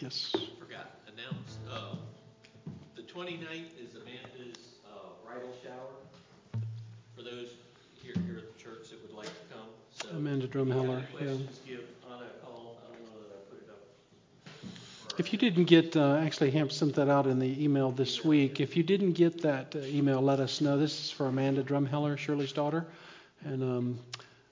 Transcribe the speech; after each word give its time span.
Yes. 0.00 0.34
Forgot, 0.58 0.96
announced, 1.12 1.58
uh, 1.70 1.96
the 2.96 3.02
29th 3.02 3.76
is 3.78 3.96
Amanda's, 3.96 4.78
uh, 4.86 5.08
bridal 5.22 5.52
shower. 5.62 6.62
For 7.14 7.22
those 7.22 7.50
here, 8.02 8.14
here 8.26 8.38
at 8.38 8.56
the 8.56 8.62
church 8.62 8.88
that 8.88 9.02
would 9.02 9.14
like 9.14 9.26
to 9.26 9.54
come, 9.54 9.66
so. 9.90 10.08
Amanda 10.16 10.46
if 10.46 10.54
you 10.54 10.60
have 10.60 10.68
Drumheller, 10.68 10.96
any 10.96 11.00
yeah. 11.02 11.18
questions, 11.18 11.60
give 11.66 11.80
Anna 12.10 12.24
a 12.24 12.46
call. 12.46 12.78
I 12.82 12.92
don't 12.96 13.04
know 13.12 13.20
that 13.20 13.36
I 13.36 13.50
put 13.50 13.62
it 13.62 13.68
up. 13.68 15.20
If 15.20 15.34
you 15.34 15.38
didn't 15.38 15.64
get, 15.64 15.94
uh, 15.94 16.14
actually, 16.14 16.50
Hamp 16.52 16.72
sent 16.72 16.94
that 16.94 17.10
out 17.10 17.26
in 17.26 17.38
the 17.38 17.62
email 17.62 17.90
this 17.90 18.24
week. 18.24 18.58
If 18.58 18.78
you 18.78 18.82
didn't 18.82 19.12
get 19.12 19.42
that 19.42 19.76
uh, 19.76 19.80
email, 19.80 20.22
let 20.22 20.40
us 20.40 20.62
know. 20.62 20.78
This 20.78 20.98
is 20.98 21.10
for 21.10 21.26
Amanda 21.26 21.62
Drumheller, 21.62 22.16
Shirley's 22.16 22.52
daughter, 22.52 22.86
and 23.44 23.62
um, 23.62 23.98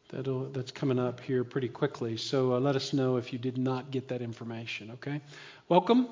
that'll, 0.08 0.50
that's 0.50 0.70
coming 0.70 0.98
up 0.98 1.20
here 1.20 1.44
pretty 1.44 1.68
quickly. 1.68 2.16
So 2.16 2.54
uh, 2.54 2.60
let 2.60 2.76
us 2.76 2.92
know 2.92 3.16
if 3.16 3.32
you 3.32 3.38
did 3.38 3.58
not 3.58 3.90
get 3.90 4.08
that 4.08 4.22
information. 4.22 4.90
Okay. 4.92 5.20
Welcome. 5.68 6.08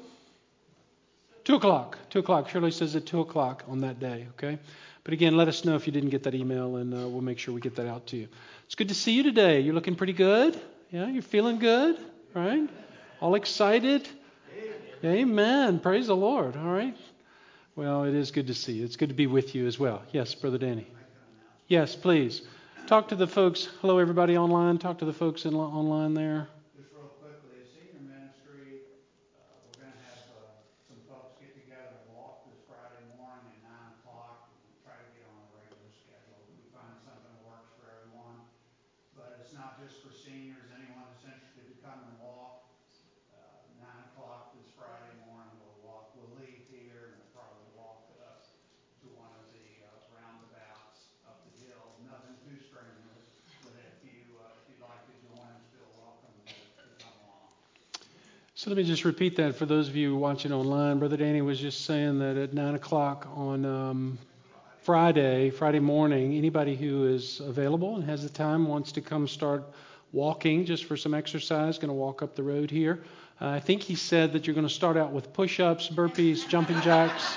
Two 1.45 1.55
o'clock. 1.55 1.99
Two 2.11 2.19
o'clock. 2.19 2.49
Shirley 2.49 2.71
says 2.71 2.97
at 2.97 3.07
two 3.07 3.21
o'clock 3.21 3.65
on 3.69 3.81
that 3.81 4.01
day. 4.01 4.27
Okay. 4.35 4.59
But 5.05 5.13
again, 5.13 5.37
let 5.37 5.47
us 5.47 5.65
know 5.65 5.77
if 5.77 5.87
you 5.87 5.93
didn't 5.93 6.11
get 6.11 6.25
that 6.25 6.35
email, 6.35 6.77
and 6.77 6.93
uh, 6.93 7.09
we'll 7.09 7.21
make 7.21 7.39
sure 7.39 7.55
we 7.55 7.61
get 7.61 7.77
that 7.77 7.87
out 7.87 8.09
to 8.09 8.17
you. 8.17 8.29
It's 8.65 8.75
good 8.75 8.89
to 8.89 8.95
see 8.95 9.13
you 9.13 9.23
today. 9.23 9.61
You're 9.61 9.75
looking 9.75 9.95
pretty 9.95 10.13
good. 10.13 10.61
Yeah, 10.91 11.07
you're 11.07 11.23
feeling 11.23 11.61
good, 11.61 11.97
right? 12.35 12.69
All 13.21 13.37
excited. 13.37 14.09
Amen. 15.05 15.79
Praise 15.79 16.09
the 16.09 16.17
Lord. 16.17 16.57
All 16.57 16.73
right. 16.73 16.97
Well, 17.77 18.05
it 18.05 18.15
is 18.15 18.33
good 18.33 18.49
to 18.49 18.55
see 18.55 18.73
you. 18.73 18.85
It's 18.85 18.97
good 18.97 19.11
to 19.11 19.15
be 19.15 19.29
with 19.29 19.55
you 19.55 19.69
as 19.69 19.79
well. 19.79 20.03
Yes, 20.11 20.35
Brother 20.35 20.59
Danny. 20.59 20.89
Yes, 21.69 21.95
please. 21.95 22.43
Talk 22.87 23.09
to 23.09 23.17
the 23.17 23.27
folks. 23.27 23.67
Hello, 23.83 23.99
everybody 23.99 24.39
online. 24.39 24.79
Talk 24.79 24.99
to 24.99 25.05
the 25.05 25.13
folks 25.13 25.45
in, 25.45 25.55
online 25.55 26.15
there. 26.15 26.47
Just 26.79 26.95
real 26.95 27.11
quickly, 27.19 27.67
senior 27.75 27.99
ministry, 28.07 28.87
uh, 29.35 29.43
we're 29.67 29.83
gonna 29.83 29.99
have, 30.07 30.23
uh, 30.39 30.55
some 30.87 31.03
folks 31.11 31.35
get 31.43 31.51
together 31.59 31.99
and 31.99 32.15
walk 32.15 32.47
this 32.47 32.63
Friday 32.71 33.03
morning 33.19 33.43
at 33.59 33.63
nine 33.67 33.91
o'clock. 33.99 34.55
and 34.55 34.71
Try 34.87 34.95
to 35.03 35.09
get 35.19 35.27
on 35.27 35.35
a 35.35 35.49
regular 35.59 35.91
schedule. 35.99 36.39
We 36.47 36.63
find 36.71 36.95
something 37.03 37.27
that 37.27 37.43
works 37.43 37.75
for 37.75 37.91
everyone. 37.91 38.47
But 39.19 39.43
it's 39.43 39.51
not 39.59 39.83
just 39.83 39.99
for 40.07 40.15
seniors, 40.15 40.71
anyone 40.71 41.11
that's 41.11 41.27
interested 41.27 41.67
to 41.67 41.77
come 41.83 42.07
and 42.07 42.15
walk. 42.23 42.71
Uh, 43.35 43.67
nine 43.83 44.15
o'clock 44.15 44.55
this 44.55 44.71
Friday 44.79 45.11
morning, 45.27 45.59
we'll 45.59 45.83
walk, 45.83 46.15
we'll 46.15 46.39
leave 46.39 46.63
here 46.71 47.11
and 47.11 47.19
we'll 47.19 47.35
probably 47.35 47.67
walk, 47.75 48.07
uh, 48.23 48.39
to 49.03 49.07
one 49.19 49.35
of 49.43 49.51
the, 49.51 49.67
uh, 49.83 49.91
roundabouts 50.15 51.11
up 51.27 51.43
the 51.51 51.67
hill. 51.67 51.99
Nothing 52.07 52.39
too 52.47 52.55
strenuous, 52.63 53.27
but 53.67 53.75
if 53.83 53.99
you, 54.07 54.39
uh, 54.39 54.53
if 54.63 54.65
you'd 54.71 54.83
like 54.85 55.03
to 55.11 55.15
join 55.27 55.43
us, 55.59 55.65
feel 55.75 55.91
welcome 55.99 56.35
to 56.47 56.55
to 56.55 56.87
come 57.03 57.17
along. 57.27 57.51
So 58.67 58.71
let 58.71 58.79
me 58.79 58.83
just 58.83 59.05
repeat 59.05 59.37
that 59.37 59.55
for 59.55 59.65
those 59.65 59.89
of 59.89 59.95
you 59.95 60.17
watching 60.17 60.53
online. 60.53 60.99
Brother 60.99 61.17
Danny 61.17 61.41
was 61.41 61.61
just 61.61 61.85
saying 61.85 62.19
that 62.19 62.37
at 62.37 62.53
9 62.53 62.75
o'clock 62.75 63.29
on 63.37 63.65
um, 63.65 64.19
Friday, 64.83 65.51
Friday 65.51 65.79
morning, 65.79 66.35
anybody 66.35 66.75
who 66.75 67.07
is 67.07 67.39
available 67.39 67.95
and 67.95 68.03
has 68.03 68.25
the 68.25 68.29
time 68.29 68.67
wants 68.67 68.91
to 68.91 69.01
come 69.01 69.29
start 69.29 69.63
walking 70.11 70.65
just 70.65 70.85
for 70.87 70.97
some 70.97 71.15
exercise, 71.15 71.79
going 71.79 71.91
to 71.91 71.95
walk 71.95 72.23
up 72.23 72.35
the 72.35 72.43
road 72.43 72.69
here. 72.69 73.05
Uh, 73.41 73.51
I 73.51 73.61
think 73.61 73.83
he 73.83 73.95
said 73.95 74.33
that 74.33 74.49
you're 74.49 74.55
going 74.55 74.67
to 74.67 74.75
start 74.75 74.97
out 74.97 75.13
with 75.13 75.33
push 75.33 75.61
ups, 75.61 75.89
burpees, 75.89 76.49
jumping 76.49 76.81
jacks, 76.81 77.37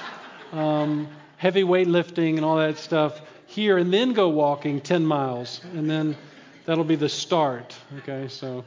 um, 0.51 1.07
heavy 1.37 1.61
weightlifting, 1.61 2.37
and 2.37 2.43
all 2.43 2.57
that 2.57 2.79
stuff 2.79 3.21
here, 3.45 3.77
and 3.77 3.93
then 3.93 4.13
go 4.13 4.29
walking 4.29 4.81
10 4.81 5.05
miles. 5.05 5.61
And 5.75 5.87
then 5.87 6.17
that'll 6.65 6.83
be 6.83 6.95
the 6.95 7.07
start. 7.07 7.75
Okay, 7.99 8.29
so 8.29 8.65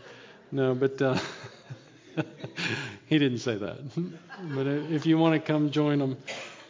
no, 0.52 0.76
but. 0.76 1.02
Uh, 1.02 1.18
he 3.06 3.18
didn't 3.18 3.38
say 3.38 3.56
that. 3.56 3.78
but 4.54 4.66
if 4.66 5.06
you 5.06 5.18
want 5.18 5.34
to 5.34 5.40
come 5.40 5.70
join 5.70 5.98
them, 5.98 6.16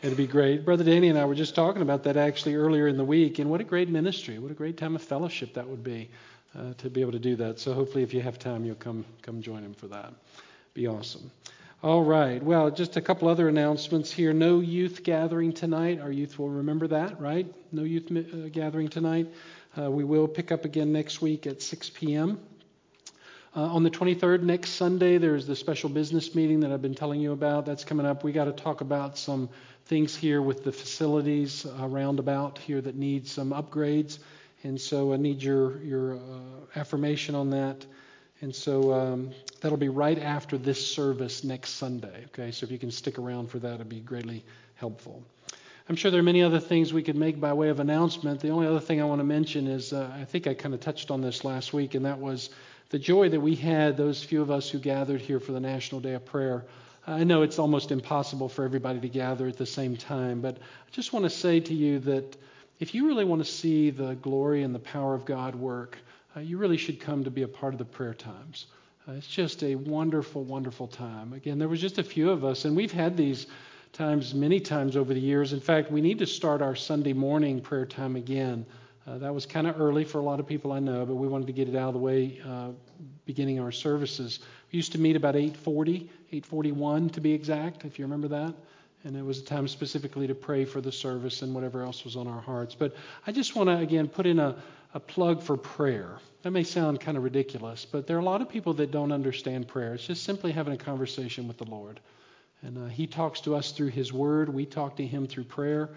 it'd 0.02 0.16
be 0.16 0.26
great. 0.26 0.64
Brother 0.64 0.84
Danny 0.84 1.08
and 1.08 1.18
I 1.18 1.24
were 1.24 1.34
just 1.34 1.54
talking 1.54 1.82
about 1.82 2.04
that 2.04 2.16
actually 2.16 2.54
earlier 2.54 2.88
in 2.88 2.96
the 2.96 3.04
week, 3.04 3.38
and 3.38 3.50
what 3.50 3.60
a 3.60 3.64
great 3.64 3.88
ministry, 3.88 4.38
what 4.38 4.50
a 4.50 4.54
great 4.54 4.76
time 4.76 4.94
of 4.94 5.02
fellowship 5.02 5.54
that 5.54 5.68
would 5.68 5.84
be 5.84 6.10
uh, 6.58 6.74
to 6.78 6.90
be 6.90 7.00
able 7.00 7.12
to 7.12 7.18
do 7.18 7.36
that. 7.36 7.58
So 7.58 7.72
hopefully, 7.72 8.02
if 8.02 8.12
you 8.12 8.20
have 8.20 8.38
time, 8.38 8.64
you'll 8.64 8.74
come 8.76 9.04
come 9.22 9.42
join 9.42 9.62
him 9.64 9.74
for 9.74 9.88
that. 9.88 10.12
Be 10.74 10.86
awesome. 10.86 11.30
All 11.82 12.04
right. 12.04 12.40
Well, 12.40 12.70
just 12.70 12.96
a 12.96 13.00
couple 13.00 13.26
other 13.26 13.48
announcements 13.48 14.12
here. 14.12 14.32
No 14.32 14.60
youth 14.60 15.02
gathering 15.02 15.52
tonight. 15.52 16.00
Our 16.00 16.12
youth 16.12 16.38
will 16.38 16.48
remember 16.48 16.86
that, 16.86 17.20
right? 17.20 17.52
No 17.72 17.82
youth 17.82 18.08
uh, 18.10 18.48
gathering 18.50 18.88
tonight. 18.88 19.26
Uh, 19.76 19.90
we 19.90 20.04
will 20.04 20.28
pick 20.28 20.52
up 20.52 20.64
again 20.64 20.92
next 20.92 21.20
week 21.20 21.46
at 21.46 21.60
6 21.60 21.90
p.m. 21.90 22.38
Uh, 23.54 23.64
on 23.64 23.82
the 23.82 23.90
23rd, 23.90 24.42
next 24.42 24.70
Sunday, 24.70 25.18
there's 25.18 25.46
the 25.46 25.54
special 25.54 25.90
business 25.90 26.34
meeting 26.34 26.60
that 26.60 26.72
I've 26.72 26.80
been 26.80 26.94
telling 26.94 27.20
you 27.20 27.32
about. 27.32 27.66
That's 27.66 27.84
coming 27.84 28.06
up. 28.06 28.24
We 28.24 28.32
got 28.32 28.46
to 28.46 28.52
talk 28.52 28.80
about 28.80 29.18
some 29.18 29.50
things 29.84 30.16
here 30.16 30.40
with 30.40 30.64
the 30.64 30.72
facilities 30.72 31.66
around 31.80 32.18
about 32.18 32.56
here 32.56 32.80
that 32.80 32.96
need 32.96 33.28
some 33.28 33.50
upgrades, 33.50 34.20
and 34.62 34.80
so 34.80 35.12
I 35.12 35.18
need 35.18 35.42
your 35.42 35.82
your 35.82 36.14
uh, 36.14 36.18
affirmation 36.76 37.34
on 37.34 37.50
that. 37.50 37.84
And 38.40 38.54
so 38.54 38.90
um, 38.90 39.32
that'll 39.60 39.76
be 39.76 39.90
right 39.90 40.18
after 40.18 40.56
this 40.56 40.84
service 40.84 41.44
next 41.44 41.72
Sunday. 41.72 42.24
Okay, 42.28 42.52
so 42.52 42.64
if 42.64 42.72
you 42.72 42.78
can 42.78 42.90
stick 42.90 43.18
around 43.18 43.50
for 43.50 43.58
that, 43.58 43.74
it'd 43.74 43.88
be 43.88 44.00
greatly 44.00 44.42
helpful. 44.76 45.22
I'm 45.90 45.96
sure 45.96 46.10
there 46.10 46.20
are 46.20 46.24
many 46.24 46.42
other 46.42 46.58
things 46.58 46.94
we 46.94 47.02
could 47.02 47.16
make 47.16 47.38
by 47.38 47.52
way 47.52 47.68
of 47.68 47.80
announcement. 47.80 48.40
The 48.40 48.48
only 48.48 48.66
other 48.66 48.80
thing 48.80 49.02
I 49.02 49.04
want 49.04 49.18
to 49.18 49.24
mention 49.24 49.66
is 49.66 49.92
uh, 49.92 50.10
I 50.18 50.24
think 50.24 50.46
I 50.46 50.54
kind 50.54 50.74
of 50.74 50.80
touched 50.80 51.10
on 51.10 51.20
this 51.20 51.44
last 51.44 51.74
week, 51.74 51.94
and 51.94 52.06
that 52.06 52.18
was 52.18 52.48
the 52.92 52.98
joy 52.98 53.30
that 53.30 53.40
we 53.40 53.54
had, 53.54 53.96
those 53.96 54.22
few 54.22 54.42
of 54.42 54.50
us 54.50 54.68
who 54.68 54.78
gathered 54.78 55.22
here 55.22 55.40
for 55.40 55.52
the 55.52 55.60
National 55.60 55.98
Day 55.98 56.12
of 56.12 56.26
Prayer. 56.26 56.66
I 57.06 57.24
know 57.24 57.40
it's 57.40 57.58
almost 57.58 57.90
impossible 57.90 58.50
for 58.50 58.66
everybody 58.66 59.00
to 59.00 59.08
gather 59.08 59.48
at 59.48 59.56
the 59.56 59.64
same 59.64 59.96
time, 59.96 60.42
but 60.42 60.58
I 60.58 60.90
just 60.90 61.10
want 61.10 61.24
to 61.24 61.30
say 61.30 61.58
to 61.58 61.74
you 61.74 61.98
that 62.00 62.36
if 62.80 62.94
you 62.94 63.06
really 63.06 63.24
want 63.24 63.42
to 63.42 63.50
see 63.50 63.88
the 63.88 64.14
glory 64.16 64.62
and 64.62 64.74
the 64.74 64.78
power 64.78 65.14
of 65.14 65.24
God 65.24 65.54
work, 65.54 65.96
uh, 66.36 66.40
you 66.40 66.58
really 66.58 66.76
should 66.76 67.00
come 67.00 67.24
to 67.24 67.30
be 67.30 67.42
a 67.42 67.48
part 67.48 67.72
of 67.72 67.78
the 67.78 67.84
prayer 67.86 68.12
times. 68.12 68.66
Uh, 69.08 69.12
it's 69.12 69.26
just 69.26 69.62
a 69.62 69.74
wonderful, 69.74 70.44
wonderful 70.44 70.86
time. 70.86 71.32
Again, 71.32 71.58
there 71.58 71.68
was 71.68 71.80
just 71.80 71.96
a 71.96 72.04
few 72.04 72.30
of 72.30 72.44
us, 72.44 72.66
and 72.66 72.76
we've 72.76 72.92
had 72.92 73.16
these 73.16 73.46
times 73.94 74.34
many 74.34 74.60
times 74.60 74.98
over 74.98 75.14
the 75.14 75.20
years. 75.20 75.54
In 75.54 75.60
fact, 75.60 75.90
we 75.90 76.02
need 76.02 76.18
to 76.18 76.26
start 76.26 76.60
our 76.60 76.76
Sunday 76.76 77.14
morning 77.14 77.62
prayer 77.62 77.86
time 77.86 78.16
again. 78.16 78.66
Uh, 79.06 79.18
that 79.18 79.34
was 79.34 79.46
kind 79.46 79.66
of 79.66 79.80
early 79.80 80.04
for 80.04 80.18
a 80.18 80.22
lot 80.22 80.38
of 80.38 80.46
people 80.46 80.70
I 80.70 80.78
know, 80.78 81.04
but 81.04 81.16
we 81.16 81.26
wanted 81.26 81.48
to 81.48 81.52
get 81.52 81.68
it 81.68 81.74
out 81.74 81.88
of 81.88 81.94
the 81.94 82.00
way 82.00 82.40
uh, 82.46 82.68
beginning 83.26 83.58
our 83.58 83.72
services. 83.72 84.38
We 84.70 84.76
used 84.76 84.92
to 84.92 84.98
meet 84.98 85.16
about 85.16 85.34
8:40, 85.34 86.08
8:41 86.32 87.12
to 87.12 87.20
be 87.20 87.32
exact, 87.32 87.84
if 87.84 87.98
you 87.98 88.04
remember 88.04 88.28
that. 88.28 88.54
And 89.04 89.16
it 89.16 89.24
was 89.24 89.40
a 89.40 89.44
time 89.44 89.66
specifically 89.66 90.28
to 90.28 90.34
pray 90.36 90.64
for 90.64 90.80
the 90.80 90.92
service 90.92 91.42
and 91.42 91.52
whatever 91.52 91.82
else 91.82 92.04
was 92.04 92.14
on 92.14 92.28
our 92.28 92.40
hearts. 92.40 92.76
But 92.76 92.94
I 93.26 93.32
just 93.32 93.56
want 93.56 93.68
to 93.68 93.76
again 93.76 94.06
put 94.06 94.26
in 94.26 94.38
a, 94.38 94.54
a 94.94 95.00
plug 95.00 95.42
for 95.42 95.56
prayer. 95.56 96.18
That 96.42 96.52
may 96.52 96.62
sound 96.62 97.00
kind 97.00 97.16
of 97.16 97.24
ridiculous, 97.24 97.84
but 97.84 98.06
there 98.06 98.16
are 98.16 98.20
a 98.20 98.24
lot 98.24 98.40
of 98.40 98.48
people 98.48 98.74
that 98.74 98.92
don't 98.92 99.10
understand 99.10 99.66
prayer. 99.66 99.94
It's 99.94 100.06
just 100.06 100.22
simply 100.22 100.52
having 100.52 100.74
a 100.74 100.78
conversation 100.78 101.48
with 101.48 101.58
the 101.58 101.64
Lord. 101.64 101.98
And 102.62 102.78
uh, 102.78 102.86
He 102.86 103.08
talks 103.08 103.40
to 103.42 103.56
us 103.56 103.72
through 103.72 103.88
His 103.88 104.12
Word. 104.12 104.48
We 104.48 104.64
talk 104.64 104.96
to 104.96 105.06
Him 105.06 105.26
through 105.26 105.44
prayer. 105.44 105.90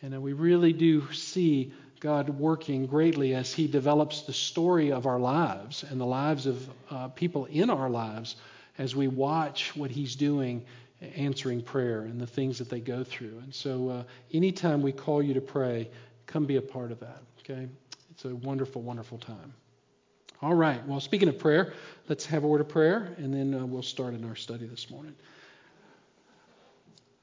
And 0.00 0.14
uh, 0.14 0.20
we 0.20 0.32
really 0.32 0.72
do 0.72 1.12
see 1.12 1.72
God 2.02 2.30
working 2.30 2.86
greatly 2.86 3.32
as 3.32 3.54
He 3.54 3.68
develops 3.68 4.22
the 4.22 4.32
story 4.32 4.90
of 4.90 5.06
our 5.06 5.20
lives 5.20 5.84
and 5.84 6.00
the 6.00 6.04
lives 6.04 6.46
of 6.46 6.68
uh, 6.90 7.08
people 7.08 7.44
in 7.44 7.70
our 7.70 7.88
lives 7.88 8.34
as 8.76 8.96
we 8.96 9.06
watch 9.06 9.76
what 9.76 9.88
He's 9.88 10.16
doing, 10.16 10.64
answering 11.14 11.62
prayer 11.62 12.00
and 12.00 12.20
the 12.20 12.26
things 12.26 12.58
that 12.58 12.68
they 12.68 12.80
go 12.80 13.04
through. 13.04 13.38
And 13.44 13.54
so, 13.54 13.88
uh, 13.88 14.02
anytime 14.32 14.82
we 14.82 14.90
call 14.90 15.22
you 15.22 15.32
to 15.34 15.40
pray, 15.40 15.88
come 16.26 16.44
be 16.44 16.56
a 16.56 16.62
part 16.62 16.90
of 16.90 16.98
that. 16.98 17.22
Okay? 17.38 17.68
It's 18.10 18.24
a 18.24 18.34
wonderful, 18.34 18.82
wonderful 18.82 19.18
time. 19.18 19.54
All 20.40 20.54
right. 20.54 20.84
Well, 20.88 20.98
speaking 20.98 21.28
of 21.28 21.38
prayer, 21.38 21.72
let's 22.08 22.26
have 22.26 22.42
a 22.42 22.48
word 22.48 22.60
of 22.60 22.68
prayer, 22.68 23.14
and 23.16 23.32
then 23.32 23.54
uh, 23.54 23.64
we'll 23.64 23.80
start 23.80 24.14
in 24.14 24.24
our 24.28 24.34
study 24.34 24.66
this 24.66 24.90
morning. 24.90 25.14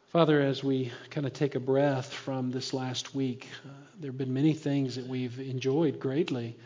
Father, 0.09 0.41
as 0.41 0.63
we 0.63 0.91
kind 1.11 1.27
of 1.27 1.33
take 1.33 1.53
a 1.53 1.59
breath 1.59 2.11
from 2.11 2.50
this 2.50 2.73
last 2.73 3.13
week, 3.13 3.47
uh, 3.63 3.69
there 4.00 4.09
have 4.09 4.17
been 4.17 4.33
many 4.33 4.53
things 4.53 4.95
that 4.95 5.06
we've 5.06 5.39
enjoyed 5.39 6.00
greatly. 6.00 6.57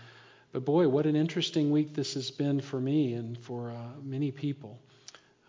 But 0.53 0.63
boy, 0.63 0.87
what 0.87 1.05
an 1.05 1.17
interesting 1.17 1.69
week 1.69 1.93
this 1.93 2.13
has 2.13 2.31
been 2.31 2.61
for 2.61 2.79
me 2.79 3.15
and 3.15 3.37
for 3.37 3.71
uh, 3.71 3.75
many 4.01 4.31
people. 4.31 4.79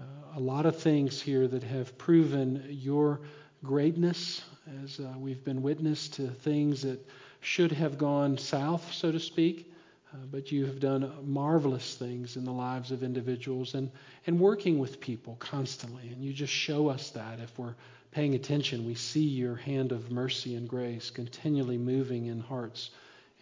Uh, 0.01 0.05
a 0.35 0.41
lot 0.41 0.67
of 0.67 0.77
things 0.77 1.23
here 1.23 1.47
that 1.47 1.63
have 1.63 1.97
proven 1.97 2.67
your 2.69 3.21
greatness 3.63 4.43
as 4.83 4.99
uh, 4.99 5.15
we've 5.17 5.45
been 5.45 5.63
witness 5.63 6.09
to 6.09 6.27
things 6.27 6.83
that 6.83 6.99
should 7.43 7.71
have 7.71 7.97
gone 7.97 8.37
south, 8.37 8.93
so 8.93 9.13
to 9.13 9.21
speak. 9.21 9.73
Uh, 10.15 10.19
but 10.31 10.53
you 10.53 10.65
have 10.65 10.79
done 10.79 11.13
marvelous 11.25 11.97
things 11.97 12.37
in 12.37 12.45
the 12.45 12.53
lives 12.53 12.93
of 12.93 13.03
individuals 13.03 13.75
and, 13.75 13.91
and 14.29 14.39
working 14.39 14.79
with 14.79 15.01
people 15.01 15.35
constantly. 15.41 16.09
And 16.09 16.23
you 16.23 16.33
just 16.33 16.53
show 16.53 16.89
us 16.89 17.11
that 17.11 17.41
if 17.41 17.59
we're 17.59 17.75
paying 18.15 18.37
attention. 18.37 18.87
We 18.87 18.95
see 18.95 19.25
your 19.25 19.57
hand 19.57 19.91
of 19.91 20.13
mercy 20.13 20.55
and 20.55 20.69
grace 20.69 21.11
continually 21.11 21.77
moving 21.77 22.27
in 22.27 22.41
hearts. 22.41 22.91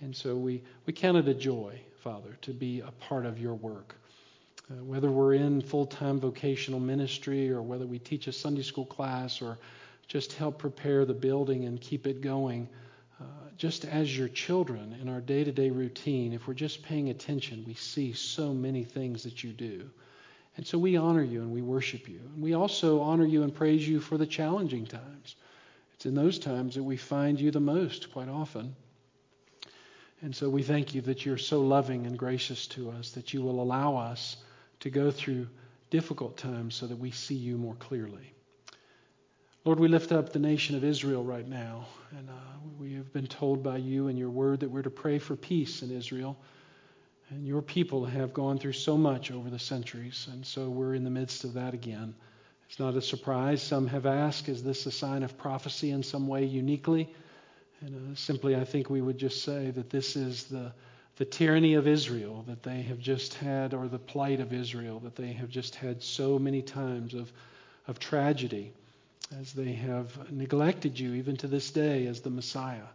And 0.00 0.16
so 0.16 0.34
we, 0.34 0.62
we 0.86 0.94
count 0.94 1.18
it 1.18 1.28
a 1.28 1.34
joy, 1.34 1.78
Father, 2.02 2.38
to 2.40 2.52
be 2.52 2.80
a 2.80 2.90
part 2.92 3.26
of 3.26 3.38
your 3.38 3.54
work. 3.54 3.94
Uh, 4.70 4.82
whether 4.82 5.10
we're 5.10 5.34
in 5.34 5.60
full 5.60 5.84
time 5.84 6.18
vocational 6.18 6.80
ministry 6.80 7.50
or 7.50 7.60
whether 7.60 7.86
we 7.86 7.98
teach 7.98 8.26
a 8.28 8.32
Sunday 8.32 8.62
school 8.62 8.86
class 8.86 9.42
or 9.42 9.58
just 10.08 10.32
help 10.32 10.58
prepare 10.58 11.04
the 11.04 11.14
building 11.14 11.66
and 11.66 11.78
keep 11.78 12.06
it 12.06 12.22
going, 12.22 12.66
just 13.62 13.84
as 13.84 14.18
your 14.18 14.26
children 14.26 14.98
in 15.00 15.08
our 15.08 15.20
day 15.20 15.44
to 15.44 15.52
day 15.52 15.70
routine, 15.70 16.32
if 16.32 16.48
we're 16.48 16.52
just 16.52 16.82
paying 16.82 17.10
attention, 17.10 17.62
we 17.64 17.74
see 17.74 18.12
so 18.12 18.52
many 18.52 18.82
things 18.82 19.22
that 19.22 19.44
you 19.44 19.52
do. 19.52 19.88
And 20.56 20.66
so 20.66 20.76
we 20.78 20.96
honor 20.96 21.22
you 21.22 21.42
and 21.42 21.52
we 21.52 21.62
worship 21.62 22.08
you. 22.08 22.18
And 22.34 22.42
we 22.42 22.54
also 22.54 23.00
honor 23.00 23.24
you 23.24 23.44
and 23.44 23.54
praise 23.54 23.86
you 23.86 24.00
for 24.00 24.18
the 24.18 24.26
challenging 24.26 24.84
times. 24.84 25.36
It's 25.94 26.06
in 26.06 26.16
those 26.16 26.40
times 26.40 26.74
that 26.74 26.82
we 26.82 26.96
find 26.96 27.40
you 27.40 27.52
the 27.52 27.60
most, 27.60 28.12
quite 28.12 28.28
often. 28.28 28.74
And 30.22 30.34
so 30.34 30.50
we 30.50 30.64
thank 30.64 30.92
you 30.92 31.00
that 31.02 31.24
you're 31.24 31.38
so 31.38 31.60
loving 31.60 32.04
and 32.04 32.18
gracious 32.18 32.66
to 32.66 32.90
us, 32.90 33.12
that 33.12 33.32
you 33.32 33.42
will 33.42 33.62
allow 33.62 33.94
us 33.94 34.38
to 34.80 34.90
go 34.90 35.12
through 35.12 35.46
difficult 35.88 36.36
times 36.36 36.74
so 36.74 36.88
that 36.88 36.98
we 36.98 37.12
see 37.12 37.36
you 37.36 37.56
more 37.56 37.76
clearly. 37.76 38.34
Lord, 39.64 39.78
we 39.78 39.86
lift 39.86 40.10
up 40.10 40.32
the 40.32 40.40
nation 40.40 40.74
of 40.74 40.82
Israel 40.82 41.22
right 41.22 41.46
now. 41.46 41.86
And 42.18 42.28
uh, 42.28 42.32
we 42.80 42.94
have 42.94 43.12
been 43.12 43.28
told 43.28 43.62
by 43.62 43.76
you 43.76 44.08
and 44.08 44.18
your 44.18 44.28
word 44.28 44.58
that 44.60 44.68
we're 44.68 44.82
to 44.82 44.90
pray 44.90 45.20
for 45.20 45.36
peace 45.36 45.82
in 45.82 45.92
Israel. 45.92 46.36
And 47.30 47.46
your 47.46 47.62
people 47.62 48.04
have 48.04 48.34
gone 48.34 48.58
through 48.58 48.72
so 48.72 48.96
much 48.96 49.30
over 49.30 49.48
the 49.50 49.60
centuries, 49.60 50.26
and 50.32 50.44
so 50.44 50.68
we're 50.68 50.94
in 50.94 51.04
the 51.04 51.10
midst 51.10 51.44
of 51.44 51.54
that 51.54 51.74
again. 51.74 52.12
It's 52.68 52.80
not 52.80 52.96
a 52.96 53.00
surprise. 53.00 53.62
Some 53.62 53.86
have 53.86 54.04
asked, 54.04 54.48
is 54.48 54.64
this 54.64 54.84
a 54.86 54.90
sign 54.90 55.22
of 55.22 55.38
prophecy 55.38 55.92
in 55.92 56.02
some 56.02 56.26
way 56.26 56.44
uniquely? 56.44 57.14
And 57.82 58.12
uh, 58.12 58.16
simply, 58.16 58.56
I 58.56 58.64
think 58.64 58.90
we 58.90 59.00
would 59.00 59.16
just 59.16 59.44
say 59.44 59.70
that 59.70 59.90
this 59.90 60.16
is 60.16 60.44
the, 60.44 60.72
the 61.16 61.24
tyranny 61.24 61.74
of 61.74 61.86
Israel 61.86 62.44
that 62.48 62.64
they 62.64 62.82
have 62.82 62.98
just 62.98 63.34
had, 63.34 63.74
or 63.74 63.86
the 63.86 63.98
plight 63.98 64.40
of 64.40 64.52
Israel 64.52 64.98
that 65.00 65.14
they 65.14 65.32
have 65.32 65.50
just 65.50 65.76
had 65.76 66.02
so 66.02 66.36
many 66.36 66.62
times 66.62 67.14
of, 67.14 67.32
of 67.86 68.00
tragedy 68.00 68.72
as 69.40 69.52
they 69.52 69.72
have 69.72 70.30
neglected 70.30 70.98
you 70.98 71.14
even 71.14 71.36
to 71.38 71.46
this 71.46 71.70
day 71.70 72.06
as 72.06 72.20
the 72.20 72.30
Messiah. 72.30 72.86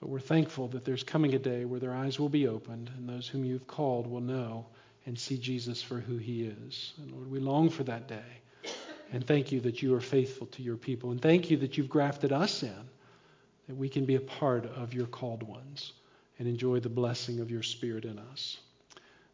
But 0.00 0.08
we're 0.08 0.20
thankful 0.20 0.68
that 0.68 0.84
there's 0.84 1.02
coming 1.02 1.34
a 1.34 1.38
day 1.38 1.64
where 1.64 1.80
their 1.80 1.94
eyes 1.94 2.18
will 2.18 2.28
be 2.28 2.48
opened 2.48 2.90
and 2.96 3.08
those 3.08 3.28
whom 3.28 3.44
you've 3.44 3.66
called 3.66 4.06
will 4.06 4.20
know 4.20 4.66
and 5.06 5.18
see 5.18 5.36
Jesus 5.36 5.82
for 5.82 6.00
who 6.00 6.16
he 6.16 6.44
is. 6.44 6.94
And 6.98 7.12
Lord, 7.12 7.30
we 7.30 7.38
long 7.38 7.68
for 7.68 7.84
that 7.84 8.08
day. 8.08 8.40
And 9.12 9.26
thank 9.26 9.52
you 9.52 9.60
that 9.60 9.82
you 9.82 9.94
are 9.94 10.00
faithful 10.00 10.46
to 10.48 10.62
your 10.62 10.76
people. 10.76 11.10
And 11.10 11.20
thank 11.20 11.50
you 11.50 11.58
that 11.58 11.76
you've 11.76 11.88
grafted 11.88 12.32
us 12.32 12.62
in, 12.62 12.88
that 13.68 13.76
we 13.76 13.88
can 13.88 14.04
be 14.04 14.14
a 14.14 14.20
part 14.20 14.66
of 14.66 14.94
your 14.94 15.06
called 15.06 15.42
ones 15.42 15.92
and 16.38 16.48
enjoy 16.48 16.80
the 16.80 16.88
blessing 16.88 17.40
of 17.40 17.50
your 17.50 17.62
Spirit 17.62 18.04
in 18.04 18.18
us. 18.18 18.58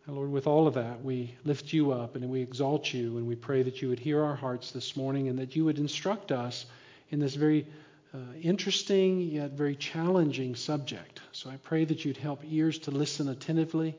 And 0.06 0.17
Lord, 0.17 0.31
with 0.31 0.47
all 0.47 0.67
of 0.69 0.75
that, 0.75 1.03
we 1.03 1.35
lift 1.44 1.73
you 1.73 1.93
up 1.93 2.14
and 2.14 2.29
we 2.31 2.41
exalt 2.41 2.93
you 2.93 3.19
and 3.19 3.26
we 3.26 3.35
pray 3.35 3.62
that 3.62 3.82
you 3.82 3.88
would 3.88 3.99
hear 3.99 4.23
our 4.23 4.37
hearts 4.37 4.70
this 4.70 4.97
morning 4.97 5.29
and 5.29 5.38
that 5.38 5.56
you 5.56 5.64
would 5.64 5.79
instruct 5.79 6.31
us 6.31 6.67
in 7.11 7.19
this 7.19 7.35
very 7.35 7.67
uh, 8.14 8.19
interesting 8.41 9.20
yet 9.20 9.53
very 9.53 9.75
challenging 9.75 10.55
subject. 10.55 11.20
So 11.32 11.50
I 11.50 11.56
pray 11.56 11.85
that 11.85 12.05
you'd 12.05 12.17
help 12.17 12.43
ears 12.44 12.79
to 12.81 12.91
listen 12.91 13.29
attentively 13.29 13.99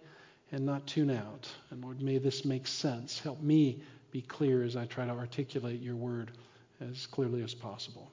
and 0.52 0.66
not 0.66 0.88
tune 0.88 1.12
out. 1.12 1.50
And 1.72 1.84
Lord, 1.84 2.02
may 2.02 2.18
this 2.18 2.46
make 2.46 2.68
sense. 2.68 3.20
Help 3.20 3.42
me 3.42 3.82
be 4.12 4.22
clear 4.22 4.64
as 4.64 4.76
I 4.76 4.86
try 4.86 5.06
to 5.06 5.12
articulate 5.12 5.82
your 5.82 5.96
word 5.96 6.32
as 6.80 7.06
clearly 7.06 7.44
as 7.44 7.54
possible. 7.54 8.10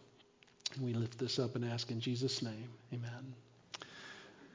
And 0.75 0.85
we 0.85 0.94
lift 0.94 1.19
this 1.19 1.38
up 1.38 1.55
and 1.55 1.64
ask 1.64 1.91
in 1.91 2.00
Jesus' 2.00 2.43
name. 2.43 2.69
Amen. 2.93 3.44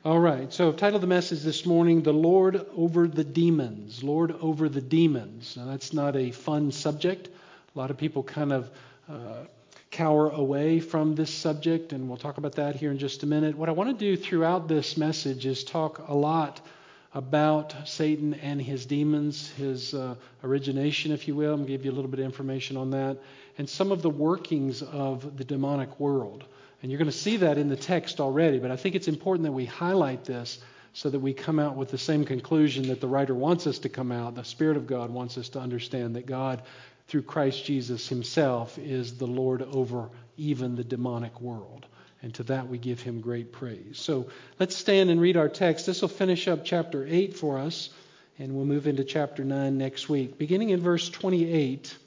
All 0.06 0.18
right, 0.18 0.52
so 0.54 0.72
title 0.72 0.96
of 0.96 1.02
the 1.02 1.08
message 1.08 1.42
this 1.42 1.66
morning, 1.66 2.04
The 2.04 2.14
Lord 2.14 2.66
Over 2.78 3.06
the 3.06 3.26
Demons. 3.26 4.02
Lord 4.02 4.34
Over 4.40 4.70
the 4.70 4.80
Demons. 4.80 5.58
Now, 5.58 5.66
that's 5.66 5.92
not 5.92 6.16
a 6.16 6.32
fun 6.32 6.72
subject. 6.72 7.28
A 7.76 7.78
lot 7.78 7.92
of 7.92 7.98
people 7.98 8.24
kind 8.24 8.54
of 8.54 8.72
uh, 9.10 9.44
cower 9.92 10.30
away 10.30 10.80
from 10.80 11.16
this 11.16 11.34
subject, 11.34 11.92
and 11.92 12.08
we'll 12.08 12.18
talk 12.18 12.38
about 12.38 12.54
that 12.54 12.78
here 12.78 12.92
in 12.92 12.98
just 12.98 13.24
a 13.24 13.26
minute. 13.26 13.58
What 13.58 13.68
I 13.68 13.74
want 13.74 13.90
to 13.90 13.94
do 13.94 14.16
throughout 14.16 14.70
this 14.70 14.96
message 14.96 15.46
is 15.46 15.66
talk 15.66 16.08
a 16.08 16.16
lot 16.16 16.66
about 17.14 17.76
Satan 17.84 18.36
and 18.36 18.62
his 18.62 18.86
demons, 18.86 19.50
his 19.58 19.94
uh, 19.94 20.16
origination, 20.46 21.12
if 21.12 21.28
you 21.28 21.36
will. 21.36 21.52
I'm 21.52 21.58
going 21.58 21.68
to 21.68 21.74
give 21.74 21.84
you 21.84 21.92
a 21.92 21.98
little 21.98 22.10
bit 22.10 22.22
of 22.22 22.26
information 22.26 22.78
on 22.78 22.92
that, 22.92 23.18
and 23.58 23.70
some 23.70 23.92
of 23.92 24.02
the 24.02 24.10
workings 24.10 24.82
of 24.82 25.36
the 25.36 25.44
demonic 25.44 26.00
world. 26.00 26.46
And 26.82 26.92
you're 26.92 27.00
going 27.00 27.12
to 27.12 27.18
see 27.18 27.38
that 27.38 27.58
in 27.58 27.68
the 27.68 27.76
text 27.76 28.20
already, 28.20 28.60
but 28.60 28.72
I 28.72 28.78
think 28.78 28.96
it's 28.96 29.08
important 29.08 29.44
that 29.46 29.52
we 29.52 29.66
highlight 29.66 30.24
this 30.24 30.60
so 30.94 31.10
that 31.10 31.20
we 31.20 31.34
come 31.34 31.60
out 31.60 31.76
with 31.76 31.92
the 31.92 31.98
same 31.98 32.26
conclusion 32.26 32.88
that 32.88 33.02
the 33.02 33.08
writer 33.08 33.36
wants 33.36 33.68
us 33.68 33.80
to 33.80 33.90
come 33.90 34.12
out. 34.12 34.36
The 34.36 34.44
Spirit 34.44 34.78
of 34.78 34.88
God 34.88 35.12
wants 35.12 35.38
us 35.38 35.50
to 35.50 35.60
understand 35.60 36.16
that 36.16 36.26
God 36.26 36.64
through 37.08 37.24
Christ 37.24 37.66
Jesus 37.66 38.08
himself 38.08 38.78
is 38.78 39.18
the 39.18 39.28
Lord 39.28 39.62
over 39.62 40.10
even 40.38 40.76
the 40.76 40.84
demonic 40.84 41.42
world. 41.42 41.86
And 42.22 42.34
to 42.36 42.44
that 42.44 42.68
we 42.68 42.78
give 42.78 43.02
him 43.02 43.22
great 43.22 43.52
praise. 43.52 43.98
So 43.98 44.28
let's 44.60 44.76
stand 44.76 45.10
and 45.10 45.22
read 45.22 45.38
our 45.38 45.50
text. 45.50 45.86
This 45.86 46.02
will 46.02 46.10
finish 46.10 46.48
up 46.48 46.66
chapter 46.66 47.06
8 47.08 47.36
for 47.36 47.60
us, 47.60 47.90
and 48.38 48.56
we'll 48.56 48.66
move 48.66 48.88
into 48.88 49.04
chapter 49.04 49.44
9 49.44 49.78
next 49.78 50.10
week. 50.10 50.38
Beginning 50.38 50.70
in 50.70 50.82
verse 50.82 51.10
28, 51.10 51.98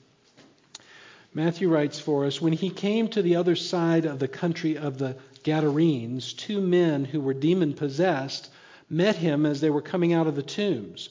Matthew 1.35 1.69
writes 1.69 1.99
for 1.99 2.27
us 2.27 2.43
When 2.43 2.53
he 2.53 2.69
came 2.69 3.09
to 3.09 3.23
the 3.23 3.37
other 3.37 3.57
side 3.57 4.05
of 4.05 4.19
the 4.19 4.29
country 4.29 4.77
of 4.77 4.99
the 4.99 5.17
Gadarenes, 5.43 6.35
two 6.35 6.61
men 6.61 7.05
who 7.05 7.21
were 7.21 7.35
demon 7.35 7.73
possessed 7.73 8.51
met 8.91 9.17
him 9.17 9.47
as 9.47 9.61
they 9.61 9.71
were 9.71 9.81
coming 9.81 10.13
out 10.13 10.27
of 10.27 10.37
the 10.37 10.43
tombs. 10.43 11.09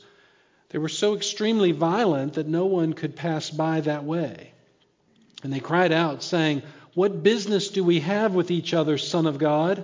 They 0.69 0.77
were 0.77 0.89
so 0.89 1.15
extremely 1.15 1.71
violent 1.71 2.33
that 2.33 2.47
no 2.47 2.67
one 2.67 2.93
could 2.93 3.15
pass 3.15 3.49
by 3.49 3.81
that 3.81 4.05
way. 4.05 4.51
And 5.43 5.51
they 5.51 5.59
cried 5.59 5.91
out, 5.91 6.21
saying, 6.21 6.61
What 6.93 7.23
business 7.23 7.69
do 7.69 7.83
we 7.83 8.01
have 8.01 8.35
with 8.35 8.51
each 8.51 8.73
other, 8.73 8.97
Son 8.99 9.25
of 9.25 9.39
God? 9.39 9.83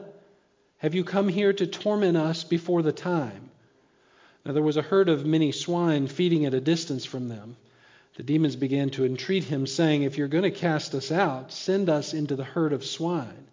Have 0.78 0.94
you 0.94 1.04
come 1.04 1.28
here 1.28 1.52
to 1.52 1.66
torment 1.66 2.16
us 2.16 2.44
before 2.44 2.84
the 2.84 2.92
time? 2.92 3.50
Now 4.46 4.54
there 4.54 4.64
was 4.64 4.78
a 4.78 4.84
herd 4.84 5.10
of 5.10 5.26
many 5.26 5.52
swine 5.52 6.08
feeding 6.08 6.46
at 6.46 6.54
a 6.54 6.62
distance 6.62 7.04
from 7.04 7.28
them. 7.28 7.58
The 8.18 8.24
demons 8.24 8.56
began 8.56 8.90
to 8.92 9.06
entreat 9.06 9.44
him, 9.44 9.68
saying, 9.68 10.02
If 10.02 10.18
you're 10.18 10.28
going 10.28 10.44
to 10.44 10.50
cast 10.50 10.96
us 10.96 11.12
out, 11.12 11.52
send 11.52 11.88
us 11.88 12.16
into 12.16 12.36
the 12.36 12.44
herd 12.44 12.74
of 12.74 12.84
swine. 12.84 13.46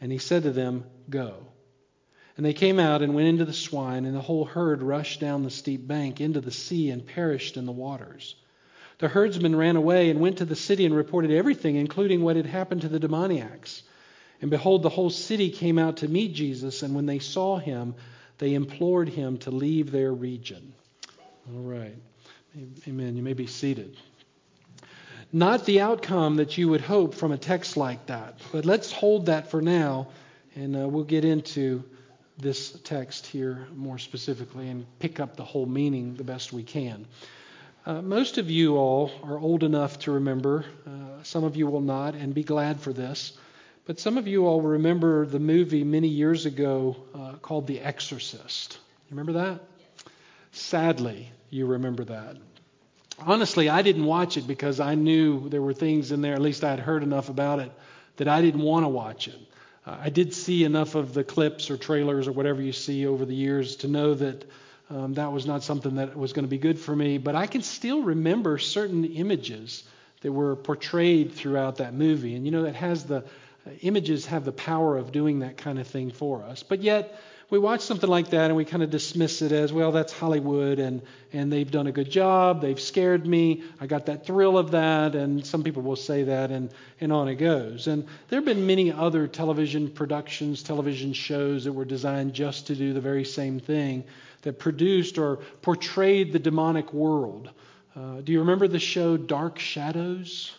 And 0.00 0.10
he 0.10 0.16
said 0.16 0.44
to 0.44 0.52
them, 0.52 0.84
Go. 1.10 1.34
And 2.38 2.46
they 2.46 2.54
came 2.54 2.78
out 2.78 3.02
and 3.02 3.14
went 3.14 3.28
into 3.28 3.44
the 3.44 3.52
swine, 3.52 4.06
and 4.06 4.16
the 4.16 4.22
whole 4.22 4.46
herd 4.46 4.82
rushed 4.82 5.20
down 5.20 5.42
the 5.42 5.50
steep 5.50 5.86
bank 5.86 6.18
into 6.18 6.40
the 6.40 6.50
sea 6.50 6.88
and 6.88 7.06
perished 7.06 7.58
in 7.58 7.66
the 7.66 7.72
waters. 7.72 8.36
The 9.00 9.08
herdsmen 9.08 9.54
ran 9.54 9.76
away 9.76 10.08
and 10.08 10.18
went 10.18 10.38
to 10.38 10.46
the 10.46 10.56
city 10.56 10.86
and 10.86 10.96
reported 10.96 11.30
everything, 11.30 11.76
including 11.76 12.22
what 12.22 12.36
had 12.36 12.46
happened 12.46 12.80
to 12.80 12.88
the 12.88 13.00
demoniacs. 13.00 13.82
And 14.40 14.50
behold, 14.50 14.82
the 14.82 14.88
whole 14.88 15.10
city 15.10 15.50
came 15.50 15.78
out 15.78 15.98
to 15.98 16.08
meet 16.08 16.32
Jesus, 16.32 16.82
and 16.82 16.94
when 16.94 17.04
they 17.04 17.18
saw 17.18 17.58
him, 17.58 17.94
they 18.38 18.54
implored 18.54 19.10
him 19.10 19.36
to 19.38 19.50
leave 19.50 19.92
their 19.92 20.10
region. 20.10 20.72
All 21.52 21.60
right. 21.60 21.96
Amen. 22.86 23.16
You 23.16 23.22
may 23.22 23.32
be 23.32 23.46
seated. 23.46 23.96
Not 25.32 25.64
the 25.64 25.80
outcome 25.80 26.36
that 26.36 26.58
you 26.58 26.68
would 26.68 26.80
hope 26.80 27.14
from 27.14 27.30
a 27.30 27.38
text 27.38 27.76
like 27.76 28.06
that, 28.06 28.40
but 28.50 28.64
let's 28.64 28.90
hold 28.90 29.26
that 29.26 29.50
for 29.50 29.62
now, 29.62 30.08
and 30.56 30.76
uh, 30.76 30.88
we'll 30.88 31.04
get 31.04 31.24
into 31.24 31.84
this 32.36 32.72
text 32.82 33.26
here 33.26 33.68
more 33.76 33.98
specifically 33.98 34.68
and 34.68 34.86
pick 34.98 35.20
up 35.20 35.36
the 35.36 35.44
whole 35.44 35.66
meaning 35.66 36.14
the 36.16 36.24
best 36.24 36.52
we 36.52 36.64
can. 36.64 37.06
Uh, 37.86 38.02
most 38.02 38.38
of 38.38 38.50
you 38.50 38.76
all 38.76 39.12
are 39.22 39.38
old 39.38 39.62
enough 39.62 40.00
to 40.00 40.12
remember, 40.12 40.64
uh, 40.86 41.22
some 41.22 41.44
of 41.44 41.54
you 41.54 41.68
will 41.68 41.80
not, 41.80 42.14
and 42.14 42.34
be 42.34 42.42
glad 42.42 42.80
for 42.80 42.92
this, 42.92 43.38
but 43.86 44.00
some 44.00 44.18
of 44.18 44.26
you 44.26 44.46
all 44.46 44.60
remember 44.60 45.24
the 45.26 45.38
movie 45.38 45.84
many 45.84 46.08
years 46.08 46.46
ago 46.46 46.96
uh, 47.14 47.34
called 47.34 47.68
The 47.68 47.80
Exorcist. 47.80 48.78
You 49.08 49.16
remember 49.16 49.32
that? 49.44 49.60
Sadly, 50.50 51.30
you 51.50 51.66
remember 51.66 52.04
that. 52.04 52.36
Honestly, 53.18 53.68
I 53.68 53.82
didn't 53.82 54.06
watch 54.06 54.36
it 54.36 54.46
because 54.46 54.80
I 54.80 54.94
knew 54.94 55.48
there 55.48 55.60
were 55.60 55.74
things 55.74 56.10
in 56.10 56.22
there, 56.22 56.34
at 56.34 56.40
least 56.40 56.64
I 56.64 56.70
had 56.70 56.80
heard 56.80 57.02
enough 57.02 57.28
about 57.28 57.58
it, 57.58 57.70
that 58.16 58.28
I 58.28 58.40
didn't 58.40 58.62
want 58.62 58.84
to 58.84 58.88
watch 58.88 59.28
it. 59.28 59.38
Uh, 59.86 59.96
I 60.00 60.10
did 60.10 60.32
see 60.32 60.64
enough 60.64 60.94
of 60.94 61.12
the 61.12 61.24
clips 61.24 61.70
or 61.70 61.76
trailers 61.76 62.28
or 62.28 62.32
whatever 62.32 62.62
you 62.62 62.72
see 62.72 63.06
over 63.06 63.24
the 63.24 63.34
years 63.34 63.76
to 63.76 63.88
know 63.88 64.14
that 64.14 64.50
um, 64.90 65.14
that 65.14 65.30
was 65.32 65.46
not 65.46 65.62
something 65.62 65.96
that 65.96 66.16
was 66.16 66.32
going 66.32 66.44
to 66.44 66.50
be 66.50 66.58
good 66.58 66.78
for 66.78 66.94
me. 66.94 67.18
But 67.18 67.36
I 67.36 67.46
can 67.46 67.62
still 67.62 68.02
remember 68.02 68.58
certain 68.58 69.04
images 69.04 69.84
that 70.22 70.32
were 70.32 70.56
portrayed 70.56 71.32
throughout 71.32 71.76
that 71.76 71.94
movie. 71.94 72.34
And 72.34 72.44
you 72.44 72.50
know, 72.50 72.62
that 72.62 72.74
has 72.74 73.04
the 73.04 73.18
uh, 73.18 73.70
images 73.82 74.26
have 74.26 74.44
the 74.44 74.52
power 74.52 74.96
of 74.96 75.12
doing 75.12 75.40
that 75.40 75.56
kind 75.56 75.78
of 75.78 75.86
thing 75.86 76.10
for 76.10 76.42
us. 76.42 76.62
But 76.62 76.82
yet, 76.82 77.20
we 77.50 77.58
watch 77.58 77.80
something 77.80 78.08
like 78.08 78.30
that 78.30 78.46
and 78.46 78.56
we 78.56 78.64
kind 78.64 78.82
of 78.82 78.90
dismiss 78.90 79.42
it 79.42 79.50
as, 79.50 79.72
well, 79.72 79.90
that's 79.90 80.12
Hollywood 80.12 80.78
and, 80.78 81.02
and 81.32 81.52
they've 81.52 81.70
done 81.70 81.88
a 81.88 81.92
good 81.92 82.08
job. 82.08 82.62
They've 82.62 82.80
scared 82.80 83.26
me. 83.26 83.64
I 83.80 83.88
got 83.88 84.06
that 84.06 84.24
thrill 84.24 84.56
of 84.56 84.70
that. 84.70 85.16
And 85.16 85.44
some 85.44 85.64
people 85.64 85.82
will 85.82 85.96
say 85.96 86.22
that 86.24 86.52
and, 86.52 86.72
and 87.00 87.12
on 87.12 87.26
it 87.26 87.34
goes. 87.34 87.88
And 87.88 88.06
there 88.28 88.38
have 88.38 88.44
been 88.44 88.66
many 88.66 88.92
other 88.92 89.26
television 89.26 89.90
productions, 89.90 90.62
television 90.62 91.12
shows 91.12 91.64
that 91.64 91.72
were 91.72 91.84
designed 91.84 92.34
just 92.34 92.68
to 92.68 92.76
do 92.76 92.92
the 92.92 93.00
very 93.00 93.24
same 93.24 93.58
thing 93.58 94.04
that 94.42 94.58
produced 94.60 95.18
or 95.18 95.36
portrayed 95.60 96.32
the 96.32 96.38
demonic 96.38 96.92
world. 96.92 97.50
Uh, 97.96 98.20
do 98.20 98.30
you 98.32 98.38
remember 98.38 98.68
the 98.68 98.78
show 98.78 99.16
Dark 99.16 99.58
Shadows? 99.58 100.52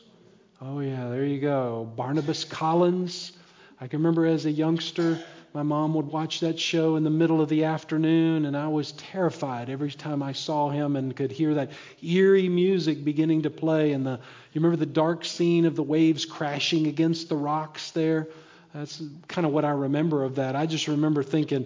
Oh, 0.59 0.81
yeah, 0.81 1.07
there 1.07 1.25
you 1.25 1.39
go. 1.39 1.89
Barnabas 1.95 2.43
Collins. 2.43 3.31
I 3.79 3.87
can 3.87 3.99
remember 3.99 4.27
as 4.27 4.45
a 4.45 4.51
youngster, 4.51 5.17
my 5.53 5.63
mom 5.63 5.93
would 5.95 6.07
watch 6.07 6.39
that 6.39 6.57
show 6.57 6.95
in 6.95 7.03
the 7.03 7.09
middle 7.09 7.41
of 7.41 7.49
the 7.49 7.65
afternoon, 7.65 8.45
and 8.45 8.55
I 8.55 8.69
was 8.69 8.93
terrified 8.93 9.69
every 9.69 9.91
time 9.91 10.23
I 10.23 10.31
saw 10.31 10.69
him 10.69 10.95
and 10.95 11.13
could 11.13 11.31
hear 11.31 11.55
that 11.55 11.71
eerie 12.01 12.47
music 12.47 13.03
beginning 13.03 13.41
to 13.41 13.49
play. 13.49 13.91
And 13.91 14.05
the, 14.05 14.19
you 14.53 14.61
remember 14.61 14.77
the 14.77 14.85
dark 14.85 15.25
scene 15.25 15.65
of 15.65 15.75
the 15.75 15.83
waves 15.83 16.25
crashing 16.25 16.87
against 16.87 17.27
the 17.27 17.35
rocks 17.35 17.91
there? 17.91 18.29
That's 18.73 19.03
kind 19.27 19.45
of 19.45 19.51
what 19.51 19.65
I 19.65 19.71
remember 19.71 20.23
of 20.23 20.35
that. 20.35 20.55
I 20.55 20.65
just 20.65 20.87
remember 20.87 21.21
thinking, 21.21 21.65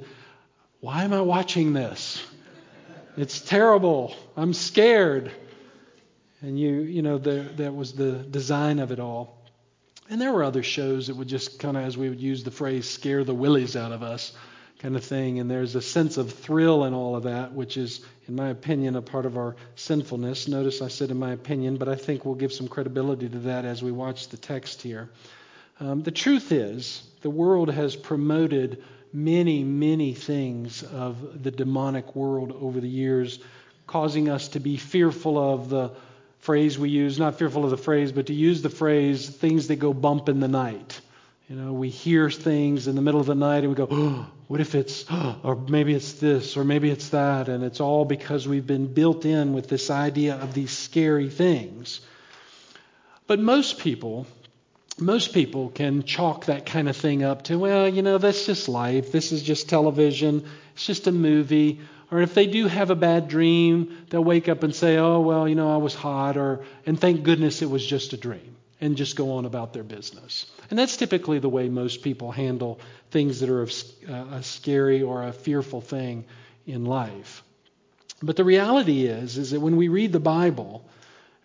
why 0.79 1.03
am 1.03 1.13
I 1.13 1.21
watching 1.21 1.73
this? 1.73 2.25
It's 3.17 3.39
terrible. 3.39 4.15
I'm 4.35 4.53
scared. 4.53 5.31
And 6.41 6.59
you, 6.59 6.81
you 6.81 7.03
know, 7.03 7.19
the, 7.19 7.47
that 7.57 7.75
was 7.75 7.93
the 7.93 8.13
design 8.13 8.79
of 8.79 8.91
it 8.91 8.99
all. 8.99 9.44
And 10.09 10.21
there 10.21 10.31
were 10.31 10.43
other 10.43 10.63
shows 10.63 11.07
that 11.07 11.15
would 11.15 11.27
just 11.27 11.59
kind 11.59 11.75
of, 11.75 11.83
as 11.83 11.97
we 11.97 12.09
would 12.09 12.21
use 12.21 12.43
the 12.43 12.51
phrase, 12.51 12.87
scare 12.87 13.23
the 13.23 13.33
willies 13.33 13.75
out 13.75 13.91
of 13.91 14.03
us, 14.03 14.33
kind 14.79 14.95
of 14.95 15.03
thing. 15.03 15.39
And 15.39 15.49
there's 15.49 15.75
a 15.75 15.81
sense 15.81 16.17
of 16.17 16.31
thrill 16.31 16.83
in 16.85 16.93
all 16.93 17.15
of 17.15 17.23
that, 17.23 17.53
which 17.53 17.75
is, 17.75 18.01
in 18.27 18.35
my 18.35 18.49
opinion, 18.49 18.95
a 18.95 19.01
part 19.01 19.25
of 19.25 19.35
our 19.35 19.55
sinfulness. 19.75 20.47
Notice 20.47 20.81
I 20.81 20.89
said 20.89 21.09
in 21.09 21.17
my 21.17 21.31
opinion, 21.31 21.77
but 21.77 21.89
I 21.89 21.95
think 21.95 22.23
we'll 22.23 22.35
give 22.35 22.53
some 22.53 22.67
credibility 22.67 23.27
to 23.29 23.39
that 23.39 23.65
as 23.65 23.81
we 23.81 23.91
watch 23.91 24.27
the 24.27 24.37
text 24.37 24.81
here. 24.83 25.09
Um, 25.79 26.03
the 26.03 26.11
truth 26.11 26.51
is, 26.51 27.01
the 27.21 27.29
world 27.29 27.69
has 27.69 27.95
promoted 27.95 28.83
many, 29.11 29.63
many 29.63 30.13
things 30.13 30.83
of 30.83 31.41
the 31.41 31.51
demonic 31.51 32.15
world 32.15 32.51
over 32.51 32.79
the 32.79 32.87
years, 32.87 33.39
causing 33.87 34.29
us 34.29 34.49
to 34.49 34.59
be 34.59 34.77
fearful 34.77 35.37
of 35.37 35.69
the 35.69 35.91
phrase 36.45 36.77
we 36.77 36.89
use, 36.89 37.17
not 37.17 37.39
fearful 37.39 37.63
of 37.63 37.71
the 37.71 37.77
phrase, 37.77 38.11
but 38.11 38.27
to 38.27 38.33
use 38.33 38.61
the 38.61 38.69
phrase 38.69 39.27
things 39.27 39.67
that 39.67 39.77
go 39.77 39.93
bump 39.93 40.29
in 40.29 40.39
the 40.39 40.47
night. 40.47 41.01
You 41.49 41.55
know, 41.55 41.73
we 41.73 41.89
hear 41.89 42.29
things 42.29 42.87
in 42.87 42.95
the 42.95 43.01
middle 43.01 43.19
of 43.19 43.25
the 43.25 43.35
night 43.35 43.59
and 43.59 43.69
we 43.69 43.75
go, 43.75 43.87
oh, 43.89 44.27
what 44.47 44.61
if 44.61 44.75
it's, 44.75 45.05
oh, 45.09 45.39
or 45.43 45.55
maybe 45.55 45.95
it's 45.95 46.13
this, 46.13 46.55
or 46.55 46.63
maybe 46.63 46.91
it's 46.91 47.09
that. 47.09 47.49
And 47.49 47.63
it's 47.63 47.81
all 47.81 48.05
because 48.05 48.47
we've 48.47 48.65
been 48.65 48.93
built 48.93 49.25
in 49.25 49.53
with 49.53 49.67
this 49.67 49.89
idea 49.89 50.35
of 50.35 50.53
these 50.53 50.71
scary 50.71 51.29
things. 51.29 52.01
But 53.25 53.39
most 53.39 53.79
people, 53.79 54.27
most 54.99 55.33
people 55.33 55.69
can 55.69 56.03
chalk 56.03 56.45
that 56.45 56.67
kind 56.67 56.87
of 56.87 56.95
thing 56.95 57.23
up 57.23 57.43
to, 57.45 57.57
well, 57.57 57.89
you 57.89 58.03
know, 58.03 58.19
that's 58.19 58.45
just 58.45 58.69
life. 58.69 59.11
This 59.11 59.31
is 59.31 59.41
just 59.41 59.67
television. 59.67 60.45
It's 60.73 60.85
just 60.85 61.07
a 61.07 61.11
movie. 61.11 61.79
Or 62.11 62.21
if 62.21 62.33
they 62.33 62.45
do 62.45 62.67
have 62.67 62.91
a 62.91 62.95
bad 62.95 63.27
dream, 63.27 64.05
they'll 64.09 64.23
wake 64.23 64.47
up 64.47 64.63
and 64.63 64.73
say, 64.75 64.97
oh, 64.97 65.21
well, 65.21 65.47
you 65.47 65.55
know, 65.55 65.73
I 65.73 65.77
was 65.77 65.95
hot, 65.95 66.37
or, 66.37 66.63
and 66.85 66.99
thank 66.99 67.23
goodness 67.23 67.61
it 67.61 67.69
was 67.69 67.85
just 67.85 68.13
a 68.13 68.17
dream, 68.17 68.55
and 68.79 68.95
just 68.95 69.15
go 69.15 69.33
on 69.33 69.45
about 69.45 69.73
their 69.73 69.83
business. 69.83 70.45
And 70.69 70.77
that's 70.77 70.97
typically 70.97 71.39
the 71.39 71.49
way 71.49 71.67
most 71.67 72.03
people 72.03 72.31
handle 72.31 72.79
things 73.11 73.39
that 73.39 73.49
are 73.49 73.63
uh, 73.63 74.35
a 74.35 74.43
scary 74.43 75.01
or 75.01 75.23
a 75.23 75.33
fearful 75.33 75.81
thing 75.81 76.25
in 76.67 76.85
life. 76.85 77.43
But 78.21 78.35
the 78.35 78.43
reality 78.43 79.05
is, 79.05 79.37
is 79.37 79.51
that 79.51 79.59
when 79.59 79.75
we 79.75 79.87
read 79.87 80.11
the 80.11 80.19
Bible, 80.19 80.87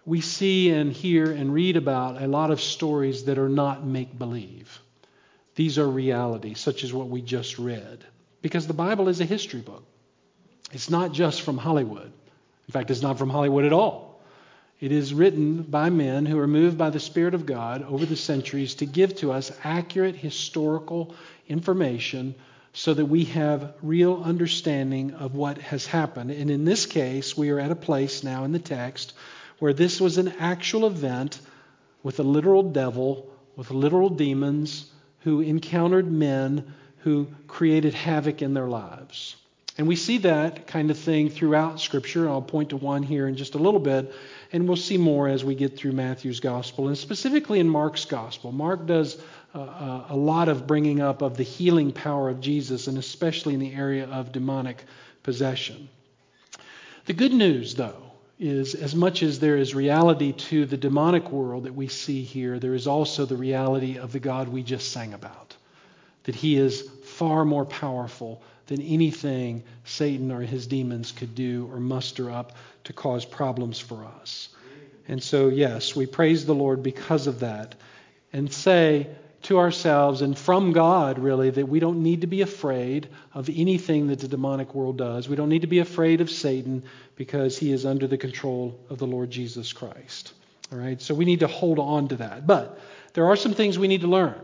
we 0.05 0.21
see 0.21 0.71
and 0.71 0.93
hear 0.93 1.31
and 1.31 1.53
read 1.53 1.77
about 1.77 2.23
a 2.23 2.27
lot 2.27 2.51
of 2.51 2.61
stories 2.61 3.25
that 3.25 3.39
are 3.39 3.49
not 3.49 3.85
make 3.85 4.19
believe. 4.19 4.81
These 5.55 5.79
are 5.79 5.89
realities, 5.89 6.59
such 6.61 6.85
as 6.85 6.93
what 6.93 7.09
we 7.09 7.23
just 7.23 7.59
read. 7.59 8.05
Because 8.41 8.67
the 8.67 8.73
Bible 8.73 9.09
is 9.09 9.21
a 9.21 9.27
history 9.27 9.61
book. 9.61 9.85
It's 10.73 10.91
not 10.91 11.13
just 11.13 11.43
from 11.43 11.59
Hollywood. 11.59 12.13
In 12.69 12.73
fact, 12.73 12.91
it's 12.91 13.03
not 13.03 13.19
from 13.19 13.31
Hollywood 13.31 13.65
at 13.65 13.73
all. 13.73 14.21
It 14.81 14.93
is 14.93 15.13
written 15.13 15.63
by 15.63 15.91
men 15.91 16.25
who 16.25 16.39
are 16.39 16.47
moved 16.47 16.79
by 16.79 16.91
the 16.91 17.01
Spirit 17.01 17.35
of 17.35 17.45
God 17.45 17.83
over 17.83 18.07
the 18.07 18.17
centuries 18.17 18.77
to 18.77 18.87
give 18.87 19.17
to 19.17 19.33
us 19.33 19.53
accurate 19.63 20.17
historical 20.17 21.15
information 21.49 22.35
so 22.73 22.95
that 22.95 23.05
we 23.05 23.25
have 23.25 23.75
real 23.83 24.23
understanding 24.25 25.13
of 25.15 25.35
what 25.35 25.59
has 25.59 25.85
happened. 25.87 26.31
And 26.31 26.51
in 26.51 26.65
this 26.65 26.87
case, 26.87 27.37
we 27.37 27.51
are 27.51 27.59
at 27.59 27.73
a 27.73 27.77
place 27.77 28.23
now 28.23 28.45
in 28.45 28.53
the 28.53 28.59
text 28.59 29.13
where 29.59 29.73
this 29.73 30.01
was 30.01 30.17
an 30.17 30.29
actual 30.39 30.87
event 30.87 31.41
with 32.03 32.19
a 32.21 32.23
literal 32.23 32.63
devil, 32.63 33.31
with 33.57 33.71
literal 33.71 34.09
demons 34.09 34.91
who 35.21 35.41
encountered 35.41 36.11
men 36.11 36.73
who 37.01 37.29
created 37.47 37.93
havoc 37.93 38.41
in 38.41 38.55
their 38.55 38.69
lives. 38.69 39.37
And 39.81 39.89
we 39.89 39.97
see 39.97 40.19
that 40.19 40.67
kind 40.67 40.91
of 40.91 40.99
thing 40.99 41.31
throughout 41.31 41.81
Scripture. 41.81 42.29
I'll 42.29 42.43
point 42.43 42.69
to 42.69 42.77
one 42.77 43.03
here 43.03 43.27
in 43.27 43.35
just 43.35 43.55
a 43.55 43.59
little 43.59 43.81
bit, 43.81 44.13
and 44.53 44.69
we'll 44.69 44.77
see 44.77 44.99
more 44.99 45.27
as 45.27 45.43
we 45.43 45.55
get 45.55 45.79
through 45.79 45.93
Matthew's 45.93 46.39
Gospel, 46.39 46.89
and 46.89 46.99
specifically 46.99 47.61
in 47.61 47.67
Mark's 47.67 48.05
Gospel. 48.05 48.53
Mark 48.53 48.85
does 48.85 49.17
uh, 49.55 50.05
a 50.11 50.15
lot 50.15 50.51
of 50.51 50.67
bringing 50.67 51.01
up 51.01 51.23
of 51.23 51.39
the 51.39 51.45
healing 51.45 51.93
power 51.93 52.29
of 52.29 52.43
Jesus, 52.43 52.89
and 52.89 52.99
especially 52.99 53.55
in 53.55 53.61
the 53.61 53.73
area 53.73 54.05
of 54.05 54.33
demonic 54.33 54.85
possession. 55.23 55.89
The 57.07 57.15
good 57.15 57.33
news, 57.33 57.75
though, 57.75 58.03
is 58.39 58.75
as 58.75 58.95
much 58.95 59.23
as 59.23 59.41
there 59.41 59.57
is 59.57 59.75
reality 59.75 60.33
to 60.33 60.67
the 60.67 60.77
demonic 60.77 61.31
world 61.31 61.65
that 61.65 61.75
we 61.75 61.89
see 61.89 62.23
here, 62.23 62.59
there 62.59 62.75
is 62.75 62.87
also 62.87 63.25
the 63.25 63.35
reality 63.35 63.97
of 63.97 64.13
the 64.13 64.21
God 64.21 64.49
we 64.49 64.63
just 64.63 64.93
sang 64.93 65.15
about. 65.15 65.57
That 66.25 66.35
he 66.35 66.59
is 66.59 66.87
far 67.03 67.47
more 67.47 67.65
powerful 67.65 68.43
than 68.71 68.81
anything 68.83 69.65
Satan 69.85 70.31
or 70.31 70.43
his 70.43 70.69
demons 70.69 71.11
could 71.11 71.35
do 71.35 71.69
or 71.73 71.81
muster 71.81 72.31
up 72.31 72.53
to 72.85 72.93
cause 72.93 73.25
problems 73.25 73.81
for 73.81 74.05
us. 74.05 74.49
And 75.09 75.21
so, 75.21 75.49
yes, 75.49 75.97
we 75.97 76.07
praise 76.07 76.47
the 76.47 76.55
Lord 76.55 76.81
because 76.81 77.27
of 77.27 77.41
that 77.41 77.75
and 78.33 78.51
say 78.53 79.09
to 79.43 79.59
ourselves 79.59 80.23
and 80.23 80.39
from 80.39 80.73
God, 80.73 81.19
really, 81.19 81.51
that 81.51 81.69
we 81.69 81.81
don't 81.81 82.05
need 82.05 82.21
to 82.21 82.29
be 82.29 82.43
afraid 82.43 83.09
of 83.35 83.51
anything 83.53 84.07
that 84.07 84.21
the 84.21 84.29
demonic 84.29 84.73
world 84.73 84.99
does. 84.99 85.29
We 85.29 85.35
don't 85.35 85.49
need 85.49 85.63
to 85.63 85.67
be 85.67 85.81
afraid 85.81 86.21
of 86.21 86.31
Satan 86.31 86.85
because 87.17 87.59
he 87.59 87.73
is 87.73 87.85
under 87.85 88.07
the 88.07 88.19
control 88.19 88.79
of 88.89 88.99
the 88.99 89.07
Lord 89.07 89.33
Jesus 89.33 89.73
Christ. 89.73 90.33
All 90.73 90.79
right, 90.79 91.03
so 91.03 91.13
we 91.13 91.25
need 91.25 91.41
to 91.41 91.49
hold 91.49 91.81
on 91.81 92.07
to 92.09 92.17
that. 92.17 92.47
But 92.47 92.79
there 93.15 93.27
are 93.27 93.37
some 93.37 93.55
things 93.55 93.81
we 93.81 93.89
need 93.89 94.03
to 94.03 94.07
learn. 94.07 94.41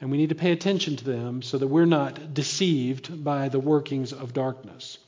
And 0.00 0.10
we 0.10 0.18
need 0.18 0.28
to 0.28 0.34
pay 0.34 0.52
attention 0.52 0.96
to 0.96 1.04
them 1.04 1.42
so 1.42 1.56
that 1.58 1.66
we're 1.66 1.86
not 1.86 2.34
deceived 2.34 3.24
by 3.24 3.48
the 3.48 3.60
workings 3.60 4.12
of 4.12 4.34
darkness. 4.34 4.98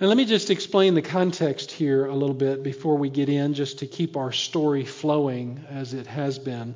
Now, 0.00 0.08
let 0.08 0.16
me 0.16 0.24
just 0.24 0.50
explain 0.50 0.94
the 0.94 1.02
context 1.02 1.70
here 1.70 2.06
a 2.06 2.14
little 2.14 2.34
bit 2.34 2.62
before 2.62 2.96
we 2.96 3.08
get 3.08 3.28
in, 3.28 3.54
just 3.54 3.78
to 3.78 3.86
keep 3.86 4.16
our 4.16 4.32
story 4.32 4.84
flowing 4.84 5.64
as 5.70 5.94
it 5.94 6.06
has 6.08 6.38
been, 6.38 6.74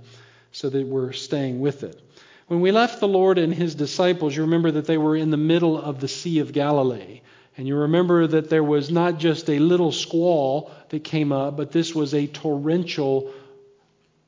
so 0.52 0.70
that 0.70 0.86
we're 0.86 1.12
staying 1.12 1.60
with 1.60 1.82
it. 1.82 2.00
When 2.46 2.60
we 2.60 2.72
left 2.72 3.00
the 3.00 3.08
Lord 3.08 3.36
and 3.36 3.52
his 3.52 3.74
disciples, 3.74 4.34
you 4.34 4.42
remember 4.42 4.70
that 4.70 4.86
they 4.86 4.96
were 4.96 5.16
in 5.16 5.30
the 5.30 5.36
middle 5.36 5.78
of 5.78 6.00
the 6.00 6.08
Sea 6.08 6.38
of 6.38 6.52
Galilee. 6.52 7.20
And 7.58 7.66
you 7.66 7.74
remember 7.74 8.26
that 8.26 8.48
there 8.48 8.64
was 8.64 8.90
not 8.90 9.18
just 9.18 9.50
a 9.50 9.58
little 9.58 9.92
squall 9.92 10.70
that 10.88 11.04
came 11.04 11.32
up, 11.32 11.56
but 11.56 11.72
this 11.72 11.94
was 11.94 12.14
a 12.14 12.28
torrential, 12.28 13.32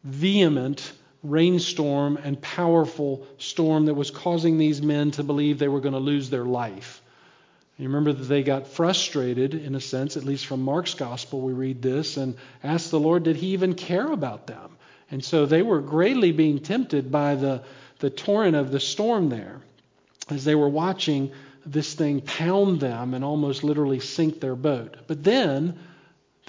vehement, 0.05 0.93
rainstorm 1.23 2.17
and 2.17 2.41
powerful 2.41 3.27
storm 3.39 3.87
that 3.87 3.95
was 3.95 4.11
causing 4.11 4.59
these 4.59 4.81
men 4.81 5.11
to 5.13 5.23
believe 5.23 5.59
they 5.59 5.69
were 5.69 5.81
going 5.81 5.95
to 5.95 6.01
lose 6.01 6.31
their 6.31 6.45
life. 6.45 7.03
You 7.77 7.87
remember 7.87 8.13
that 8.13 8.25
they 8.25 8.43
got 8.43 8.67
frustrated, 8.67 9.55
in 9.55 9.75
a 9.75 9.81
sense, 9.81 10.19
at 10.19 10.25
least 10.25 10.45
from 10.47 10.63
Mark's 10.63 10.95
gospel, 10.95 11.41
we 11.41 11.55
read 11.55 11.81
this, 11.81 12.19
and 12.19 12.37
asked 12.63 12.91
the 12.91 13.01
Lord, 13.01 13.23
did 13.23 13.37
he 13.37 13.49
even 13.49 13.75
care 13.75 14.07
about 14.07 14.47
them? 14.47 14.77
And 15.11 15.25
so 15.25 15.47
they 15.47 15.63
were 15.63 15.81
greatly 15.81 16.31
being 16.33 16.59
tempted 16.59 17.11
by 17.11 17.37
the, 17.37 17.63
the 17.99 18.11
torrent 18.11 18.55
of 18.55 18.71
the 18.71 18.81
storm 18.81 19.31
there 19.31 19.61
as 20.29 20.45
they 20.45 20.55
were 20.55 20.69
watching 20.69 21.33
this 21.67 21.95
thing 21.95 22.21
pound 22.21 22.81
them 22.81 23.15
and 23.15 23.25
almost 23.25 23.65
literally 23.65 24.01
sink 24.01 24.41
their 24.41 24.55
boat. 24.55 24.97
But 25.07 25.25
then 25.25 25.79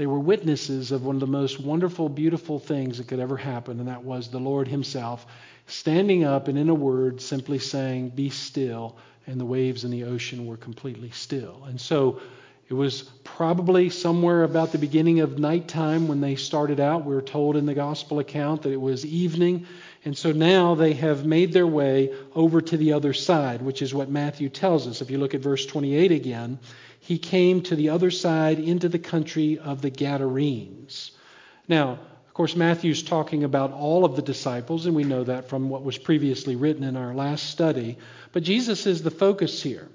they 0.02 0.08
were 0.08 0.20
witnesses 0.20 0.92
of 0.92 1.06
one 1.06 1.18
of 1.18 1.20
the 1.20 1.28
most 1.28 1.60
wonderful, 1.60 2.10
beautiful 2.10 2.58
things 2.58 2.98
that 2.98 3.08
could 3.08 3.20
ever 3.20 3.38
happen, 3.38 3.80
and 3.80 3.88
that 3.88 4.04
was 4.04 4.30
the 4.30 4.40
Lord 4.40 4.68
Himself 4.68 5.28
standing 5.68 6.24
up 6.24 6.48
and, 6.48 6.58
in 6.58 6.70
a 6.70 6.74
word, 6.74 7.22
simply 7.22 7.60
saying, 7.60 8.10
Be 8.10 8.32
still. 8.32 8.98
And 9.28 9.40
the 9.40 9.46
waves 9.46 9.84
in 9.84 9.92
the 9.92 10.06
ocean 10.06 10.48
were 10.48 10.58
completely 10.58 11.12
still. 11.12 11.66
And 11.66 11.80
so 11.80 12.20
it 12.68 12.74
was 12.74 13.04
probably 13.24 13.92
somewhere 13.92 14.42
about 14.42 14.72
the 14.72 14.80
beginning 14.80 15.20
of 15.20 15.38
nighttime 15.38 16.08
when 16.08 16.20
they 16.20 16.36
started 16.36 16.80
out. 16.80 17.06
We're 17.06 17.22
told 17.22 17.56
in 17.56 17.68
the 17.68 17.76
gospel 17.76 18.18
account 18.18 18.64
that 18.64 18.72
it 18.72 18.82
was 18.82 19.06
evening. 19.06 19.68
And 20.04 20.18
so 20.18 20.32
now 20.32 20.74
they 20.74 20.94
have 20.94 21.28
made 21.28 21.54
their 21.54 21.68
way 21.68 22.12
over 22.34 22.60
to 22.60 22.76
the 22.76 22.94
other 22.94 23.14
side, 23.14 23.62
which 23.62 23.84
is 23.84 23.94
what 23.94 24.10
Matthew 24.10 24.50
tells 24.50 24.88
us. 24.88 25.02
If 25.02 25.12
you 25.12 25.20
look 25.20 25.36
at 25.36 25.42
verse 25.42 25.64
28 25.68 26.12
again, 26.12 26.58
he 27.02 27.18
came 27.18 27.62
to 27.64 27.76
the 27.76 27.90
other 27.90 28.12
side 28.12 28.60
into 28.60 28.88
the 28.88 29.00
country 29.00 29.60
of 29.60 29.82
the 29.82 29.90
Gadarenes. 29.90 31.12
Now, 31.68 32.00
of 32.28 32.34
course, 32.34 32.56
Matthew's 32.56 33.04
talking 33.04 33.44
about 33.44 33.74
all 33.74 34.06
of 34.06 34.16
the 34.16 34.22
disciples, 34.22 34.86
and 34.86 34.96
we 34.96 35.04
know 35.04 35.24
that 35.26 35.50
from 35.50 35.70
what 35.70 35.84
was 35.84 35.98
previously 35.98 36.56
written 36.56 36.84
in 36.84 36.96
our 36.96 37.14
last 37.14 37.50
study. 37.50 37.98
But 38.32 38.44
Jesus 38.44 38.86
is 38.86 39.04
the 39.04 39.12
focus 39.12 39.62
here. 39.62 39.90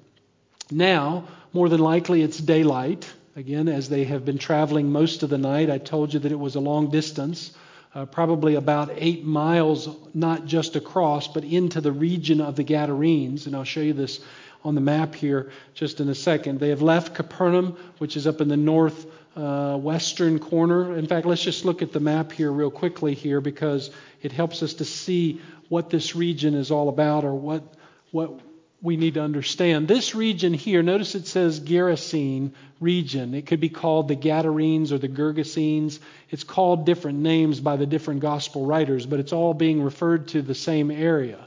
Now, 0.70 1.28
more 1.52 1.68
than 1.68 1.80
likely, 1.80 2.22
it's 2.22 2.38
daylight. 2.38 3.10
again, 3.36 3.68
as 3.68 3.90
they 3.90 4.04
have 4.04 4.24
been 4.24 4.38
traveling 4.38 4.90
most 4.90 5.22
of 5.22 5.28
the 5.28 5.38
night. 5.38 5.70
I 5.70 5.78
told 5.78 6.14
you 6.14 6.20
that 6.20 6.32
it 6.32 6.38
was 6.38 6.56
a 6.56 6.60
long 6.60 6.90
distance, 6.90 7.52
uh, 7.94 8.06
probably 8.06 8.54
about 8.54 8.90
eight 8.96 9.24
miles, 9.24 9.88
not 10.14 10.46
just 10.46 10.74
across, 10.74 11.28
but 11.28 11.44
into 11.44 11.82
the 11.82 11.92
region 11.92 12.40
of 12.40 12.56
the 12.56 12.64
Gadarenes. 12.64 13.46
And 13.46 13.54
I'll 13.54 13.64
show 13.64 13.80
you 13.80 13.92
this 13.92 14.20
on 14.66 14.74
the 14.74 14.80
map 14.80 15.14
here 15.14 15.50
just 15.74 16.00
in 16.00 16.08
a 16.08 16.14
second. 16.14 16.58
They 16.58 16.70
have 16.70 16.82
left 16.82 17.14
Capernaum, 17.14 17.76
which 17.98 18.16
is 18.16 18.26
up 18.26 18.40
in 18.40 18.48
the 18.48 18.56
north 18.56 19.06
uh, 19.36 19.76
western 19.76 20.40
corner. 20.40 20.96
In 20.98 21.06
fact, 21.06 21.24
let's 21.24 21.42
just 21.42 21.64
look 21.64 21.82
at 21.82 21.92
the 21.92 22.00
map 22.00 22.32
here 22.32 22.50
real 22.50 22.70
quickly 22.70 23.14
here 23.14 23.40
because 23.40 23.90
it 24.22 24.32
helps 24.32 24.62
us 24.64 24.74
to 24.74 24.84
see 24.84 25.40
what 25.68 25.88
this 25.88 26.16
region 26.16 26.54
is 26.54 26.70
all 26.70 26.88
about 26.88 27.24
or 27.24 27.34
what 27.34 27.62
what 28.10 28.40
we 28.82 28.96
need 28.96 29.14
to 29.14 29.22
understand. 29.22 29.88
This 29.88 30.14
region 30.14 30.52
here, 30.52 30.82
notice 30.82 31.14
it 31.14 31.26
says 31.26 31.60
Gerasene 31.60 32.52
region. 32.80 33.34
It 33.34 33.46
could 33.46 33.60
be 33.60 33.68
called 33.68 34.08
the 34.08 34.14
Gadarenes 34.16 34.92
or 34.92 34.98
the 34.98 35.08
Gergesenes. 35.08 35.98
It's 36.30 36.44
called 36.44 36.86
different 36.86 37.18
names 37.18 37.58
by 37.60 37.76
the 37.76 37.86
different 37.86 38.20
gospel 38.20 38.66
writers, 38.66 39.06
but 39.06 39.18
it's 39.18 39.32
all 39.32 39.54
being 39.54 39.82
referred 39.82 40.28
to 40.28 40.42
the 40.42 40.54
same 40.54 40.90
area. 40.90 41.46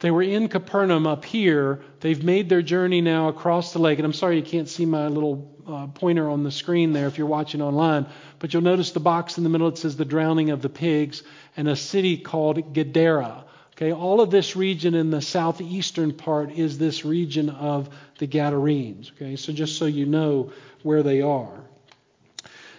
They 0.00 0.10
were 0.10 0.22
in 0.22 0.48
Capernaum 0.48 1.06
up 1.06 1.24
here. 1.24 1.80
They've 2.00 2.22
made 2.22 2.48
their 2.48 2.62
journey 2.62 3.00
now 3.00 3.28
across 3.28 3.72
the 3.72 3.78
lake. 3.78 3.98
And 3.98 4.04
I'm 4.04 4.12
sorry 4.12 4.36
you 4.36 4.42
can't 4.42 4.68
see 4.68 4.84
my 4.84 5.08
little 5.08 5.54
uh, 5.66 5.86
pointer 5.88 6.28
on 6.28 6.44
the 6.44 6.50
screen 6.50 6.92
there 6.92 7.06
if 7.06 7.18
you're 7.18 7.26
watching 7.26 7.62
online, 7.62 8.06
but 8.38 8.52
you'll 8.52 8.62
notice 8.62 8.92
the 8.92 9.00
box 9.00 9.38
in 9.38 9.44
the 9.44 9.50
middle. 9.50 9.68
It 9.68 9.78
says 9.78 9.96
the 9.96 10.04
drowning 10.04 10.50
of 10.50 10.62
the 10.62 10.68
pigs 10.68 11.22
and 11.56 11.68
a 11.68 11.76
city 11.76 12.18
called 12.18 12.74
Gadara. 12.74 13.44
Okay, 13.72 13.92
all 13.92 14.22
of 14.22 14.30
this 14.30 14.56
region 14.56 14.94
in 14.94 15.10
the 15.10 15.20
southeastern 15.20 16.14
part 16.14 16.50
is 16.52 16.78
this 16.78 17.04
region 17.04 17.50
of 17.50 17.90
the 18.18 18.26
Gadarenes. 18.26 19.12
Okay, 19.14 19.36
so 19.36 19.52
just 19.52 19.76
so 19.76 19.84
you 19.84 20.06
know 20.06 20.52
where 20.82 21.02
they 21.02 21.20
are. 21.20 21.60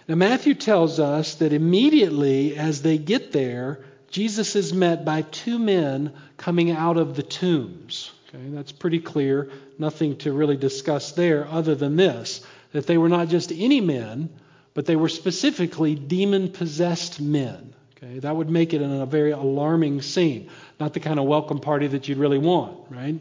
Now, 0.08 0.14
Matthew 0.14 0.54
tells 0.54 0.98
us 0.98 1.36
that 1.36 1.52
immediately 1.52 2.56
as 2.56 2.82
they 2.82 2.96
get 2.98 3.30
there, 3.30 3.84
Jesus 4.10 4.56
is 4.56 4.72
met 4.72 5.04
by 5.04 5.22
two 5.22 5.58
men 5.58 6.12
coming 6.36 6.70
out 6.70 6.96
of 6.96 7.14
the 7.14 7.22
tombs. 7.22 8.10
Okay, 8.28 8.44
that's 8.48 8.72
pretty 8.72 9.00
clear. 9.00 9.50
Nothing 9.78 10.16
to 10.18 10.32
really 10.32 10.56
discuss 10.56 11.12
there 11.12 11.46
other 11.48 11.74
than 11.74 11.96
this 11.96 12.44
that 12.72 12.86
they 12.86 12.98
were 12.98 13.08
not 13.08 13.28
just 13.28 13.50
any 13.52 13.80
men, 13.80 14.28
but 14.74 14.86
they 14.86 14.96
were 14.96 15.08
specifically 15.08 15.94
demon 15.94 16.50
possessed 16.50 17.20
men. 17.20 17.74
Okay, 17.96 18.18
that 18.20 18.36
would 18.36 18.50
make 18.50 18.74
it 18.74 18.82
a 18.82 19.06
very 19.06 19.32
alarming 19.32 20.02
scene. 20.02 20.50
Not 20.78 20.94
the 20.94 21.00
kind 21.00 21.18
of 21.18 21.26
welcome 21.26 21.58
party 21.58 21.86
that 21.88 22.08
you'd 22.08 22.18
really 22.18 22.38
want, 22.38 22.90
right? 22.90 23.18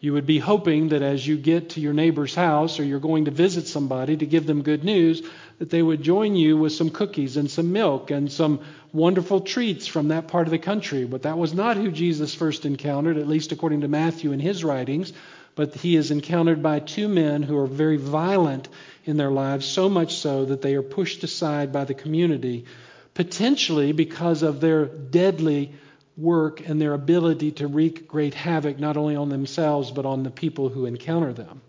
You 0.00 0.12
would 0.12 0.26
be 0.26 0.38
hoping 0.38 0.90
that 0.90 1.02
as 1.02 1.26
you 1.26 1.36
get 1.36 1.70
to 1.70 1.80
your 1.80 1.92
neighbor's 1.92 2.34
house 2.34 2.78
or 2.78 2.84
you're 2.84 3.00
going 3.00 3.24
to 3.24 3.30
visit 3.30 3.66
somebody 3.66 4.16
to 4.16 4.26
give 4.26 4.46
them 4.46 4.62
good 4.62 4.84
news, 4.84 5.22
that 5.58 5.70
they 5.70 5.82
would 5.82 6.02
join 6.02 6.36
you 6.36 6.56
with 6.56 6.72
some 6.72 6.90
cookies 6.90 7.36
and 7.36 7.50
some 7.50 7.72
milk 7.72 8.10
and 8.10 8.30
some 8.30 8.60
wonderful 8.92 9.40
treats 9.40 9.86
from 9.86 10.08
that 10.08 10.28
part 10.28 10.46
of 10.46 10.50
the 10.52 10.58
country. 10.58 11.04
But 11.04 11.22
that 11.22 11.38
was 11.38 11.52
not 11.52 11.76
who 11.76 11.90
Jesus 11.90 12.34
first 12.34 12.64
encountered, 12.64 13.16
at 13.16 13.28
least 13.28 13.52
according 13.52 13.80
to 13.80 13.88
Matthew 13.88 14.32
in 14.32 14.40
his 14.40 14.64
writings. 14.64 15.12
But 15.56 15.74
he 15.74 15.96
is 15.96 16.12
encountered 16.12 16.62
by 16.62 16.78
two 16.78 17.08
men 17.08 17.42
who 17.42 17.58
are 17.58 17.66
very 17.66 17.96
violent 17.96 18.68
in 19.04 19.16
their 19.16 19.30
lives, 19.30 19.66
so 19.66 19.88
much 19.88 20.14
so 20.16 20.44
that 20.44 20.62
they 20.62 20.74
are 20.74 20.82
pushed 20.82 21.24
aside 21.24 21.72
by 21.72 21.84
the 21.84 21.94
community, 21.94 22.66
potentially 23.14 23.90
because 23.90 24.42
of 24.42 24.60
their 24.60 24.84
deadly 24.84 25.72
work 26.16 26.68
and 26.68 26.80
their 26.80 26.94
ability 26.94 27.52
to 27.52 27.66
wreak 27.66 28.06
great 28.06 28.34
havoc 28.34 28.78
not 28.78 28.96
only 28.96 29.14
on 29.14 29.28
themselves 29.28 29.92
but 29.92 30.04
on 30.04 30.24
the 30.24 30.30
people 30.30 30.68
who 30.68 30.84
encounter 30.84 31.32
them. 31.32 31.60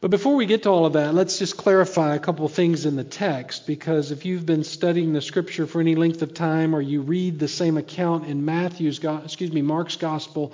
But 0.00 0.12
before 0.12 0.36
we 0.36 0.46
get 0.46 0.62
to 0.62 0.70
all 0.70 0.86
of 0.86 0.92
that, 0.92 1.12
let's 1.12 1.40
just 1.40 1.56
clarify 1.56 2.14
a 2.14 2.20
couple 2.20 2.46
of 2.46 2.52
things 2.52 2.86
in 2.86 2.94
the 2.94 3.02
text 3.02 3.66
because 3.66 4.12
if 4.12 4.24
you've 4.24 4.46
been 4.46 4.62
studying 4.62 5.12
the 5.12 5.20
scripture 5.20 5.66
for 5.66 5.80
any 5.80 5.96
length 5.96 6.22
of 6.22 6.34
time 6.34 6.74
or 6.74 6.80
you 6.80 7.00
read 7.00 7.40
the 7.40 7.48
same 7.48 7.76
account 7.76 8.26
in 8.26 8.44
Matthew's 8.44 9.02
excuse 9.02 9.52
me 9.52 9.60
Mark's 9.60 9.96
gospel 9.96 10.52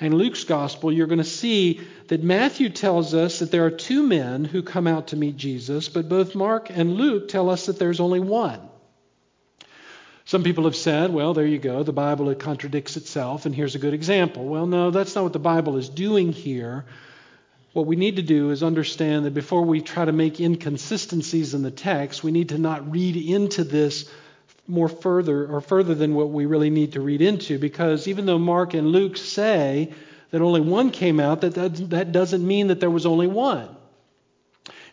and 0.00 0.14
Luke's 0.14 0.44
gospel, 0.44 0.92
you're 0.92 1.08
going 1.08 1.18
to 1.18 1.24
see 1.24 1.80
that 2.06 2.22
Matthew 2.22 2.68
tells 2.68 3.14
us 3.14 3.40
that 3.40 3.50
there 3.50 3.64
are 3.64 3.70
two 3.70 4.04
men 4.04 4.44
who 4.44 4.62
come 4.62 4.86
out 4.86 5.08
to 5.08 5.16
meet 5.16 5.36
Jesus, 5.36 5.88
but 5.88 6.08
both 6.08 6.36
Mark 6.36 6.70
and 6.70 6.94
Luke 6.94 7.26
tell 7.28 7.50
us 7.50 7.66
that 7.66 7.80
there's 7.80 8.00
only 8.00 8.20
one. 8.20 8.60
Some 10.24 10.44
people 10.44 10.64
have 10.64 10.76
said, 10.76 11.12
well, 11.12 11.34
there 11.34 11.46
you 11.46 11.58
go, 11.58 11.82
the 11.82 11.92
Bible 11.92 12.30
it 12.30 12.38
contradicts 12.38 12.96
itself, 12.96 13.44
and 13.44 13.54
here's 13.54 13.74
a 13.74 13.80
good 13.80 13.94
example. 13.94 14.44
Well, 14.44 14.66
no, 14.66 14.92
that's 14.92 15.16
not 15.16 15.24
what 15.24 15.32
the 15.32 15.38
Bible 15.40 15.78
is 15.78 15.88
doing 15.88 16.32
here 16.32 16.84
what 17.74 17.86
we 17.86 17.96
need 17.96 18.16
to 18.16 18.22
do 18.22 18.50
is 18.50 18.62
understand 18.62 19.26
that 19.26 19.34
before 19.34 19.62
we 19.62 19.80
try 19.80 20.04
to 20.04 20.12
make 20.12 20.40
inconsistencies 20.40 21.54
in 21.54 21.62
the 21.62 21.72
text, 21.72 22.22
we 22.22 22.30
need 22.30 22.50
to 22.50 22.58
not 22.58 22.90
read 22.90 23.16
into 23.16 23.64
this 23.64 24.08
more 24.68 24.88
further 24.88 25.52
or 25.52 25.60
further 25.60 25.94
than 25.94 26.14
what 26.14 26.30
we 26.30 26.46
really 26.46 26.70
need 26.70 26.92
to 26.92 27.00
read 27.00 27.20
into 27.20 27.58
because 27.58 28.06
even 28.06 28.26
though 28.26 28.38
Mark 28.38 28.74
and 28.74 28.86
Luke 28.86 29.16
say 29.16 29.92
that 30.30 30.40
only 30.40 30.60
one 30.60 30.92
came 30.92 31.18
out, 31.18 31.40
that, 31.40 31.54
that, 31.56 31.90
that 31.90 32.12
doesn't 32.12 32.46
mean 32.46 32.68
that 32.68 32.78
there 32.78 32.90
was 32.90 33.06
only 33.06 33.26
one. 33.26 33.68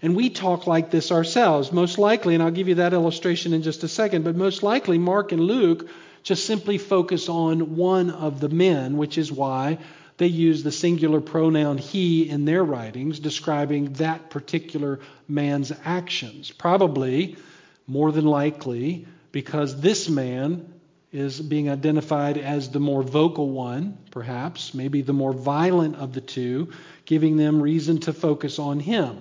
And 0.02 0.16
we 0.16 0.32
talk 0.32 0.66
like 0.66 0.90
this 0.90 1.12
ourselves. 1.12 1.72
Most 1.72 2.00
likely, 2.00 2.34
and 2.34 2.42
I'll 2.42 2.50
give 2.50 2.68
you 2.68 2.76
that 2.76 2.94
illustration 2.94 3.54
in 3.54 3.62
just 3.62 3.84
a 3.84 3.88
second, 3.88 4.24
but 4.24 4.36
most 4.36 4.64
likely 4.64 4.98
Mark 4.98 5.32
and 5.32 5.42
Luke 5.42 5.88
just 6.24 6.46
simply 6.46 6.80
focus 6.80 7.30
on 7.30 7.76
one 7.76 8.10
of 8.10 8.40
the 8.40 8.50
men, 8.50 8.98
which 8.98 9.20
is 9.20 9.32
why 9.32 9.78
they 10.22 10.28
use 10.28 10.62
the 10.62 10.72
singular 10.72 11.20
pronoun 11.20 11.80
he 11.80 12.30
in 12.30 12.46
their 12.46 12.64
writings, 12.64 13.18
describing 13.18 13.94
that 13.94 14.30
particular 14.30 15.00
man's 15.28 15.74
actions. 15.84 16.52
Probably, 16.52 17.38
more 17.88 18.12
than 18.12 18.26
likely, 18.26 19.08
because 19.32 19.82
this 19.82 20.08
man 20.10 20.72
is 21.12 21.42
being 21.42 21.72
identified 21.72 22.38
as 22.38 22.70
the 22.70 22.80
more 22.80 23.02
vocal 23.02 23.50
one, 23.50 23.98
perhaps, 24.12 24.76
maybe 24.76 25.02
the 25.02 25.12
more 25.12 25.34
violent 25.34 25.96
of 25.96 26.14
the 26.14 26.22
two, 26.22 26.72
giving 27.06 27.36
them 27.36 27.60
reason 27.60 28.00
to 28.02 28.14
focus 28.14 28.60
on 28.60 28.80
him. 28.80 29.18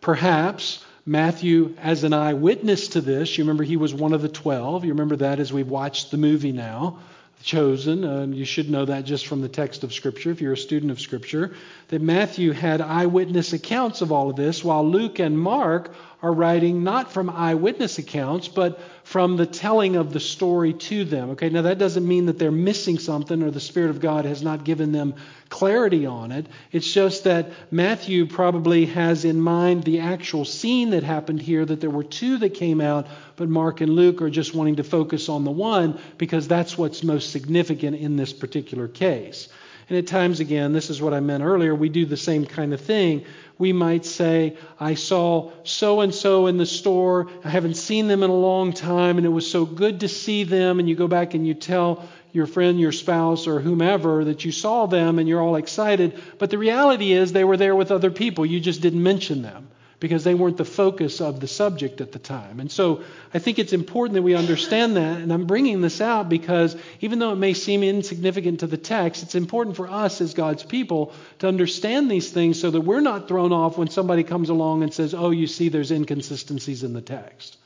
Perhaps 0.00 0.84
Matthew, 1.06 1.76
as 1.78 2.02
an 2.02 2.12
eyewitness 2.12 2.88
to 2.88 3.00
this, 3.00 3.38
you 3.38 3.44
remember 3.44 3.62
he 3.62 3.76
was 3.76 3.94
one 3.94 4.12
of 4.12 4.22
the 4.22 4.28
twelve. 4.28 4.84
You 4.84 4.90
remember 4.90 5.14
that 5.14 5.38
as 5.38 5.52
we've 5.52 5.70
watched 5.70 6.10
the 6.10 6.16
movie 6.16 6.50
now 6.50 6.98
chosen, 7.42 8.04
and 8.04 8.34
you 8.34 8.44
should 8.44 8.70
know 8.70 8.84
that 8.84 9.04
just 9.04 9.26
from 9.26 9.40
the 9.40 9.48
text 9.48 9.84
of 9.84 9.92
Scripture 9.92 10.30
if 10.30 10.40
you're 10.40 10.52
a 10.52 10.56
student 10.56 10.92
of 10.92 11.00
Scripture, 11.00 11.54
that 11.88 12.02
Matthew 12.02 12.52
had 12.52 12.80
eyewitness 12.80 13.52
accounts 13.52 14.00
of 14.00 14.12
all 14.12 14.30
of 14.30 14.36
this, 14.36 14.64
while 14.64 14.88
Luke 14.88 15.18
and 15.18 15.38
Mark 15.38 15.92
are 16.20 16.32
writing 16.32 16.82
not 16.82 17.12
from 17.12 17.30
eyewitness 17.30 17.98
accounts, 17.98 18.48
but 18.48 18.80
from 19.04 19.36
the 19.36 19.46
telling 19.46 19.94
of 19.94 20.12
the 20.12 20.18
story 20.18 20.72
to 20.72 21.04
them. 21.04 21.30
Okay, 21.30 21.48
now 21.48 21.62
that 21.62 21.78
doesn't 21.78 22.06
mean 22.06 22.26
that 22.26 22.38
they're 22.38 22.50
missing 22.50 22.98
something 22.98 23.42
or 23.42 23.52
the 23.52 23.60
Spirit 23.60 23.90
of 23.90 24.00
God 24.00 24.24
has 24.24 24.42
not 24.42 24.64
given 24.64 24.90
them 24.90 25.14
clarity 25.48 26.06
on 26.06 26.32
it. 26.32 26.46
It's 26.72 26.92
just 26.92 27.24
that 27.24 27.52
Matthew 27.70 28.26
probably 28.26 28.86
has 28.86 29.24
in 29.24 29.40
mind 29.40 29.84
the 29.84 30.00
actual 30.00 30.44
scene 30.44 30.90
that 30.90 31.04
happened 31.04 31.40
here, 31.40 31.64
that 31.64 31.80
there 31.80 31.88
were 31.88 32.04
two 32.04 32.38
that 32.38 32.54
came 32.54 32.80
out, 32.80 33.06
but 33.36 33.48
Mark 33.48 33.80
and 33.80 33.94
Luke 33.94 34.20
are 34.20 34.30
just 34.30 34.54
wanting 34.54 34.76
to 34.76 34.84
focus 34.84 35.28
on 35.28 35.44
the 35.44 35.52
one 35.52 36.00
because 36.18 36.48
that's 36.48 36.76
what's 36.76 37.04
most 37.04 37.30
significant 37.30 37.96
in 37.96 38.16
this 38.16 38.32
particular 38.32 38.88
case. 38.88 39.48
And 39.88 39.96
at 39.96 40.06
times, 40.06 40.40
again, 40.40 40.72
this 40.72 40.90
is 40.90 41.00
what 41.00 41.14
I 41.14 41.20
meant 41.20 41.42
earlier, 41.42 41.74
we 41.74 41.88
do 41.88 42.04
the 42.04 42.16
same 42.16 42.44
kind 42.44 42.74
of 42.74 42.80
thing. 42.80 43.24
We 43.56 43.72
might 43.72 44.04
say, 44.04 44.56
I 44.78 44.94
saw 44.94 45.50
so 45.64 46.00
and 46.00 46.14
so 46.14 46.46
in 46.46 46.58
the 46.58 46.66
store. 46.66 47.28
I 47.42 47.48
haven't 47.48 47.74
seen 47.74 48.06
them 48.06 48.22
in 48.22 48.30
a 48.30 48.34
long 48.34 48.72
time, 48.72 49.16
and 49.16 49.26
it 49.26 49.30
was 49.30 49.50
so 49.50 49.64
good 49.64 50.00
to 50.00 50.08
see 50.08 50.44
them. 50.44 50.78
And 50.78 50.88
you 50.88 50.94
go 50.94 51.08
back 51.08 51.32
and 51.32 51.46
you 51.46 51.54
tell 51.54 52.06
your 52.32 52.46
friend, 52.46 52.78
your 52.78 52.92
spouse, 52.92 53.46
or 53.46 53.60
whomever 53.60 54.24
that 54.26 54.44
you 54.44 54.52
saw 54.52 54.86
them 54.86 55.18
and 55.18 55.26
you're 55.26 55.40
all 55.40 55.56
excited. 55.56 56.20
But 56.38 56.50
the 56.50 56.58
reality 56.58 57.12
is 57.12 57.32
they 57.32 57.44
were 57.44 57.56
there 57.56 57.74
with 57.74 57.90
other 57.90 58.10
people. 58.10 58.44
You 58.44 58.60
just 58.60 58.82
didn't 58.82 59.02
mention 59.02 59.40
them 59.40 59.68
because 60.00 60.22
they 60.22 60.34
weren't 60.34 60.56
the 60.56 60.64
focus 60.64 61.20
of 61.20 61.40
the 61.40 61.48
subject 61.48 62.00
at 62.00 62.12
the 62.12 62.18
time. 62.18 62.60
And 62.60 62.70
so 62.70 63.02
I 63.34 63.40
think 63.40 63.58
it's 63.58 63.72
important 63.72 64.14
that 64.14 64.22
we 64.22 64.34
understand 64.34 64.96
that. 64.96 65.20
And 65.20 65.32
I'm 65.32 65.46
bringing 65.46 65.80
this 65.80 66.00
out 66.00 66.28
because 66.28 66.76
even 67.00 67.18
though 67.18 67.32
it 67.32 67.36
may 67.36 67.52
seem 67.52 67.82
insignificant 67.82 68.60
to 68.60 68.68
the 68.68 68.76
text, 68.76 69.24
it's 69.24 69.34
important 69.34 69.74
for 69.76 69.88
us 69.88 70.20
as 70.20 70.34
God's 70.34 70.62
people 70.62 71.12
to 71.40 71.48
understand 71.48 72.10
these 72.10 72.30
things 72.30 72.60
so 72.60 72.70
that 72.70 72.80
we're 72.80 73.00
not 73.00 73.26
thrown 73.26 73.52
off 73.52 73.76
when 73.76 73.88
somebody 73.88 74.22
comes 74.22 74.50
along 74.50 74.84
and 74.84 74.94
says, 74.94 75.14
oh, 75.14 75.30
you 75.30 75.48
see, 75.48 75.68
there's 75.68 75.90
inconsistencies 75.90 76.84
in 76.84 76.92
the 76.92 77.02
text. 77.02 77.56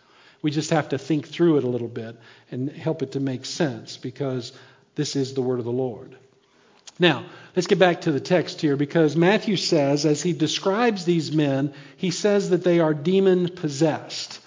We 0.41 0.51
just 0.51 0.71
have 0.71 0.89
to 0.89 0.99
think 0.99 1.29
through 1.29 1.59
it 1.59 1.65
a 1.65 1.69
little 1.69 1.89
bit 1.89 2.17
and 2.51 2.71
help 2.71 3.03
it 3.03 3.13
to 3.13 3.21
make 3.21 3.45
sense 3.45 3.99
because 3.99 4.53
this 4.95 5.17
is 5.17 5.35
the 5.35 5.43
word 5.43 5.59
of 5.59 5.65
the 5.65 5.71
Lord. 5.71 6.17
Now, 6.99 7.25
let's 7.57 7.67
get 7.67 7.79
back 7.79 8.03
to 8.03 8.13
the 8.13 8.21
text 8.21 8.61
here 8.61 8.77
because 8.77 9.17
Matthew 9.17 9.57
says, 9.57 10.07
as 10.07 10.23
he 10.23 10.33
describes 10.33 11.05
these 11.05 11.33
men, 11.33 11.75
he 11.97 12.11
says 12.11 12.51
that 12.51 12.65
they 12.65 12.81
are 12.81 12.95
demon 12.95 13.49
possessed. 13.49 14.41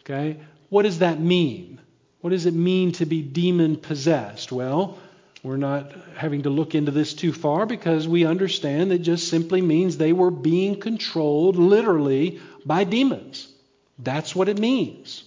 Okay? 0.00 0.38
What 0.68 0.82
does 0.82 0.98
that 0.98 1.20
mean? 1.20 1.80
What 2.20 2.30
does 2.30 2.46
it 2.46 2.54
mean 2.54 2.92
to 2.92 3.06
be 3.06 3.22
demon 3.22 3.76
possessed? 3.76 4.52
Well, 4.52 4.98
we're 5.42 5.56
not 5.56 5.92
having 6.16 6.42
to 6.42 6.50
look 6.50 6.74
into 6.74 6.92
this 6.92 7.14
too 7.14 7.32
far 7.32 7.66
because 7.66 8.06
we 8.06 8.24
understand 8.24 8.92
that 8.92 9.00
just 9.00 9.28
simply 9.28 9.60
means 9.60 9.96
they 9.96 10.12
were 10.12 10.30
being 10.30 10.78
controlled 10.78 11.56
literally 11.56 12.40
by 12.64 12.84
demons. 12.84 13.52
That's 13.98 14.36
what 14.36 14.48
it 14.48 14.58
means. 14.58 15.24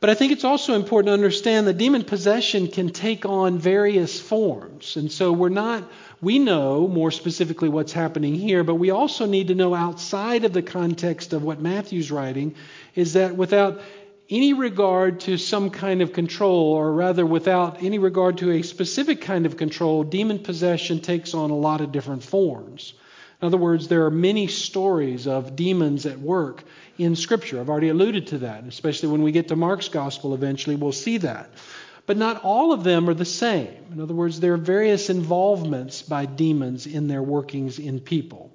But 0.00 0.08
I 0.08 0.14
think 0.14 0.32
it's 0.32 0.44
also 0.44 0.74
important 0.74 1.10
to 1.10 1.12
understand 1.12 1.66
that 1.66 1.76
demon 1.76 2.04
possession 2.04 2.68
can 2.68 2.88
take 2.88 3.26
on 3.26 3.58
various 3.58 4.18
forms. 4.18 4.96
And 4.96 5.12
so 5.12 5.30
we're 5.30 5.50
not, 5.50 5.84
we 6.22 6.38
know 6.38 6.88
more 6.88 7.10
specifically 7.10 7.68
what's 7.68 7.92
happening 7.92 8.34
here, 8.34 8.64
but 8.64 8.76
we 8.76 8.90
also 8.90 9.26
need 9.26 9.48
to 9.48 9.54
know 9.54 9.74
outside 9.74 10.44
of 10.44 10.54
the 10.54 10.62
context 10.62 11.34
of 11.34 11.42
what 11.42 11.60
Matthew's 11.60 12.10
writing 12.10 12.54
is 12.94 13.12
that 13.12 13.36
without 13.36 13.82
any 14.30 14.54
regard 14.54 15.20
to 15.20 15.36
some 15.36 15.68
kind 15.68 16.00
of 16.00 16.14
control, 16.14 16.72
or 16.72 16.92
rather 16.92 17.26
without 17.26 17.82
any 17.82 17.98
regard 17.98 18.38
to 18.38 18.52
a 18.52 18.62
specific 18.62 19.20
kind 19.20 19.44
of 19.44 19.58
control, 19.58 20.04
demon 20.04 20.38
possession 20.38 21.00
takes 21.00 21.34
on 21.34 21.50
a 21.50 21.56
lot 21.56 21.80
of 21.82 21.92
different 21.92 22.22
forms. 22.22 22.94
In 23.42 23.46
other 23.46 23.56
words, 23.56 23.88
there 23.88 24.04
are 24.04 24.10
many 24.10 24.46
stories 24.46 25.26
of 25.26 25.56
demons 25.56 26.06
at 26.06 26.20
work 26.20 26.62
in 27.04 27.16
Scripture. 27.16 27.60
I've 27.60 27.70
already 27.70 27.88
alluded 27.88 28.28
to 28.28 28.38
that, 28.38 28.64
especially 28.64 29.08
when 29.08 29.22
we 29.22 29.32
get 29.32 29.48
to 29.48 29.56
Mark's 29.56 29.88
Gospel 29.88 30.34
eventually, 30.34 30.76
we'll 30.76 30.92
see 30.92 31.18
that. 31.18 31.50
But 32.06 32.16
not 32.16 32.42
all 32.44 32.72
of 32.72 32.84
them 32.84 33.08
are 33.08 33.14
the 33.14 33.24
same. 33.24 33.74
In 33.92 34.00
other 34.00 34.14
words, 34.14 34.40
there 34.40 34.54
are 34.54 34.58
various 34.58 35.10
involvements 35.10 36.02
by 36.02 36.26
demons 36.26 36.86
in 36.86 37.08
their 37.08 37.22
workings 37.22 37.78
in 37.78 38.00
people. 38.00 38.50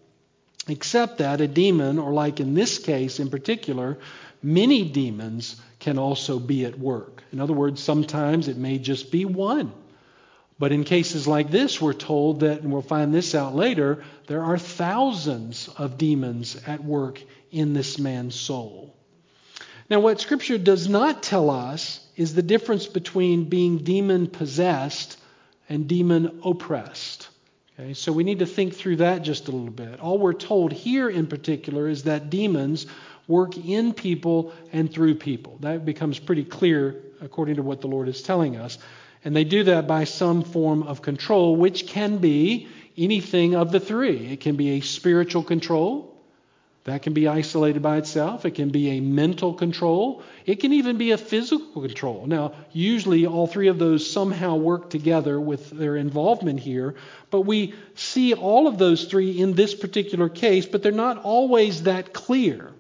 Except 0.68 1.20
that 1.20 1.42
a 1.42 1.48
demon, 1.48 2.00
or 2.00 2.12
like 2.12 2.40
in 2.40 2.54
this 2.54 2.80
case 2.80 3.20
in 3.20 3.30
particular, 3.30 3.98
many 4.44 4.90
demons 4.90 5.62
can 5.80 5.98
also 5.98 6.40
be 6.40 6.66
at 6.66 6.78
work. 6.78 7.24
In 7.32 7.40
other 7.40 7.54
words, 7.54 7.82
sometimes 7.82 8.48
it 8.48 8.58
may 8.58 8.78
just 8.78 9.12
be 9.12 9.26
one. 9.26 9.72
But 10.58 10.72
in 10.72 10.86
cases 10.86 11.28
like 11.28 11.52
this, 11.52 11.82
we're 11.82 11.94
told 11.94 12.40
that, 12.40 12.62
and 12.62 12.72
we'll 12.72 12.82
find 12.82 13.14
this 13.14 13.36
out 13.36 13.56
later, 13.56 14.04
there 14.28 14.44
are 14.44 14.58
thousands 14.58 15.68
of 15.78 15.98
demons 15.98 16.56
at 16.66 16.84
work 16.84 17.22
in 17.52 17.74
this 17.74 18.00
man's 18.00 18.36
soul. 18.36 18.96
Now, 19.90 20.00
what 20.00 20.22
Scripture 20.22 20.58
does 20.58 20.88
not 20.88 21.22
tell 21.22 21.50
us 21.50 22.00
is 22.16 22.34
the 22.34 22.42
difference 22.42 22.88
between 22.88 23.50
being 23.50 23.80
demon 23.80 24.28
possessed 24.28 25.20
and 25.68 25.88
demon 25.88 26.42
oppressed. 26.44 27.28
Okay, 27.78 27.94
so 27.94 28.14
we 28.14 28.24
need 28.24 28.40
to 28.40 28.46
think 28.46 28.74
through 28.74 28.98
that 28.98 29.22
just 29.24 29.50
a 29.50 29.52
little 29.52 29.70
bit. 29.70 30.00
All 30.00 30.18
we're 30.18 30.34
told 30.34 30.72
here 30.72 31.10
in 31.10 31.28
particular 31.28 31.90
is 31.90 32.04
that 32.04 32.30
demons 32.30 32.88
work 33.28 33.58
in 33.58 33.94
people 33.94 34.54
and 34.72 34.92
through 34.92 35.16
people. 35.16 35.58
That 35.60 35.84
becomes 35.84 36.18
pretty 36.18 36.46
clear 36.46 37.02
according 37.22 37.56
to 37.56 37.64
what 37.64 37.82
the 37.82 37.88
Lord 37.88 38.08
is 38.08 38.22
telling 38.22 38.56
us. 38.56 38.78
And 39.26 39.36
they 39.36 39.44
do 39.44 39.64
that 39.64 39.88
by 39.88 40.04
some 40.04 40.44
form 40.44 40.84
of 40.84 41.02
control, 41.02 41.56
which 41.56 41.88
can 41.88 42.20
be 42.20 42.68
anything 42.96 43.56
of 43.56 43.72
the 43.72 43.80
three. 43.80 44.28
It 44.28 44.40
can 44.40 44.56
be 44.56 44.78
a 44.78 44.82
spiritual 44.82 45.44
control. 45.44 46.16
That 46.84 47.02
can 47.02 47.14
be 47.14 47.28
isolated 47.28 47.82
by 47.82 47.98
itself. 47.98 48.46
It 48.46 48.52
can 48.52 48.70
be 48.70 48.92
a 48.92 49.00
mental 49.00 49.56
control. 49.56 50.22
It 50.46 50.60
can 50.60 50.72
even 50.74 51.00
be 51.00 51.10
a 51.12 51.18
physical 51.18 51.82
control. 51.82 52.28
Now, 52.28 52.54
usually 52.72 53.26
all 53.26 53.48
three 53.48 53.70
of 53.70 53.80
those 53.80 54.10
somehow 54.10 54.58
work 54.58 54.92
together 54.92 55.40
with 55.40 55.72
their 55.72 55.96
involvement 55.96 56.60
here, 56.60 56.94
but 57.32 57.42
we 57.42 57.74
see 57.96 58.36
all 58.36 58.68
of 58.68 58.78
those 58.78 59.06
three 59.06 59.32
in 59.32 59.56
this 59.56 59.74
particular 59.74 60.30
case, 60.30 60.68
but 60.68 60.84
they're 60.84 60.92
not 60.92 61.18
always 61.24 61.84
that 61.84 62.14
clear. 62.14 62.72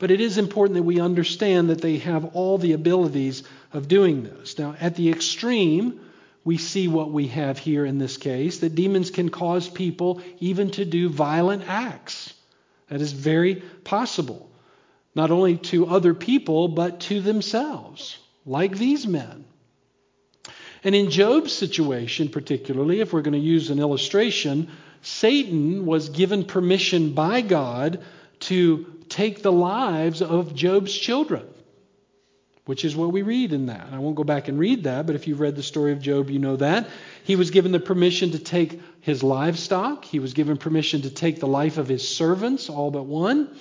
But 0.00 0.10
it 0.10 0.20
is 0.20 0.36
important 0.36 0.74
that 0.74 0.82
we 0.82 0.98
understand 0.98 1.70
that 1.70 1.80
they 1.80 1.98
have 1.98 2.34
all 2.34 2.58
the 2.58 2.72
abilities 2.72 3.44
of 3.74 3.88
doing 3.88 4.22
this. 4.22 4.58
Now, 4.58 4.76
at 4.80 4.94
the 4.94 5.10
extreme, 5.10 6.00
we 6.44 6.56
see 6.56 6.88
what 6.88 7.10
we 7.10 7.26
have 7.28 7.58
here 7.58 7.84
in 7.84 7.98
this 7.98 8.16
case 8.16 8.60
that 8.60 8.74
demons 8.74 9.10
can 9.10 9.28
cause 9.28 9.68
people 9.68 10.22
even 10.38 10.70
to 10.72 10.84
do 10.84 11.08
violent 11.08 11.64
acts. 11.66 12.32
That 12.88 13.00
is 13.00 13.12
very 13.12 13.56
possible, 13.82 14.48
not 15.14 15.30
only 15.30 15.56
to 15.56 15.86
other 15.86 16.14
people, 16.14 16.68
but 16.68 17.00
to 17.00 17.20
themselves, 17.20 18.16
like 18.46 18.78
these 18.78 19.06
men. 19.06 19.44
And 20.84 20.94
in 20.94 21.10
Job's 21.10 21.52
situation, 21.52 22.28
particularly, 22.28 23.00
if 23.00 23.12
we're 23.12 23.22
going 23.22 23.32
to 23.32 23.38
use 23.38 23.70
an 23.70 23.80
illustration, 23.80 24.70
Satan 25.02 25.86
was 25.86 26.10
given 26.10 26.44
permission 26.44 27.14
by 27.14 27.40
God 27.40 28.02
to 28.40 28.86
take 29.08 29.42
the 29.42 29.52
lives 29.52 30.22
of 30.22 30.54
Job's 30.54 30.96
children 30.96 31.46
which 32.66 32.84
is 32.84 32.96
what 32.96 33.12
we 33.12 33.22
read 33.22 33.52
in 33.52 33.66
that. 33.66 33.88
I 33.92 33.98
won't 33.98 34.16
go 34.16 34.24
back 34.24 34.48
and 34.48 34.58
read 34.58 34.84
that, 34.84 35.06
but 35.06 35.14
if 35.14 35.26
you've 35.26 35.40
read 35.40 35.56
the 35.56 35.62
story 35.62 35.92
of 35.92 36.00
Job, 36.00 36.30
you 36.30 36.38
know 36.38 36.56
that. 36.56 36.88
He 37.24 37.36
was 37.36 37.50
given 37.50 37.72
the 37.72 37.80
permission 37.80 38.30
to 38.32 38.38
take 38.38 38.80
his 39.00 39.22
livestock, 39.22 40.04
he 40.04 40.18
was 40.18 40.32
given 40.32 40.56
permission 40.56 41.02
to 41.02 41.10
take 41.10 41.40
the 41.40 41.46
life 41.46 41.76
of 41.76 41.88
his 41.88 42.08
servants, 42.08 42.70
all 42.70 42.90
but 42.90 43.04
one, 43.04 43.54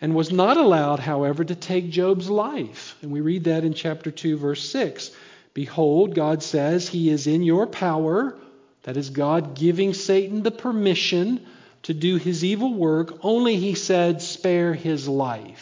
and 0.00 0.14
was 0.14 0.30
not 0.30 0.58
allowed, 0.58 0.98
however, 0.98 1.42
to 1.44 1.54
take 1.54 1.88
Job's 1.90 2.28
life. 2.28 2.96
And 3.00 3.10
we 3.10 3.22
read 3.22 3.44
that 3.44 3.64
in 3.64 3.72
chapter 3.72 4.10
2, 4.10 4.36
verse 4.36 4.68
6. 4.68 5.10
Behold, 5.54 6.14
God 6.14 6.42
says, 6.42 6.86
He 6.86 7.08
is 7.08 7.26
in 7.26 7.42
your 7.42 7.66
power. 7.66 8.36
That 8.82 8.98
is 8.98 9.08
God 9.08 9.54
giving 9.54 9.94
Satan 9.94 10.42
the 10.42 10.50
permission 10.50 11.40
to 11.86 11.94
do 11.94 12.16
his 12.16 12.42
evil 12.42 12.74
work, 12.74 13.16
only, 13.22 13.56
he 13.56 13.74
said, 13.74 14.20
spare 14.20 14.74
his 14.74 15.06
life. 15.06 15.55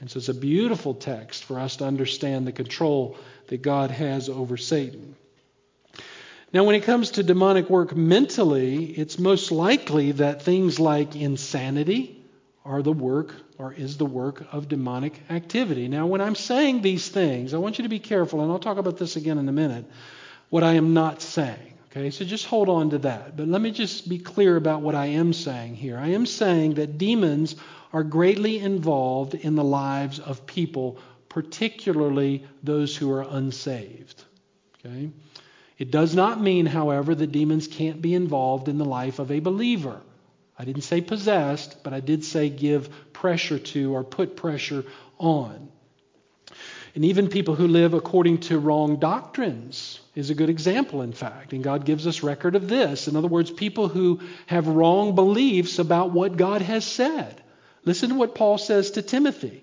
And 0.00 0.10
so 0.10 0.18
it's 0.18 0.28
a 0.28 0.34
beautiful 0.34 0.94
text 0.94 1.44
for 1.44 1.58
us 1.58 1.76
to 1.76 1.84
understand 1.84 2.46
the 2.46 2.52
control 2.52 3.16
that 3.48 3.62
God 3.62 3.90
has 3.90 4.28
over 4.28 4.56
Satan. 4.56 5.16
Now, 6.52 6.64
when 6.64 6.76
it 6.76 6.84
comes 6.84 7.12
to 7.12 7.22
demonic 7.22 7.68
work 7.68 7.94
mentally, 7.94 8.84
it's 8.84 9.18
most 9.18 9.52
likely 9.52 10.12
that 10.12 10.42
things 10.42 10.80
like 10.80 11.14
insanity 11.14 12.24
are 12.64 12.82
the 12.82 12.92
work 12.92 13.34
or 13.58 13.72
is 13.72 13.96
the 13.96 14.06
work 14.06 14.46
of 14.52 14.68
demonic 14.68 15.20
activity. 15.28 15.88
Now, 15.88 16.06
when 16.06 16.20
I'm 16.20 16.34
saying 16.34 16.80
these 16.80 17.08
things, 17.08 17.52
I 17.52 17.58
want 17.58 17.78
you 17.78 17.82
to 17.82 17.88
be 17.88 17.98
careful, 17.98 18.40
and 18.40 18.50
I'll 18.50 18.58
talk 18.58 18.78
about 18.78 18.98
this 18.98 19.16
again 19.16 19.36
in 19.36 19.48
a 19.48 19.52
minute, 19.52 19.84
what 20.48 20.62
I 20.62 20.74
am 20.74 20.94
not 20.94 21.20
saying. 21.20 21.67
Okay, 21.90 22.10
so 22.10 22.24
just 22.24 22.44
hold 22.44 22.68
on 22.68 22.90
to 22.90 22.98
that. 22.98 23.36
But 23.36 23.48
let 23.48 23.62
me 23.62 23.70
just 23.70 24.08
be 24.08 24.18
clear 24.18 24.56
about 24.56 24.82
what 24.82 24.94
I 24.94 25.06
am 25.06 25.32
saying 25.32 25.74
here. 25.74 25.96
I 25.96 26.08
am 26.08 26.26
saying 26.26 26.74
that 26.74 26.98
demons 26.98 27.56
are 27.94 28.04
greatly 28.04 28.58
involved 28.58 29.34
in 29.34 29.54
the 29.54 29.64
lives 29.64 30.18
of 30.18 30.46
people, 30.46 30.98
particularly 31.30 32.44
those 32.62 32.94
who 32.94 33.10
are 33.10 33.22
unsaved. 33.22 34.22
Okay? 34.84 35.10
It 35.78 35.90
does 35.90 36.14
not 36.14 36.40
mean, 36.40 36.66
however, 36.66 37.14
that 37.14 37.32
demons 37.32 37.66
can't 37.66 38.02
be 38.02 38.14
involved 38.14 38.68
in 38.68 38.76
the 38.76 38.84
life 38.84 39.18
of 39.18 39.30
a 39.30 39.40
believer. 39.40 40.00
I 40.58 40.64
didn't 40.64 40.82
say 40.82 41.00
possessed, 41.00 41.82
but 41.84 41.94
I 41.94 42.00
did 42.00 42.22
say 42.22 42.50
give 42.50 42.90
pressure 43.14 43.58
to 43.58 43.94
or 43.94 44.04
put 44.04 44.36
pressure 44.36 44.84
on. 45.16 45.68
And 46.94 47.04
even 47.04 47.28
people 47.28 47.54
who 47.54 47.68
live 47.68 47.94
according 47.94 48.38
to 48.40 48.58
wrong 48.58 48.96
doctrines 48.96 50.00
is 50.18 50.30
a 50.30 50.34
good 50.34 50.50
example, 50.50 51.02
in 51.02 51.12
fact. 51.12 51.52
And 51.52 51.62
God 51.62 51.84
gives 51.84 52.06
us 52.06 52.22
record 52.22 52.56
of 52.56 52.68
this. 52.68 53.06
In 53.06 53.16
other 53.16 53.28
words, 53.28 53.50
people 53.50 53.88
who 53.88 54.20
have 54.46 54.66
wrong 54.66 55.14
beliefs 55.14 55.78
about 55.78 56.10
what 56.10 56.36
God 56.36 56.60
has 56.62 56.84
said. 56.84 57.40
Listen 57.84 58.10
to 58.10 58.14
what 58.16 58.34
Paul 58.34 58.58
says 58.58 58.92
to 58.92 59.02
Timothy. 59.02 59.62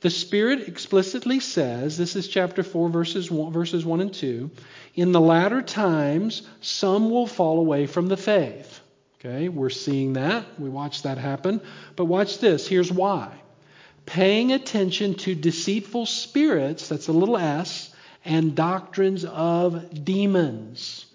The 0.00 0.10
Spirit 0.10 0.68
explicitly 0.68 1.40
says, 1.40 1.98
this 1.98 2.16
is 2.16 2.28
chapter 2.28 2.62
4, 2.62 2.88
verses 2.88 3.30
1, 3.30 3.52
verses 3.52 3.84
1 3.84 4.00
and 4.00 4.14
2, 4.14 4.50
in 4.94 5.12
the 5.12 5.20
latter 5.20 5.60
times, 5.60 6.42
some 6.62 7.10
will 7.10 7.26
fall 7.26 7.58
away 7.58 7.86
from 7.86 8.08
the 8.08 8.16
faith. 8.16 8.80
Okay, 9.18 9.50
we're 9.50 9.68
seeing 9.68 10.14
that. 10.14 10.58
We 10.58 10.70
watch 10.70 11.02
that 11.02 11.18
happen. 11.18 11.60
But 11.96 12.06
watch 12.06 12.38
this. 12.38 12.66
Here's 12.66 12.90
why. 12.90 13.30
Paying 14.06 14.52
attention 14.52 15.14
to 15.16 15.34
deceitful 15.34 16.06
spirits, 16.06 16.88
that's 16.88 17.08
a 17.08 17.12
little 17.12 17.36
s, 17.36 17.94
and 18.24 18.54
doctrines 18.54 19.24
of 19.24 20.04
demons. 20.04 21.06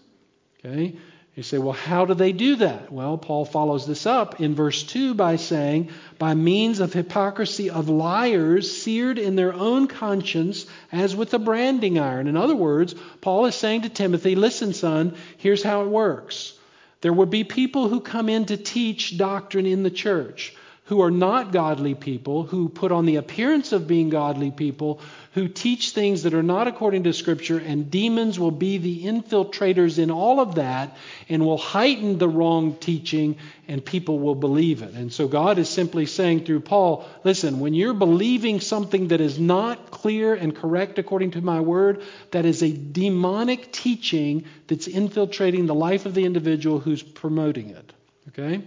Okay? 0.60 0.96
You 1.36 1.44
say, 1.44 1.58
well, 1.58 1.74
how 1.74 2.06
do 2.06 2.14
they 2.14 2.32
do 2.32 2.56
that? 2.58 2.94
Well, 2.94 3.18
Paul 3.18 3.44
follows 3.44 3.86
this 3.86 4.06
up 4.06 4.40
in 4.40 4.56
verse 4.56 4.84
2 4.84 5.16
by 5.16 5.36
saying, 5.36 5.90
by 6.18 6.34
means 6.34 6.80
of 6.80 6.94
hypocrisy 6.94 7.70
of 7.70 7.90
liars 7.90 8.72
seared 8.72 9.20
in 9.20 9.36
their 9.36 9.54
own 9.54 9.88
conscience 9.88 10.66
as 10.94 11.14
with 11.14 11.34
a 11.34 11.40
branding 11.40 12.00
iron. 12.00 12.28
In 12.28 12.38
other 12.38 12.56
words, 12.56 12.96
Paul 13.20 13.48
is 13.48 13.56
saying 13.56 13.82
to 13.82 13.90
Timothy, 13.90 14.36
listen, 14.36 14.74
son, 14.74 15.16
here's 15.38 15.62
how 15.62 15.82
it 15.82 15.90
works. 15.90 16.54
There 17.02 17.14
would 17.14 17.30
be 17.30 17.44
people 17.44 17.90
who 17.90 18.00
come 18.00 18.30
in 18.30 18.46
to 18.46 18.56
teach 18.56 19.18
doctrine 19.18 19.66
in 19.66 19.84
the 19.84 19.92
church 19.92 20.56
who 20.86 21.02
are 21.02 21.12
not 21.12 21.52
godly 21.52 21.96
people, 21.96 22.44
who 22.44 22.70
put 22.70 22.92
on 22.92 23.08
the 23.08 23.16
appearance 23.16 23.72
of 23.72 23.88
being 23.88 24.10
godly 24.10 24.52
people, 24.52 25.02
who 25.34 25.48
teach 25.48 25.92
things 25.92 26.24
that 26.24 26.36
are 26.36 26.44
not 26.44 26.68
according 26.68 27.04
to 27.04 27.12
Scripture, 27.12 27.58
and 27.58 27.90
demons 27.90 28.40
will 28.40 28.52
be 28.52 28.78
the 28.78 29.04
infiltrators 29.04 29.98
in 29.98 30.12
all 30.12 30.40
of 30.40 30.56
that 30.56 30.96
and 31.28 31.44
will 31.44 31.58
heighten 31.58 32.20
the 32.20 32.30
wrong 32.30 32.76
teaching, 32.76 33.36
and 33.68 33.84
people 33.84 34.20
will 34.20 34.36
believe 34.36 34.84
it. 34.84 34.94
And 34.94 35.12
so 35.12 35.28
God 35.28 35.58
is 35.58 35.70
simply 35.70 36.06
saying 36.06 36.46
through 36.46 36.60
Paul 36.60 37.10
listen, 37.24 37.60
when 37.60 37.74
you're 37.74 37.96
believing 37.96 38.60
something 38.60 39.08
that 39.08 39.22
is 39.22 39.40
not 39.40 39.90
clear 39.90 40.36
and 40.36 40.56
correct 40.56 41.00
according 41.00 41.32
to 41.32 41.42
my 41.42 41.62
word, 41.62 42.04
that 42.30 42.46
is 42.46 42.62
a 42.62 42.72
demonic 42.72 43.72
teaching 43.72 44.46
that's 44.68 44.88
infiltrating 44.88 45.66
the 45.66 45.74
life 45.74 46.06
of 46.06 46.14
the 46.14 46.26
individual 46.26 46.80
who's 46.80 47.02
promoting 47.02 47.72
it. 47.72 47.92
Okay? 48.30 48.62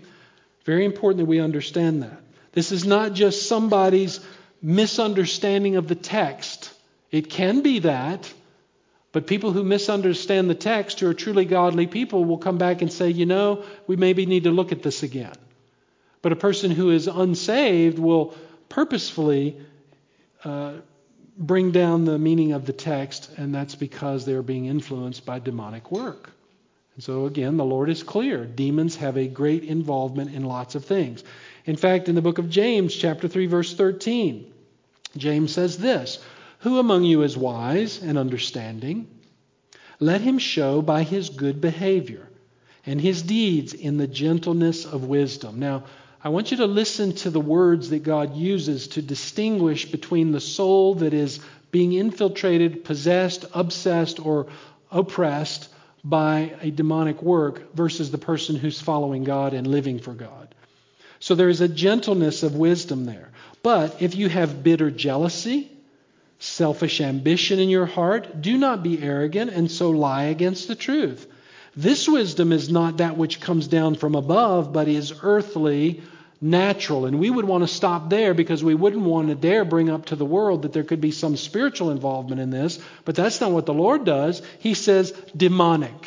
Very 0.69 0.85
important 0.85 1.21
that 1.21 1.25
we 1.25 1.41
understand 1.41 2.03
that. 2.03 2.21
This 2.53 2.73
is 2.73 2.85
not 2.85 3.15
just 3.15 3.49
somebody's 3.49 4.21
misunderstanding 4.61 5.77
of 5.77 5.89
the 5.89 5.95
text. 5.95 6.71
It 7.11 7.31
can 7.31 7.63
be 7.63 7.79
that, 7.79 8.31
but 9.11 9.27
people 9.27 9.51
who 9.51 9.65
misunderstand 9.65 10.51
the 10.51 10.55
text, 10.55 11.01
who 11.01 11.09
are 11.09 11.15
truly 11.15 11.47
godly 11.47 11.87
people, 11.87 12.23
will 12.23 12.37
come 12.37 12.59
back 12.59 12.83
and 12.83 12.93
say, 12.93 13.09
you 13.09 13.25
know, 13.25 13.65
we 13.87 13.97
maybe 13.97 14.27
need 14.27 14.45
to 14.45 14.51
look 14.51 14.71
at 14.71 14.83
this 14.83 15.03
again. 15.03 15.33
But 16.21 16.33
a 16.33 16.37
person 16.37 16.71
who 16.71 16.91
is 16.91 17.07
unsaved 17.07 17.99
will 17.99 18.35
purposefully 18.69 19.57
uh, 20.45 20.75
bring 21.39 21.73
down 21.73 22.05
the 22.05 22.19
meaning 22.19 22.53
of 22.53 22.67
the 22.67 22.75
text, 22.75 23.31
and 23.39 23.55
that's 23.55 23.75
because 23.75 24.27
they're 24.27 24.43
being 24.43 24.67
influenced 24.67 25.25
by 25.25 25.39
demonic 25.39 25.91
work. 25.91 26.31
And 26.99 27.05
so, 27.05 27.27
again, 27.27 27.57
the 27.57 27.65
Lord 27.65 27.91
is 27.91 28.03
clear. 28.03 28.45
Demons 28.45 28.97
have 28.97 29.17
a 29.17 29.29
great 29.29 29.63
involvement 29.63 30.35
in 30.35 30.43
lots 30.43 30.75
of 30.75 30.85
things. 30.85 31.23
In 31.65 31.77
fact, 31.77 32.09
in 32.09 32.17
the 32.17 32.23
book 32.23 32.39
of 32.39 32.51
James, 32.51 32.93
chapter 32.93 33.29
3, 33.29 33.47
verse 33.47 33.73
13, 33.73 34.53
James 35.17 35.53
says 35.53 35.79
this 35.79 36.19
Who 36.59 36.81
among 36.81 37.05
you 37.05 37.23
is 37.23 37.37
wise 37.37 38.03
and 38.03 38.19
understanding? 38.19 39.07
Let 40.01 40.23
him 40.23 40.39
show 40.39 40.83
by 40.83 41.05
his 41.05 41.31
good 41.31 41.61
behavior 41.61 42.29
and 42.85 43.01
his 43.01 43.23
deeds 43.23 43.75
in 43.75 43.97
the 43.97 44.09
gentleness 44.09 44.85
of 44.85 45.05
wisdom. 45.05 45.61
Now, 45.61 45.85
I 46.25 46.31
want 46.31 46.51
you 46.51 46.57
to 46.57 46.67
listen 46.67 47.13
to 47.13 47.31
the 47.31 47.39
words 47.39 47.91
that 47.91 48.03
God 48.03 48.35
uses 48.35 48.89
to 48.89 49.03
distinguish 49.03 49.85
between 49.85 50.33
the 50.33 50.41
soul 50.41 50.97
that 50.97 51.15
is 51.15 51.39
being 51.71 51.93
infiltrated, 51.93 52.83
possessed, 52.83 53.45
obsessed, 53.55 54.19
or 54.19 54.49
oppressed 54.91 55.69
by 56.05 56.55
a 56.61 56.71
demonic 56.71 57.23
work 57.23 57.75
versus 57.75 58.11
the 58.11 58.19
person 58.19 58.57
who's 58.57 58.81
following 58.81 59.25
God 59.25 59.55
and 59.55 59.67
living 59.67 59.99
for 59.99 60.13
God. 60.13 60.55
So 61.21 61.35
there 61.35 61.49
is 61.49 61.61
a 61.61 61.69
gentleness 61.69 62.43
of 62.43 62.55
wisdom 62.55 63.05
there. 63.05 63.31
But 63.63 64.01
if 64.01 64.15
you 64.15 64.29
have 64.29 64.63
bitter 64.63 64.91
jealousy, 64.91 65.71
selfish 66.39 67.01
ambition 67.01 67.59
in 67.59 67.69
your 67.69 67.87
heart, 67.87 68.41
do 68.41 68.57
not 68.57 68.83
be 68.83 69.03
arrogant 69.03 69.51
and 69.51 69.71
so 69.71 69.91
lie 69.91 70.25
against 70.25 70.69
the 70.69 70.77
truth. 70.77 71.27
This 71.77 72.09
wisdom 72.09 72.53
is 72.53 72.71
not 72.71 72.99
that 72.99 73.17
which 73.17 73.41
comes 73.41 73.67
down 73.67 73.95
from 73.97 74.15
above, 74.15 74.73
but 74.73 74.89
is 74.89 75.13
earthly, 75.23 76.03
natural. 76.41 77.07
And 77.07 77.19
we 77.19 77.31
would 77.31 77.45
want 77.45 77.65
to 77.65 77.69
stop 77.69 78.11
there 78.11 78.35
because 78.35 78.63
we 78.63 78.75
wouldn't 78.75 79.03
want 79.03 79.29
to 79.29 79.35
dare 79.35 79.65
bring 79.65 79.91
up 79.91 80.07
to 80.07 80.17
the 80.17 80.25
world 80.25 80.63
that 80.63 80.73
there 80.73 80.85
could 80.85 81.01
be 81.01 81.11
some 81.11 81.37
spiritual 81.37 81.91
involvement 81.91 82.41
in 82.41 82.51
this. 82.51 82.79
But 83.05 83.15
that's 83.15 83.41
not 83.41 83.53
what 83.53 83.67
the 83.67 83.75
Lord 83.75 84.05
does. 84.05 84.43
He 84.61 84.75
says 84.75 85.13
demonic. 85.37 86.07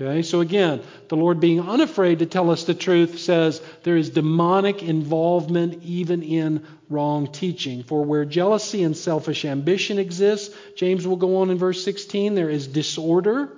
Okay, 0.00 0.22
so 0.22 0.40
again, 0.40 0.82
the 1.08 1.16
Lord 1.16 1.40
being 1.40 1.60
unafraid 1.60 2.20
to 2.20 2.26
tell 2.26 2.50
us 2.50 2.62
the 2.62 2.74
truth 2.74 3.18
says 3.18 3.60
there 3.82 3.96
is 3.96 4.10
demonic 4.10 4.80
involvement 4.80 5.82
even 5.82 6.22
in 6.22 6.64
wrong 6.88 7.32
teaching. 7.32 7.82
For 7.82 8.04
where 8.04 8.24
jealousy 8.24 8.84
and 8.84 8.96
selfish 8.96 9.44
ambition 9.44 9.98
exists, 9.98 10.54
James 10.76 11.04
will 11.04 11.16
go 11.16 11.38
on 11.38 11.50
in 11.50 11.58
verse 11.58 11.84
16, 11.84 12.36
there 12.36 12.48
is 12.48 12.68
disorder 12.68 13.50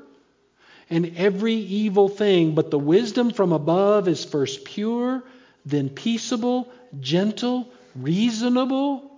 and 0.91 1.17
every 1.17 1.55
evil 1.55 2.09
thing, 2.09 2.55
but 2.55 2.71
the 2.71 2.79
wisdom 2.79 3.31
from 3.31 3.53
above 3.53 4.09
is 4.09 4.25
first 4.25 4.65
pure, 4.65 5.23
then 5.65 5.89
peaceable, 5.89 6.69
gentle, 7.01 7.69
reasonable, 7.95 9.11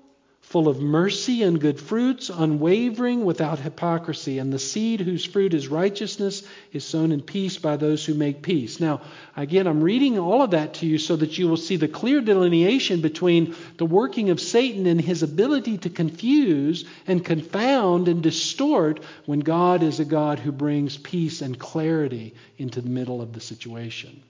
full 0.43 0.69
of 0.69 0.81
mercy 0.81 1.43
and 1.45 1.61
good 1.61 1.81
fruits, 1.81 2.29
unwavering, 2.29 3.25
without 3.25 3.59
hypocrisy. 3.59 4.39
And 4.39 4.53
the 4.53 4.59
seed 4.59 5.01
whose 5.01 5.25
fruit 5.25 5.55
is 5.55 5.69
righteousness 5.69 6.43
is 6.73 6.85
sown 6.85 7.11
in 7.11 7.23
peace 7.23 7.57
by 7.57 7.77
those 7.77 8.05
who 8.05 8.13
make 8.13 8.43
peace. 8.43 8.79
Now, 8.79 9.01
again, 9.35 9.67
I'm 9.67 9.83
reading 9.83 10.19
all 10.19 10.43
of 10.43 10.51
that 10.51 10.75
to 10.75 10.87
you 10.87 10.99
so 10.99 11.17
that 11.17 11.39
you 11.39 11.49
will 11.49 11.57
see 11.57 11.77
the 11.77 11.89
clear 11.89 12.21
delineation 12.21 13.01
between 13.01 13.55
the 13.79 13.87
working 13.87 14.29
of 14.29 14.41
Satan 14.41 14.87
and 14.87 15.01
his 15.01 15.23
ability 15.23 15.79
to 15.79 15.91
confuse 15.91 16.85
and 17.07 17.25
confound 17.25 18.09
and 18.09 18.23
distort 18.23 19.01
when 19.25 19.41
God 19.41 19.83
is 19.83 20.01
a 20.01 20.05
God 20.05 20.39
who 20.39 20.53
brings 20.53 20.99
peace 20.99 21.41
and 21.41 21.59
clarity 21.59 22.35
into 22.59 22.83
the 22.83 22.91
middle 22.91 23.23
of 23.23 23.33
the 23.33 23.41
situation. 23.41 24.23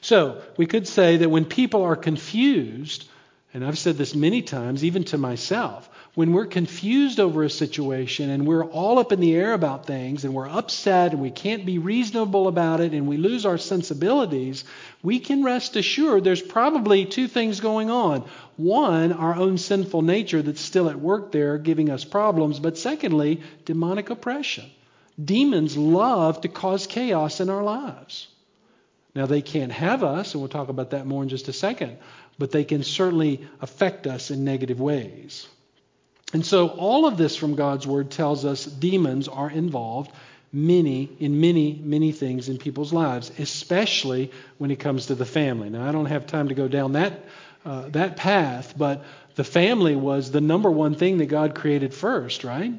So, 0.00 0.42
we 0.56 0.66
could 0.66 0.86
say 0.86 1.18
that 1.18 1.30
when 1.30 1.44
people 1.44 1.82
are 1.82 1.96
confused, 1.96 3.08
and 3.52 3.64
I've 3.64 3.78
said 3.78 3.96
this 3.96 4.14
many 4.14 4.42
times, 4.42 4.84
even 4.84 5.04
to 5.04 5.18
myself, 5.18 5.88
when 6.14 6.32
we're 6.32 6.46
confused 6.46 7.20
over 7.20 7.44
a 7.44 7.50
situation 7.50 8.28
and 8.28 8.44
we're 8.44 8.64
all 8.64 8.98
up 8.98 9.12
in 9.12 9.20
the 9.20 9.36
air 9.36 9.52
about 9.52 9.86
things 9.86 10.24
and 10.24 10.34
we're 10.34 10.48
upset 10.48 11.12
and 11.12 11.22
we 11.22 11.30
can't 11.30 11.64
be 11.64 11.78
reasonable 11.78 12.48
about 12.48 12.80
it 12.80 12.92
and 12.92 13.06
we 13.06 13.16
lose 13.16 13.46
our 13.46 13.56
sensibilities, 13.56 14.64
we 15.02 15.20
can 15.20 15.44
rest 15.44 15.76
assured 15.76 16.24
there's 16.24 16.42
probably 16.42 17.04
two 17.04 17.28
things 17.28 17.60
going 17.60 17.88
on. 17.88 18.24
One, 18.56 19.12
our 19.12 19.36
own 19.36 19.58
sinful 19.58 20.02
nature 20.02 20.42
that's 20.42 20.60
still 20.60 20.90
at 20.90 20.98
work 20.98 21.30
there 21.30 21.56
giving 21.56 21.88
us 21.88 22.04
problems, 22.04 22.58
but 22.58 22.76
secondly, 22.76 23.40
demonic 23.64 24.10
oppression. 24.10 24.68
Demons 25.24 25.76
love 25.76 26.40
to 26.40 26.48
cause 26.48 26.86
chaos 26.88 27.40
in 27.40 27.48
our 27.48 27.62
lives. 27.62 28.26
Now, 29.14 29.26
they 29.26 29.42
can't 29.42 29.72
have 29.72 30.04
us, 30.04 30.34
and 30.34 30.40
we'll 30.40 30.48
talk 30.48 30.68
about 30.68 30.90
that 30.90 31.06
more 31.06 31.22
in 31.22 31.28
just 31.28 31.48
a 31.48 31.52
second, 31.52 31.98
but 32.38 32.50
they 32.50 32.64
can 32.64 32.82
certainly 32.82 33.46
affect 33.60 34.06
us 34.06 34.30
in 34.30 34.44
negative 34.44 34.80
ways. 34.80 35.48
And 36.32 36.44
so 36.44 36.68
all 36.68 37.06
of 37.06 37.16
this 37.16 37.36
from 37.36 37.54
God's 37.54 37.86
word 37.86 38.10
tells 38.10 38.44
us 38.44 38.64
demons 38.64 39.28
are 39.28 39.50
involved 39.50 40.12
many 40.52 41.08
in 41.20 41.40
many 41.40 41.78
many 41.84 42.12
things 42.12 42.48
in 42.48 42.58
people's 42.58 42.92
lives, 42.92 43.30
especially 43.38 44.30
when 44.56 44.70
it 44.70 44.76
comes 44.76 45.06
to 45.06 45.14
the 45.14 45.26
family. 45.26 45.68
Now 45.70 45.86
I 45.86 45.92
don't 45.92 46.06
have 46.06 46.26
time 46.26 46.48
to 46.48 46.54
go 46.54 46.68
down 46.68 46.92
that 46.92 47.24
uh, 47.64 47.88
that 47.90 48.16
path, 48.16 48.74
but 48.76 49.04
the 49.34 49.44
family 49.44 49.94
was 49.96 50.30
the 50.30 50.40
number 50.40 50.70
one 50.70 50.94
thing 50.94 51.18
that 51.18 51.26
God 51.26 51.54
created 51.54 51.92
first, 51.92 52.44
right? 52.44 52.72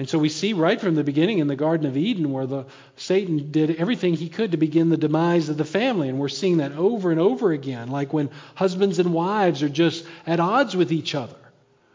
And 0.00 0.08
so 0.08 0.18
we 0.18 0.30
see 0.30 0.54
right 0.54 0.80
from 0.80 0.94
the 0.94 1.04
beginning 1.04 1.40
in 1.40 1.46
the 1.46 1.54
Garden 1.54 1.86
of 1.86 1.94
Eden 1.94 2.32
where 2.32 2.46
the 2.46 2.64
Satan 2.96 3.50
did 3.50 3.76
everything 3.76 4.14
he 4.14 4.30
could 4.30 4.52
to 4.52 4.56
begin 4.56 4.88
the 4.88 4.96
demise 4.96 5.50
of 5.50 5.58
the 5.58 5.64
family. 5.66 6.08
And 6.08 6.18
we're 6.18 6.30
seeing 6.30 6.56
that 6.56 6.72
over 6.72 7.10
and 7.10 7.20
over 7.20 7.52
again, 7.52 7.90
like 7.90 8.10
when 8.10 8.30
husbands 8.54 8.98
and 8.98 9.12
wives 9.12 9.62
are 9.62 9.68
just 9.68 10.06
at 10.26 10.40
odds 10.40 10.74
with 10.74 10.90
each 10.90 11.14
other, 11.14 11.36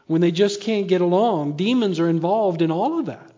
when 0.05 0.21
they 0.21 0.29
just 0.29 0.61
can't 0.61 0.87
get 0.87 1.01
along. 1.01 1.57
Demons 1.57 1.99
are 1.99 2.07
involved 2.07 2.61
in 2.61 2.69
all 2.69 2.99
of 2.99 3.07
that, 3.07 3.31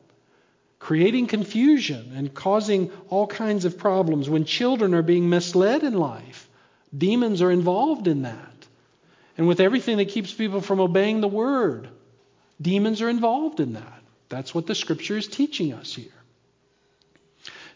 creating 0.79 1.27
confusion 1.27 2.11
and 2.13 2.33
causing 2.33 2.91
all 3.07 3.25
kinds 3.25 3.63
of 3.63 3.77
problems. 3.77 4.29
When 4.29 4.43
children 4.43 4.93
are 4.95 5.01
being 5.01 5.29
misled 5.29 5.83
in 5.83 5.93
life, 5.93 6.49
demons 6.93 7.41
are 7.41 7.51
involved 7.51 8.09
in 8.09 8.23
that. 8.23 8.67
And 9.37 9.47
with 9.47 9.61
everything 9.61 9.95
that 9.95 10.09
keeps 10.09 10.33
people 10.33 10.59
from 10.59 10.81
obeying 10.81 11.21
the 11.21 11.29
word, 11.29 11.87
demons 12.61 13.01
are 13.01 13.09
involved 13.09 13.61
in 13.61 13.71
that. 13.75 13.96
That's 14.29 14.53
what 14.53 14.67
the 14.67 14.75
scripture 14.75 15.17
is 15.17 15.27
teaching 15.27 15.73
us 15.73 15.93
here. 15.93 16.11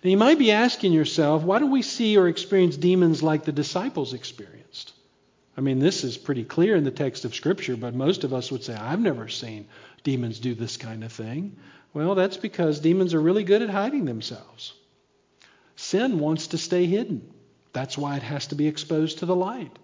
Now, 0.04 0.10
you 0.10 0.18
might 0.18 0.40
be 0.40 0.52
asking 0.52 0.94
yourself, 0.94 1.44
why 1.44 1.60
do 1.60 1.68
we 1.68 1.84
see 1.84 2.18
or 2.18 2.28
experience 2.28 2.76
demons 2.76 3.22
like 3.22 3.46
the 3.46 3.52
disciples 3.52 4.14
experienced? 4.14 4.94
I 5.56 5.62
mean, 5.62 5.80
this 5.80 6.04
is 6.04 6.18
pretty 6.18 6.44
clear 6.44 6.76
in 6.76 6.84
the 6.84 6.92
text 6.92 7.24
of 7.26 7.36
Scripture, 7.36 7.76
but 7.78 7.94
most 7.94 8.24
of 8.24 8.34
us 8.34 8.52
would 8.52 8.64
say, 8.64 8.74
I've 8.74 9.00
never 9.00 9.28
seen 9.28 9.68
demons 10.04 10.40
do 10.40 10.56
this 10.56 10.78
kind 10.78 11.04
of 11.04 11.12
thing. 11.12 11.58
Well, 11.94 12.16
that's 12.16 12.38
because 12.38 12.80
demons 12.80 13.14
are 13.14 13.22
really 13.22 13.44
good 13.44 13.62
at 13.62 13.70
hiding 13.70 14.06
themselves. 14.06 14.74
Sin 15.76 16.20
wants 16.20 16.48
to 16.48 16.58
stay 16.58 16.86
hidden. 16.86 17.30
That's 17.74 17.98
why 17.98 18.16
it 18.16 18.24
has 18.24 18.48
to 18.48 18.56
be 18.56 18.68
exposed 18.68 19.20
to 19.20 19.26
the 19.26 19.36
light. 19.36 19.78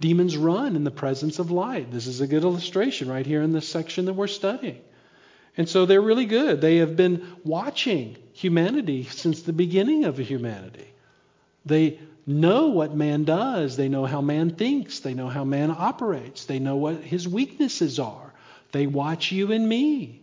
Demons 0.00 0.36
run 0.36 0.76
in 0.76 0.84
the 0.84 0.90
presence 0.90 1.38
of 1.38 1.50
light. 1.50 1.90
This 1.90 2.06
is 2.06 2.20
a 2.20 2.26
good 2.26 2.42
illustration 2.42 3.08
right 3.08 3.24
here 3.24 3.42
in 3.42 3.52
this 3.52 3.68
section 3.68 4.06
that 4.06 4.14
we're 4.14 4.26
studying. 4.26 4.80
And 5.56 5.68
so 5.68 5.86
they're 5.86 6.00
really 6.00 6.26
good. 6.26 6.60
They 6.60 6.78
have 6.78 6.96
been 6.96 7.26
watching 7.44 8.16
humanity 8.32 9.04
since 9.04 9.42
the 9.42 9.52
beginning 9.52 10.04
of 10.04 10.18
humanity. 10.18 10.88
They 11.64 12.00
know 12.26 12.68
what 12.68 12.94
man 12.94 13.24
does, 13.24 13.76
they 13.76 13.88
know 13.88 14.06
how 14.06 14.20
man 14.20 14.50
thinks, 14.50 15.00
they 15.00 15.14
know 15.14 15.28
how 15.28 15.44
man 15.44 15.70
operates, 15.70 16.46
they 16.46 16.58
know 16.58 16.76
what 16.76 16.96
his 17.00 17.28
weaknesses 17.28 17.98
are. 17.98 18.32
They 18.72 18.86
watch 18.86 19.30
you 19.30 19.52
and 19.52 19.68
me. 19.68 20.22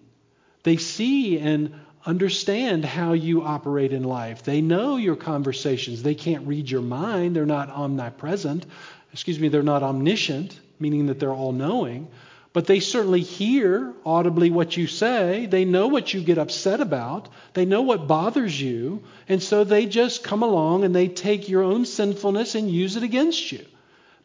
They 0.63 0.77
see 0.77 1.39
and 1.39 1.73
understand 2.05 2.83
how 2.83 3.13
you 3.13 3.43
operate 3.43 3.93
in 3.93 4.03
life. 4.03 4.43
They 4.43 4.61
know 4.61 4.97
your 4.97 5.15
conversations. 5.15 6.03
They 6.03 6.15
can't 6.15 6.47
read 6.47 6.69
your 6.69 6.81
mind. 6.81 7.35
They're 7.35 7.45
not 7.45 7.69
omnipresent. 7.69 8.65
Excuse 9.13 9.39
me, 9.39 9.49
they're 9.49 9.63
not 9.63 9.83
omniscient, 9.83 10.59
meaning 10.79 11.07
that 11.07 11.19
they're 11.19 11.33
all 11.33 11.51
knowing. 11.51 12.09
But 12.53 12.67
they 12.67 12.81
certainly 12.81 13.21
hear 13.21 13.93
audibly 14.05 14.49
what 14.49 14.75
you 14.75 14.85
say. 14.85 15.45
They 15.45 15.63
know 15.63 15.87
what 15.87 16.13
you 16.13 16.21
get 16.21 16.37
upset 16.37 16.81
about. 16.81 17.29
They 17.53 17.63
know 17.63 17.81
what 17.81 18.07
bothers 18.07 18.59
you. 18.59 19.03
And 19.29 19.41
so 19.41 19.63
they 19.63 19.85
just 19.85 20.23
come 20.23 20.43
along 20.43 20.83
and 20.83 20.93
they 20.93 21.07
take 21.07 21.47
your 21.47 21.63
own 21.63 21.85
sinfulness 21.85 22.55
and 22.55 22.69
use 22.69 22.97
it 22.97 23.03
against 23.03 23.53
you. 23.53 23.65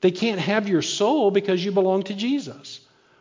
They 0.00 0.10
can't 0.10 0.40
have 0.40 0.68
your 0.68 0.82
soul 0.82 1.30
because 1.30 1.64
you 1.64 1.70
belong 1.70 2.02
to 2.04 2.14
Jesus. 2.14 2.80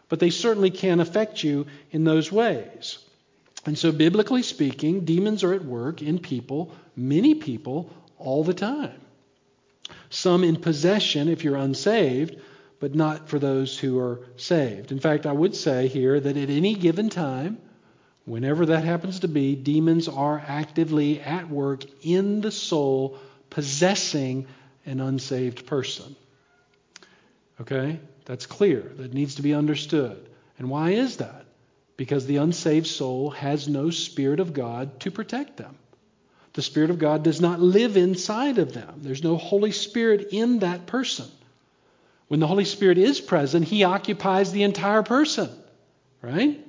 But 0.09 0.19
they 0.19 0.31
certainly 0.31 0.71
can 0.71 0.99
affect 0.99 1.43
you 1.43 1.67
in 1.91 2.03
those 2.03 2.31
ways. 2.31 2.97
And 3.65 3.77
so, 3.77 3.91
biblically 3.91 4.43
speaking, 4.43 5.05
demons 5.05 5.43
are 5.43 5.53
at 5.53 5.65
work 5.65 6.01
in 6.01 6.19
people, 6.19 6.71
many 6.95 7.35
people, 7.35 7.91
all 8.17 8.43
the 8.43 8.53
time. 8.53 9.01
Some 10.09 10.43
in 10.43 10.55
possession 10.57 11.27
if 11.27 11.43
you're 11.43 11.55
unsaved, 11.55 12.39
but 12.85 12.93
not 12.93 13.27
for 13.29 13.39
those 13.39 13.79
who 13.79 13.97
are 13.97 14.19
saved. 14.37 14.91
In 14.91 14.99
fact, 14.99 15.25
I 15.25 15.31
would 15.31 15.55
say 15.55 15.87
here 15.87 16.19
that 16.19 16.37
at 16.37 16.51
any 16.51 16.75
given 16.75 17.09
time, 17.09 17.57
whenever 18.25 18.67
that 18.67 18.83
happens 18.83 19.21
to 19.21 19.27
be, 19.27 19.55
demons 19.55 20.07
are 20.07 20.37
actively 20.47 21.19
at 21.19 21.49
work 21.49 21.83
in 22.03 22.41
the 22.41 22.51
soul, 22.51 23.17
possessing 23.49 24.45
an 24.85 24.99
unsaved 24.99 25.65
person. 25.65 26.15
Okay? 27.59 27.99
That's 28.25 28.45
clear. 28.45 28.81
That 28.97 29.15
needs 29.15 29.33
to 29.37 29.41
be 29.41 29.55
understood. 29.55 30.29
And 30.59 30.69
why 30.69 30.91
is 30.91 31.17
that? 31.17 31.47
Because 31.97 32.27
the 32.27 32.37
unsaved 32.37 32.85
soul 32.85 33.31
has 33.31 33.67
no 33.67 33.89
Spirit 33.89 34.39
of 34.39 34.53
God 34.53 34.99
to 34.99 35.09
protect 35.09 35.57
them. 35.57 35.75
The 36.53 36.61
Spirit 36.61 36.91
of 36.91 36.99
God 36.99 37.23
does 37.23 37.41
not 37.41 37.59
live 37.59 37.97
inside 37.97 38.59
of 38.59 38.73
them. 38.73 38.99
There's 39.01 39.23
no 39.23 39.37
Holy 39.37 39.71
Spirit 39.71 40.27
in 40.33 40.59
that 40.59 40.85
person. 40.85 41.25
When 42.27 42.39
the 42.39 42.47
Holy 42.47 42.65
Spirit 42.65 42.97
is 42.97 43.21
present, 43.21 43.67
He 43.67 43.83
occupies 43.83 44.51
the 44.51 44.63
entire 44.63 45.03
person, 45.03 45.49
right? 46.21 46.59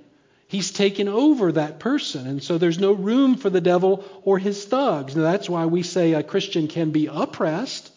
He's 0.49 0.71
taken 0.71 1.09
over 1.09 1.53
that 1.53 1.81
person. 1.81 2.27
And 2.27 2.43
so 2.43 2.57
there's 2.57 2.79
no 2.79 2.93
room 2.93 3.37
for 3.37 3.51
the 3.51 3.61
devil 3.61 4.05
or 4.23 4.39
his 4.39 4.65
thugs. 4.65 5.17
Now, 5.17 5.23
that's 5.23 5.51
why 5.51 5.67
we 5.67 5.83
say 5.83 6.13
a 6.13 6.23
Christian 6.23 6.69
can 6.69 6.91
be 6.93 7.09
oppressed, 7.09 7.91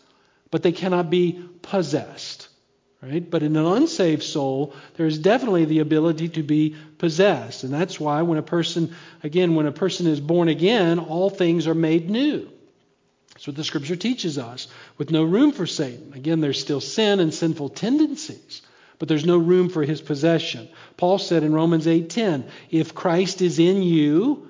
but 0.50 0.64
they 0.64 0.72
cannot 0.72 1.10
be 1.10 1.44
possessed. 1.62 2.48
Right? 3.02 3.28
But 3.30 3.44
in 3.44 3.56
an 3.56 3.66
unsaved 3.66 4.24
soul, 4.24 4.74
there 4.96 5.06
is 5.06 5.20
definitely 5.20 5.66
the 5.66 5.80
ability 5.80 6.30
to 6.30 6.44
be 6.44 6.76
possessed. 6.98 7.64
And 7.64 7.74
that's 7.74 8.00
why 8.00 8.24
when 8.24 8.38
a 8.38 8.44
person, 8.44 8.94
again, 9.24 9.56
when 9.56 9.68
a 9.68 9.72
person 9.72 10.06
is 10.08 10.20
born 10.20 10.50
again, 10.50 11.00
all 11.00 11.30
things 11.30 11.66
are 11.68 11.76
made 11.76 12.10
new. 12.10 12.50
That's 13.40 13.48
what 13.48 13.56
the 13.56 13.64
scripture 13.64 13.96
teaches 13.96 14.38
us, 14.38 14.68
with 14.98 15.12
no 15.12 15.24
room 15.24 15.54
for 15.54 15.66
Satan. 15.66 16.12
Again, 16.14 16.42
there's 16.42 16.60
still 16.60 16.82
sin 16.82 17.22
and 17.22 17.34
sinful 17.34 17.70
tendencies, 17.70 18.62
but 18.98 19.08
there's 19.08 19.26
no 19.26 19.38
room 19.38 19.70
for 19.70 19.86
his 19.86 20.02
possession. 20.02 20.68
Paul 20.98 21.20
said 21.20 21.44
in 21.44 21.54
Romans 21.54 21.88
8:10, 21.88 22.44
if 22.70 22.94
Christ 22.94 23.42
is 23.42 23.58
in 23.58 23.82
you, 23.82 24.50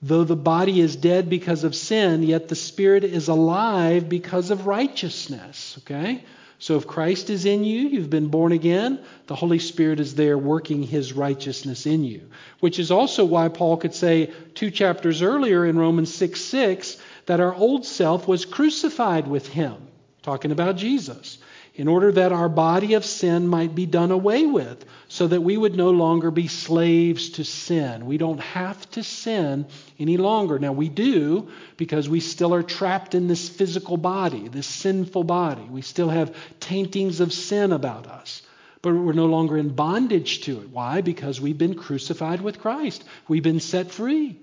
though 0.00 0.24
the 0.24 0.36
body 0.36 0.80
is 0.80 0.96
dead 0.96 1.28
because 1.28 1.64
of 1.64 1.74
sin, 1.74 2.22
yet 2.22 2.48
the 2.48 2.54
spirit 2.54 3.04
is 3.04 3.28
alive 3.28 4.08
because 4.08 4.50
of 4.50 4.66
righteousness. 4.66 5.76
Okay? 5.82 6.24
So 6.58 6.78
if 6.78 6.86
Christ 6.86 7.28
is 7.28 7.44
in 7.44 7.62
you, 7.62 7.88
you've 7.88 8.08
been 8.08 8.28
born 8.28 8.52
again, 8.52 9.00
the 9.26 9.34
Holy 9.34 9.58
Spirit 9.58 10.00
is 10.00 10.14
there 10.14 10.38
working 10.38 10.82
his 10.82 11.12
righteousness 11.12 11.84
in 11.84 12.04
you. 12.04 12.22
Which 12.60 12.78
is 12.78 12.90
also 12.90 13.26
why 13.26 13.48
Paul 13.48 13.76
could 13.76 13.94
say 13.94 14.32
two 14.54 14.70
chapters 14.70 15.20
earlier 15.20 15.66
in 15.66 15.76
Romans 15.76 16.14
6 16.14 16.40
6 16.40 16.96
that 17.26 17.40
our 17.40 17.54
old 17.54 17.84
self 17.84 18.28
was 18.28 18.44
crucified 18.44 19.26
with 19.26 19.48
him, 19.48 19.76
talking 20.22 20.50
about 20.50 20.76
Jesus, 20.76 21.38
in 21.76 21.88
order 21.88 22.12
that 22.12 22.32
our 22.32 22.48
body 22.48 22.94
of 22.94 23.04
sin 23.04 23.48
might 23.48 23.74
be 23.74 23.84
done 23.84 24.12
away 24.12 24.46
with, 24.46 24.84
so 25.08 25.26
that 25.26 25.42
we 25.42 25.56
would 25.56 25.74
no 25.74 25.90
longer 25.90 26.30
be 26.30 26.46
slaves 26.46 27.30
to 27.30 27.44
sin. 27.44 28.06
We 28.06 28.16
don't 28.16 28.40
have 28.40 28.88
to 28.92 29.02
sin 29.02 29.66
any 29.98 30.16
longer. 30.16 30.58
Now, 30.58 30.72
we 30.72 30.88
do 30.88 31.48
because 31.76 32.08
we 32.08 32.20
still 32.20 32.54
are 32.54 32.62
trapped 32.62 33.14
in 33.14 33.26
this 33.26 33.48
physical 33.48 33.96
body, 33.96 34.46
this 34.48 34.68
sinful 34.68 35.24
body. 35.24 35.64
We 35.68 35.82
still 35.82 36.10
have 36.10 36.36
taintings 36.60 37.18
of 37.18 37.32
sin 37.32 37.72
about 37.72 38.06
us. 38.06 38.42
But 38.80 38.94
we're 38.94 39.12
no 39.14 39.26
longer 39.26 39.56
in 39.56 39.70
bondage 39.70 40.42
to 40.42 40.60
it. 40.60 40.68
Why? 40.68 41.00
Because 41.00 41.40
we've 41.40 41.56
been 41.56 41.74
crucified 41.74 42.40
with 42.40 42.60
Christ. 42.60 43.02
We've 43.26 43.42
been 43.42 43.60
set 43.60 43.90
free. 43.90 44.38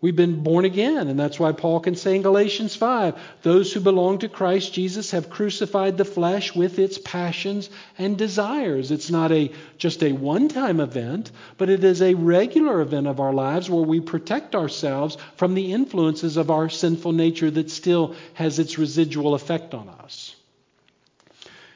We've 0.00 0.14
been 0.14 0.44
born 0.44 0.64
again, 0.64 1.08
and 1.08 1.18
that's 1.18 1.40
why 1.40 1.50
Paul 1.50 1.80
can 1.80 1.96
say 1.96 2.14
in 2.14 2.22
Galatians 2.22 2.76
5 2.76 3.20
those 3.42 3.72
who 3.72 3.80
belong 3.80 4.18
to 4.18 4.28
Christ 4.28 4.72
Jesus 4.72 5.10
have 5.10 5.28
crucified 5.28 5.96
the 5.96 6.04
flesh 6.04 6.54
with 6.54 6.78
its 6.78 6.98
passions 6.98 7.68
and 7.98 8.16
desires. 8.16 8.92
It's 8.92 9.10
not 9.10 9.32
a 9.32 9.50
just 9.76 10.04
a 10.04 10.12
one-time 10.12 10.78
event, 10.78 11.32
but 11.56 11.68
it 11.68 11.82
is 11.82 12.00
a 12.00 12.14
regular 12.14 12.80
event 12.80 13.08
of 13.08 13.18
our 13.18 13.32
lives 13.32 13.68
where 13.68 13.82
we 13.82 13.98
protect 13.98 14.54
ourselves 14.54 15.16
from 15.34 15.54
the 15.54 15.72
influences 15.72 16.36
of 16.36 16.48
our 16.48 16.68
sinful 16.68 17.10
nature 17.10 17.50
that 17.50 17.68
still 17.68 18.14
has 18.34 18.60
its 18.60 18.78
residual 18.78 19.34
effect 19.34 19.74
on 19.74 19.88
us. 19.88 20.36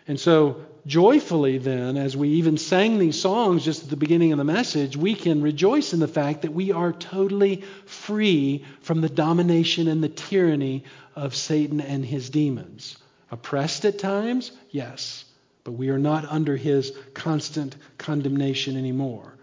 And 0.06 0.20
so 0.20 0.64
joyfully, 0.86 1.58
then, 1.58 1.96
as 1.96 2.16
we 2.16 2.28
even 2.30 2.58
sang 2.58 2.98
these 2.98 3.20
songs 3.20 3.64
just 3.64 3.84
at 3.84 3.90
the 3.90 3.96
beginning 3.96 4.32
of 4.32 4.38
the 4.38 4.44
message, 4.44 4.96
we 4.96 5.14
can 5.14 5.42
rejoice 5.42 5.92
in 5.92 6.00
the 6.00 6.08
fact 6.08 6.42
that 6.42 6.52
we 6.52 6.72
are 6.72 6.92
totally 6.92 7.62
free 7.86 8.64
from 8.80 9.00
the 9.00 9.08
domination 9.08 9.88
and 9.88 10.02
the 10.02 10.08
tyranny 10.08 10.84
of 11.14 11.34
Satan 11.34 11.80
and 11.80 12.04
his 12.04 12.30
demons. 12.30 12.96
Oppressed 13.30 13.84
at 13.84 13.98
times? 13.98 14.52
Yes. 14.70 15.24
But 15.64 15.72
we 15.72 15.90
are 15.90 15.98
not 15.98 16.24
under 16.24 16.56
his 16.56 16.92
constant 17.14 17.76
condemnation 17.98 18.76
anymore. 18.76 19.36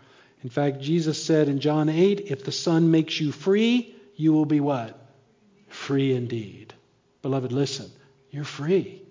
In 0.44 0.50
fact, 0.50 0.82
Jesus 0.82 1.24
said 1.24 1.50
in 1.50 1.60
John 1.60 1.90
8, 1.90 2.22
if 2.28 2.44
the 2.44 2.52
Son 2.52 2.92
makes 2.92 3.20
you 3.20 3.32
free, 3.32 3.96
you 4.16 4.34
will 4.34 4.46
be 4.46 4.60
what? 4.60 4.98
Free 5.68 6.14
indeed. 6.14 6.74
Beloved, 7.22 7.52
listen, 7.52 7.92
you're 8.32 8.44
free. 8.44 9.02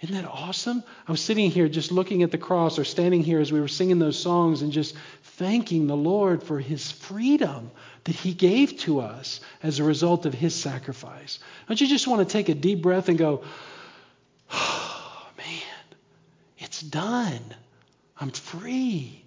Isn't 0.00 0.14
that 0.14 0.28
awesome? 0.28 0.82
I 1.06 1.12
was 1.12 1.20
sitting 1.20 1.50
here 1.50 1.68
just 1.68 1.92
looking 1.92 2.22
at 2.22 2.30
the 2.30 2.38
cross 2.38 2.78
or 2.78 2.84
standing 2.84 3.22
here 3.22 3.38
as 3.38 3.52
we 3.52 3.60
were 3.60 3.68
singing 3.68 3.98
those 3.98 4.18
songs 4.18 4.62
and 4.62 4.72
just 4.72 4.94
thanking 5.22 5.86
the 5.86 5.96
Lord 5.96 6.42
for 6.42 6.58
his 6.58 6.90
freedom 6.90 7.70
that 8.04 8.14
he 8.14 8.32
gave 8.32 8.78
to 8.80 9.00
us 9.00 9.40
as 9.62 9.78
a 9.78 9.84
result 9.84 10.24
of 10.24 10.32
his 10.32 10.54
sacrifice. 10.54 11.38
Don't 11.68 11.80
you 11.80 11.86
just 11.86 12.06
want 12.06 12.26
to 12.26 12.32
take 12.32 12.48
a 12.48 12.54
deep 12.54 12.80
breath 12.80 13.10
and 13.10 13.18
go, 13.18 13.44
oh, 14.50 15.28
man, 15.36 15.96
it's 16.58 16.80
done. 16.80 17.42
I'm 18.18 18.30
free. 18.30 19.22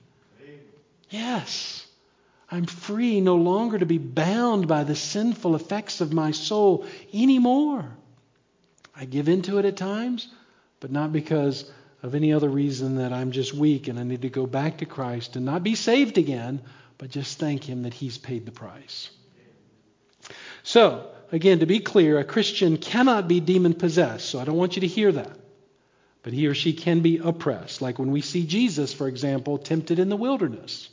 Yes. 1.11 1.85
I'm 2.49 2.65
free 2.65 3.21
no 3.21 3.35
longer 3.35 3.77
to 3.77 3.85
be 3.85 3.99
bound 3.99 4.67
by 4.67 4.83
the 4.83 4.95
sinful 4.95 5.55
effects 5.55 6.01
of 6.01 6.13
my 6.13 6.31
soul 6.31 6.87
anymore. 7.13 7.85
I 8.95 9.05
give 9.05 9.29
into 9.29 9.59
it 9.59 9.65
at 9.65 9.77
times 9.77 10.29
but 10.83 10.91
not 10.91 11.13
because 11.13 11.63
of 12.01 12.13
any 12.13 12.33
other 12.33 12.49
reason 12.49 12.97
that 12.97 13.13
I'm 13.13 13.31
just 13.31 13.53
weak 13.53 13.87
and 13.87 13.97
I 13.97 14.03
need 14.03 14.23
to 14.23 14.29
go 14.29 14.45
back 14.45 14.79
to 14.79 14.85
Christ 14.85 15.37
and 15.37 15.45
not 15.45 15.63
be 15.63 15.75
saved 15.75 16.17
again, 16.17 16.59
but 16.97 17.09
just 17.09 17.39
thank 17.39 17.63
Him 17.63 17.83
that 17.83 17.93
He's 17.93 18.17
paid 18.17 18.45
the 18.45 18.51
price. 18.51 19.09
So, 20.61 21.07
again, 21.31 21.59
to 21.59 21.65
be 21.65 21.79
clear, 21.79 22.19
a 22.19 22.25
Christian 22.25 22.75
cannot 22.75 23.29
be 23.29 23.39
demon 23.39 23.75
possessed, 23.75 24.25
so 24.25 24.41
I 24.41 24.43
don't 24.43 24.57
want 24.57 24.75
you 24.75 24.81
to 24.81 24.87
hear 24.87 25.13
that. 25.13 25.31
But 26.21 26.33
he 26.33 26.47
or 26.47 26.53
she 26.53 26.73
can 26.73 26.99
be 26.99 27.19
oppressed. 27.19 27.81
Like 27.81 27.97
when 27.97 28.11
we 28.11 28.19
see 28.19 28.45
Jesus, 28.45 28.93
for 28.93 29.07
example, 29.07 29.57
tempted 29.59 29.99
in 29.99 30.09
the 30.09 30.17
wilderness. 30.17 30.89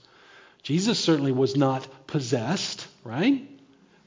Jesus 0.62 1.00
certainly 1.00 1.32
was 1.32 1.56
not 1.56 1.84
possessed, 2.06 2.86
right? 3.02 3.42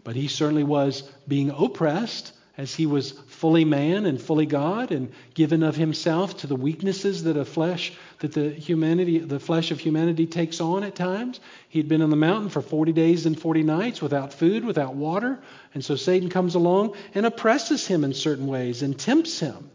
But 0.06 0.16
he 0.16 0.30
certainly 0.30 0.64
was 0.64 1.02
being 1.28 1.50
oppressed 1.50 2.32
as 2.56 2.76
he 2.76 2.86
was 2.86 3.12
fully 3.12 3.66
man 3.66 4.06
and 4.06 4.22
fully 4.22 4.46
God 4.46 4.92
and 4.92 5.12
given 5.34 5.64
of 5.64 5.76
himself 5.76 6.38
to 6.38 6.48
the 6.48 6.56
weaknesses 6.56 7.24
that 7.24 7.36
a 7.36 7.46
flesh 7.46 7.94
that 8.20 8.34
the 8.34 8.50
humanity 8.50 9.18
the 9.18 9.40
flesh 9.40 9.72
of 9.72 9.80
humanity 9.80 10.28
takes 10.28 10.62
on 10.62 10.84
at 10.84 10.96
times. 10.96 11.40
He'd 11.70 11.90
been 11.90 12.04
on 12.04 12.12
the 12.12 12.16
mountain 12.16 12.50
for 12.50 12.62
40 12.62 12.94
days 12.94 13.26
and 13.26 13.40
40 13.40 13.64
nights 13.64 14.02
without 14.02 14.34
food, 14.34 14.66
without 14.66 14.94
water, 14.94 15.40
and 15.74 15.84
so 15.84 15.96
Satan 15.96 16.30
comes 16.30 16.54
along 16.54 16.96
and 17.16 17.26
oppresses 17.26 17.88
him 17.88 18.04
in 18.04 18.14
certain 18.14 18.48
ways 18.48 18.84
and 18.84 19.00
tempts 19.00 19.40
him. 19.40 19.72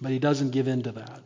But 0.00 0.12
he 0.12 0.18
doesn't 0.18 0.50
give 0.50 0.68
in 0.68 0.82
to 0.82 0.92
that. 0.92 1.22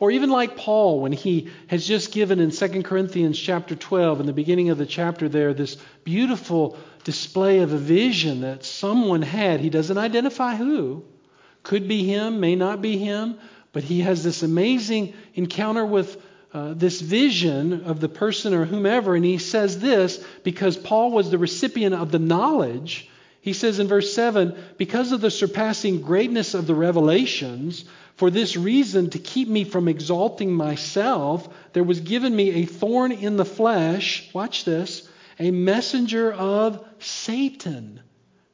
Or 0.00 0.10
even 0.10 0.30
like 0.30 0.56
Paul, 0.56 1.00
when 1.00 1.12
he 1.12 1.50
has 1.66 1.86
just 1.86 2.10
given 2.10 2.40
in 2.40 2.50
2 2.50 2.82
Corinthians 2.82 3.38
chapter 3.38 3.74
12, 3.74 4.20
in 4.20 4.26
the 4.26 4.32
beginning 4.32 4.70
of 4.70 4.78
the 4.78 4.86
chapter 4.86 5.28
there, 5.28 5.52
this 5.52 5.76
beautiful 6.04 6.78
display 7.04 7.60
of 7.60 7.72
a 7.72 7.78
vision 7.78 8.42
that 8.42 8.64
someone 8.64 9.22
had. 9.22 9.60
He 9.60 9.70
doesn't 9.70 9.98
identify 9.98 10.56
who. 10.56 11.04
Could 11.62 11.88
be 11.88 12.04
him, 12.04 12.40
may 12.40 12.56
not 12.56 12.80
be 12.80 12.96
him, 12.98 13.38
but 13.72 13.84
he 13.84 14.00
has 14.00 14.24
this 14.24 14.42
amazing 14.42 15.14
encounter 15.34 15.84
with 15.84 16.20
uh, 16.52 16.74
this 16.74 17.00
vision 17.00 17.84
of 17.84 18.00
the 18.00 18.08
person 18.08 18.54
or 18.54 18.64
whomever, 18.64 19.14
and 19.14 19.24
he 19.24 19.38
says 19.38 19.78
this 19.78 20.24
because 20.42 20.76
Paul 20.76 21.12
was 21.12 21.30
the 21.30 21.38
recipient 21.38 21.94
of 21.94 22.10
the 22.10 22.18
knowledge. 22.18 23.08
He 23.40 23.52
says 23.52 23.78
in 23.78 23.86
verse 23.86 24.12
7 24.12 24.56
because 24.76 25.12
of 25.12 25.20
the 25.20 25.30
surpassing 25.30 26.02
greatness 26.02 26.54
of 26.54 26.66
the 26.66 26.74
revelations, 26.74 27.84
for 28.16 28.30
this 28.30 28.56
reason, 28.56 29.10
to 29.10 29.18
keep 29.18 29.48
me 29.48 29.64
from 29.64 29.88
exalting 29.88 30.52
myself, 30.52 31.48
there 31.72 31.84
was 31.84 32.00
given 32.00 32.36
me 32.36 32.50
a 32.50 32.66
thorn 32.66 33.12
in 33.12 33.38
the 33.38 33.46
flesh. 33.46 34.28
Watch 34.34 34.64
this 34.64 35.08
a 35.40 35.50
messenger 35.50 36.30
of 36.32 36.86
Satan 36.98 38.00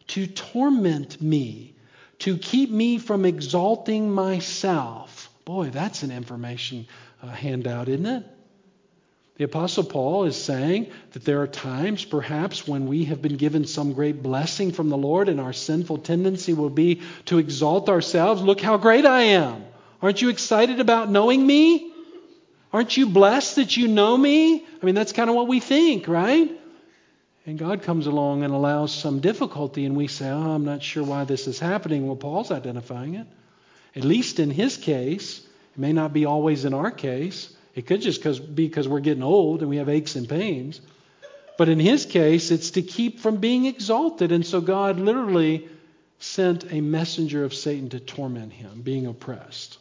to 0.07 0.27
torment 0.29 1.21
me, 1.21 1.75
to 2.21 2.39
keep 2.39 2.71
me 2.71 2.99
from 2.99 3.25
exalting 3.25 4.11
myself. 4.11 5.29
Boy, 5.45 5.71
that's 5.71 6.05
an 6.05 6.13
information 6.13 6.87
uh, 7.23 7.27
handout, 7.27 7.89
isn't 7.89 8.07
it? 8.07 8.25
The 9.37 9.45
Apostle 9.45 9.85
Paul 9.85 10.25
is 10.25 10.37
saying 10.37 10.91
that 11.13 11.25
there 11.25 11.43
are 11.43 11.47
times, 11.47 12.05
perhaps, 12.05 12.67
when 12.67 12.87
we 12.87 13.05
have 13.07 13.21
been 13.21 13.37
given 13.37 13.67
some 13.67 13.93
great 13.93 14.23
blessing 14.23 14.73
from 14.73 14.89
the 14.89 14.97
Lord, 14.97 15.29
and 15.29 15.41
our 15.41 15.53
sinful 15.53 15.99
tendency 15.99 16.55
will 16.55 16.71
be 16.71 17.03
to 17.27 17.39
exalt 17.39 17.89
ourselves. 17.89 18.41
Look 18.41 18.61
how 18.61 18.79
great 18.79 19.05
I 19.05 19.23
am. 19.23 19.65
Aren't 20.01 20.23
you 20.23 20.31
excited 20.31 20.81
about 20.81 21.11
knowing 21.11 21.45
me? 21.45 21.93
Aren't 22.73 22.97
you 22.97 23.09
blessed 23.09 23.57
that 23.57 23.77
you 23.77 23.89
know 23.89 24.17
me? 24.17 24.65
I 24.65 24.87
mean, 24.87 24.95
that's 24.95 25.13
kind 25.13 25.29
of 25.29 25.37
what 25.37 25.49
we 25.49 25.61
think, 25.61 26.09
right? 26.09 26.51
And 27.47 27.57
God 27.57 27.83
comes 27.83 28.09
along 28.09 28.43
and 28.43 28.53
allows 28.53 28.93
some 28.93 29.21
difficulty, 29.21 29.85
and 29.85 29.97
we 29.97 30.09
say, 30.09 30.29
Oh, 30.29 30.51
I'm 30.51 30.65
not 30.65 30.83
sure 30.83 31.05
why 31.05 31.25
this 31.25 31.47
is 31.47 31.61
happening. 31.61 32.07
Well, 32.07 32.17
Paul's 32.17 32.51
identifying 32.51 33.15
it. 33.15 33.27
At 33.95 34.05
least 34.05 34.41
in 34.41 34.51
his 34.51 34.77
case, 34.77 35.39
it 35.39 35.79
may 35.79 35.93
not 35.93 36.13
be 36.13 36.25
always 36.25 36.65
in 36.65 36.75
our 36.75 36.91
case. 36.91 37.55
It 37.77 37.87
could 37.87 38.03
just 38.03 38.23
be 38.55 38.67
because 38.67 38.89
we're 38.89 39.01
getting 39.01 39.23
old 39.23 39.61
and 39.61 39.71
we 39.71 39.77
have 39.77 39.89
aches 39.89 40.17
and 40.17 40.29
pains. 40.29 40.81
But 41.57 41.69
in 41.69 41.79
his 41.79 42.05
case, 42.05 42.51
it's 42.51 42.73
to 42.73 42.83
keep 42.83 43.21
from 43.21 43.37
being 43.37 43.67
exalted. 43.67 44.33
And 44.33 44.45
so 44.45 44.61
God 44.61 44.99
literally 44.99 45.69
sent 46.19 46.73
a 46.73 46.81
messenger 46.81 47.45
of 47.45 47.55
Satan 47.55 47.91
to 47.91 48.01
torment 48.01 48.53
him, 48.53 48.83
being 48.83 49.07
oppressed. 49.07 49.79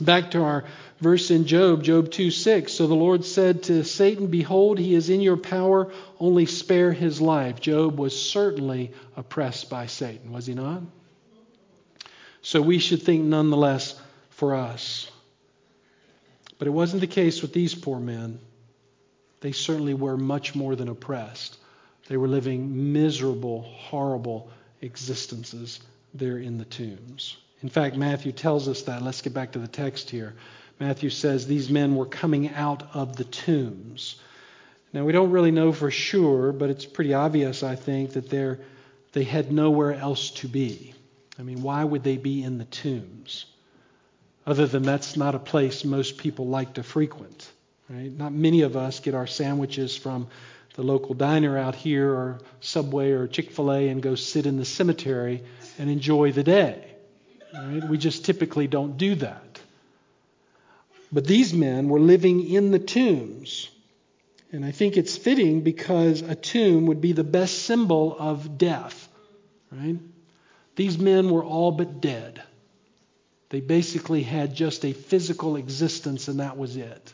Back 0.00 0.32
to 0.32 0.42
our 0.42 0.64
verse 1.00 1.30
in 1.30 1.46
Job, 1.46 1.82
Job 1.82 2.10
2 2.10 2.30
6. 2.30 2.72
So 2.72 2.86
the 2.86 2.94
Lord 2.94 3.24
said 3.24 3.64
to 3.64 3.84
Satan, 3.84 4.28
Behold, 4.28 4.78
he 4.78 4.94
is 4.94 5.10
in 5.10 5.20
your 5.20 5.36
power, 5.36 5.92
only 6.18 6.46
spare 6.46 6.92
his 6.92 7.20
life. 7.20 7.60
Job 7.60 7.98
was 7.98 8.20
certainly 8.20 8.92
oppressed 9.16 9.68
by 9.68 9.86
Satan, 9.86 10.32
was 10.32 10.46
he 10.46 10.54
not? 10.54 10.82
So 12.40 12.60
we 12.60 12.78
should 12.78 13.02
think 13.02 13.24
nonetheless 13.24 13.98
for 14.30 14.54
us. 14.54 15.10
But 16.58 16.68
it 16.68 16.72
wasn't 16.72 17.00
the 17.00 17.06
case 17.06 17.42
with 17.42 17.52
these 17.52 17.74
poor 17.74 18.00
men. 18.00 18.40
They 19.40 19.52
certainly 19.52 19.94
were 19.94 20.16
much 20.16 20.54
more 20.54 20.74
than 20.76 20.88
oppressed. 20.88 21.58
They 22.08 22.16
were 22.16 22.28
living 22.28 22.92
miserable, 22.92 23.62
horrible 23.62 24.50
existences 24.80 25.80
there 26.14 26.38
in 26.38 26.58
the 26.58 26.64
tombs. 26.64 27.36
In 27.62 27.68
fact, 27.68 27.96
Matthew 27.96 28.32
tells 28.32 28.68
us 28.68 28.82
that. 28.82 29.02
Let's 29.02 29.22
get 29.22 29.34
back 29.34 29.52
to 29.52 29.58
the 29.58 29.68
text 29.68 30.10
here. 30.10 30.34
Matthew 30.80 31.10
says 31.10 31.46
these 31.46 31.70
men 31.70 31.94
were 31.94 32.06
coming 32.06 32.50
out 32.50 32.82
of 32.94 33.16
the 33.16 33.24
tombs. 33.24 34.16
Now, 34.92 35.04
we 35.04 35.12
don't 35.12 35.30
really 35.30 35.52
know 35.52 35.72
for 35.72 35.90
sure, 35.90 36.52
but 36.52 36.70
it's 36.70 36.84
pretty 36.84 37.14
obvious, 37.14 37.62
I 37.62 37.76
think, 37.76 38.14
that 38.14 38.28
they're, 38.28 38.58
they 39.12 39.24
had 39.24 39.52
nowhere 39.52 39.94
else 39.94 40.30
to 40.32 40.48
be. 40.48 40.92
I 41.38 41.42
mean, 41.42 41.62
why 41.62 41.84
would 41.84 42.02
they 42.02 42.16
be 42.16 42.42
in 42.42 42.58
the 42.58 42.64
tombs? 42.64 43.46
Other 44.44 44.66
than 44.66 44.82
that's 44.82 45.16
not 45.16 45.34
a 45.34 45.38
place 45.38 45.84
most 45.84 46.18
people 46.18 46.48
like 46.48 46.74
to 46.74 46.82
frequent. 46.82 47.50
Right? 47.88 48.10
Not 48.10 48.32
many 48.32 48.62
of 48.62 48.76
us 48.76 49.00
get 49.00 49.14
our 49.14 49.26
sandwiches 49.26 49.96
from 49.96 50.28
the 50.74 50.82
local 50.82 51.14
diner 51.14 51.56
out 51.56 51.74
here 51.74 52.10
or 52.10 52.40
Subway 52.60 53.12
or 53.12 53.28
Chick 53.28 53.50
fil 53.50 53.72
A 53.72 53.88
and 53.88 54.02
go 54.02 54.14
sit 54.14 54.46
in 54.46 54.56
the 54.56 54.64
cemetery 54.64 55.42
and 55.78 55.88
enjoy 55.88 56.32
the 56.32 56.42
day. 56.42 56.91
Right? 57.54 57.84
We 57.84 57.98
just 57.98 58.24
typically 58.24 58.66
don't 58.66 58.96
do 58.96 59.14
that. 59.16 59.60
But 61.12 61.26
these 61.26 61.52
men 61.52 61.88
were 61.88 62.00
living 62.00 62.48
in 62.48 62.70
the 62.70 62.78
tombs. 62.78 63.68
And 64.50 64.64
I 64.64 64.70
think 64.70 64.96
it's 64.96 65.16
fitting 65.16 65.60
because 65.62 66.22
a 66.22 66.34
tomb 66.34 66.86
would 66.86 67.00
be 67.00 67.12
the 67.12 67.24
best 67.24 67.60
symbol 67.60 68.16
of 68.18 68.58
death. 68.58 69.08
Right? 69.70 69.98
These 70.76 70.98
men 70.98 71.30
were 71.30 71.44
all 71.44 71.72
but 71.72 72.00
dead. 72.00 72.42
They 73.50 73.60
basically 73.60 74.22
had 74.22 74.54
just 74.54 74.84
a 74.84 74.94
physical 74.94 75.56
existence, 75.56 76.28
and 76.28 76.40
that 76.40 76.56
was 76.56 76.76
it. 76.76 77.12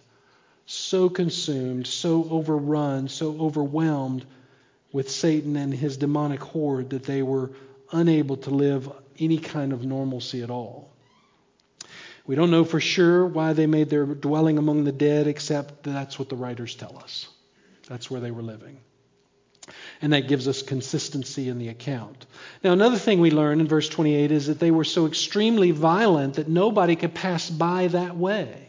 So 0.67 1.09
consumed, 1.09 1.87
so 1.87 2.29
overrun, 2.31 3.09
so 3.09 3.37
overwhelmed 3.41 4.25
with 4.93 5.11
Satan 5.11 5.57
and 5.57 5.75
his 5.75 5.97
demonic 5.97 6.41
horde 6.41 6.91
that 6.91 7.05
they 7.05 7.23
were 7.23 7.51
unable 7.91 8.37
to 8.37 8.51
live 8.51 8.89
any 9.19 9.39
kind 9.39 9.73
of 9.73 9.85
normalcy 9.85 10.43
at 10.43 10.51
all. 10.51 10.93
We 12.27 12.35
don't 12.35 12.51
know 12.51 12.65
for 12.65 12.79
sure 12.79 13.27
why 13.27 13.55
they 13.55 13.67
made 13.67 13.89
their 13.89 14.05
dwelling 14.05 14.59
among 14.59 14.85
the 14.85 14.93
dead, 14.93 15.27
except 15.27 15.83
that's 15.83 16.19
what 16.19 16.29
the 16.29 16.37
writers 16.37 16.75
tell 16.75 16.99
us. 16.99 17.27
That's 17.89 18.11
where 18.11 18.21
they 18.21 18.31
were 18.31 18.43
living. 18.43 18.81
And 20.03 20.13
that 20.13 20.29
gives 20.29 20.47
us 20.47 20.63
consistency 20.63 21.49
in 21.49 21.59
the 21.59 21.69
account. 21.69 22.27
Now, 22.63 22.73
another 22.73 22.99
thing 22.99 23.21
we 23.21 23.31
learn 23.31 23.61
in 23.61 23.67
verse 23.67 23.89
28 23.89 24.31
is 24.31 24.47
that 24.47 24.61
they 24.61 24.71
were 24.71 24.85
so 24.85 25.07
extremely 25.07 25.71
violent 25.71 26.35
that 26.35 26.49
nobody 26.49 26.97
could 26.97 27.15
pass 27.15 27.49
by 27.49 27.89
that 27.89 28.17
way. 28.17 28.69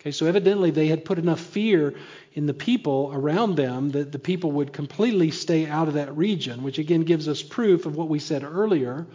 Okay, 0.00 0.12
so 0.12 0.26
evidently 0.26 0.70
they 0.70 0.86
had 0.86 1.04
put 1.04 1.18
enough 1.18 1.40
fear 1.40 1.94
in 2.34 2.46
the 2.46 2.54
people 2.54 3.10
around 3.12 3.56
them 3.56 3.90
that 3.90 4.12
the 4.12 4.18
people 4.18 4.52
would 4.52 4.72
completely 4.72 5.32
stay 5.32 5.66
out 5.66 5.88
of 5.88 5.94
that 5.94 6.16
region, 6.16 6.62
which 6.62 6.78
again 6.78 7.02
gives 7.02 7.28
us 7.28 7.42
proof 7.42 7.84
of 7.84 7.96
what 7.96 8.08
we 8.08 8.20
said 8.20 8.44
earlier 8.44 9.06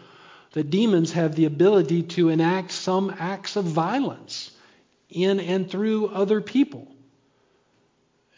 that 0.54 0.70
demons 0.70 1.12
have 1.14 1.36
the 1.36 1.46
ability 1.46 2.04
to 2.04 2.30
enact 2.30 2.72
some 2.72 3.14
acts 3.18 3.56
of 3.56 3.66
violence 3.66 4.52
in 5.10 5.40
and 5.40 5.70
through 5.70 6.08
other 6.08 6.42
people. 6.42 6.88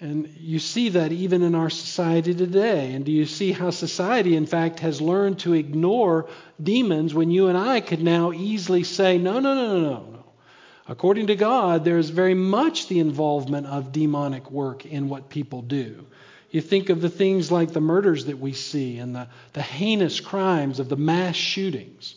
And 0.02 0.34
you 0.40 0.60
see 0.60 0.90
that 0.90 1.12
even 1.12 1.42
in 1.42 1.56
our 1.56 1.70
society 1.70 2.34
today. 2.34 2.94
And 2.94 3.04
do 3.04 3.12
you 3.12 3.26
see 3.26 3.52
how 3.52 3.70
society, 3.70 4.36
in 4.36 4.46
fact, 4.46 4.80
has 4.80 5.02
learned 5.02 5.40
to 5.40 5.54
ignore 5.54 6.30
demons 6.62 7.14
when 7.14 7.32
you 7.32 7.48
and 7.48 7.58
I 7.58 7.82
could 7.82 8.02
now 8.02 8.32
easily 8.32 8.84
say, 8.84 9.18
no, 9.18 9.40
no, 9.40 9.54
no, 9.54 9.68
no, 9.68 9.90
no, 9.90 10.12
no. 10.12 10.26
According 10.88 11.28
to 11.28 11.36
God, 11.36 11.84
there 11.84 11.98
is 11.98 12.10
very 12.10 12.34
much 12.34 12.88
the 12.88 13.00
involvement 13.00 13.68
of 13.68 13.92
demonic 13.92 14.50
work 14.50 14.86
in 14.86 15.10
what 15.10 15.30
people 15.30 15.62
do. 15.62 16.08
You 16.52 16.62
think 16.62 16.90
of 16.90 17.02
the 17.02 17.10
things 17.10 17.52
like 17.52 17.74
the 17.74 17.82
murders 17.82 18.26
that 18.26 18.40
we 18.40 18.54
see 18.54 18.98
and 18.98 19.16
the, 19.16 19.28
the 19.54 19.62
heinous 19.62 20.20
crimes 20.20 20.80
of 20.80 20.90
the 20.90 20.96
mass 20.96 21.36
shootings, 21.36 22.16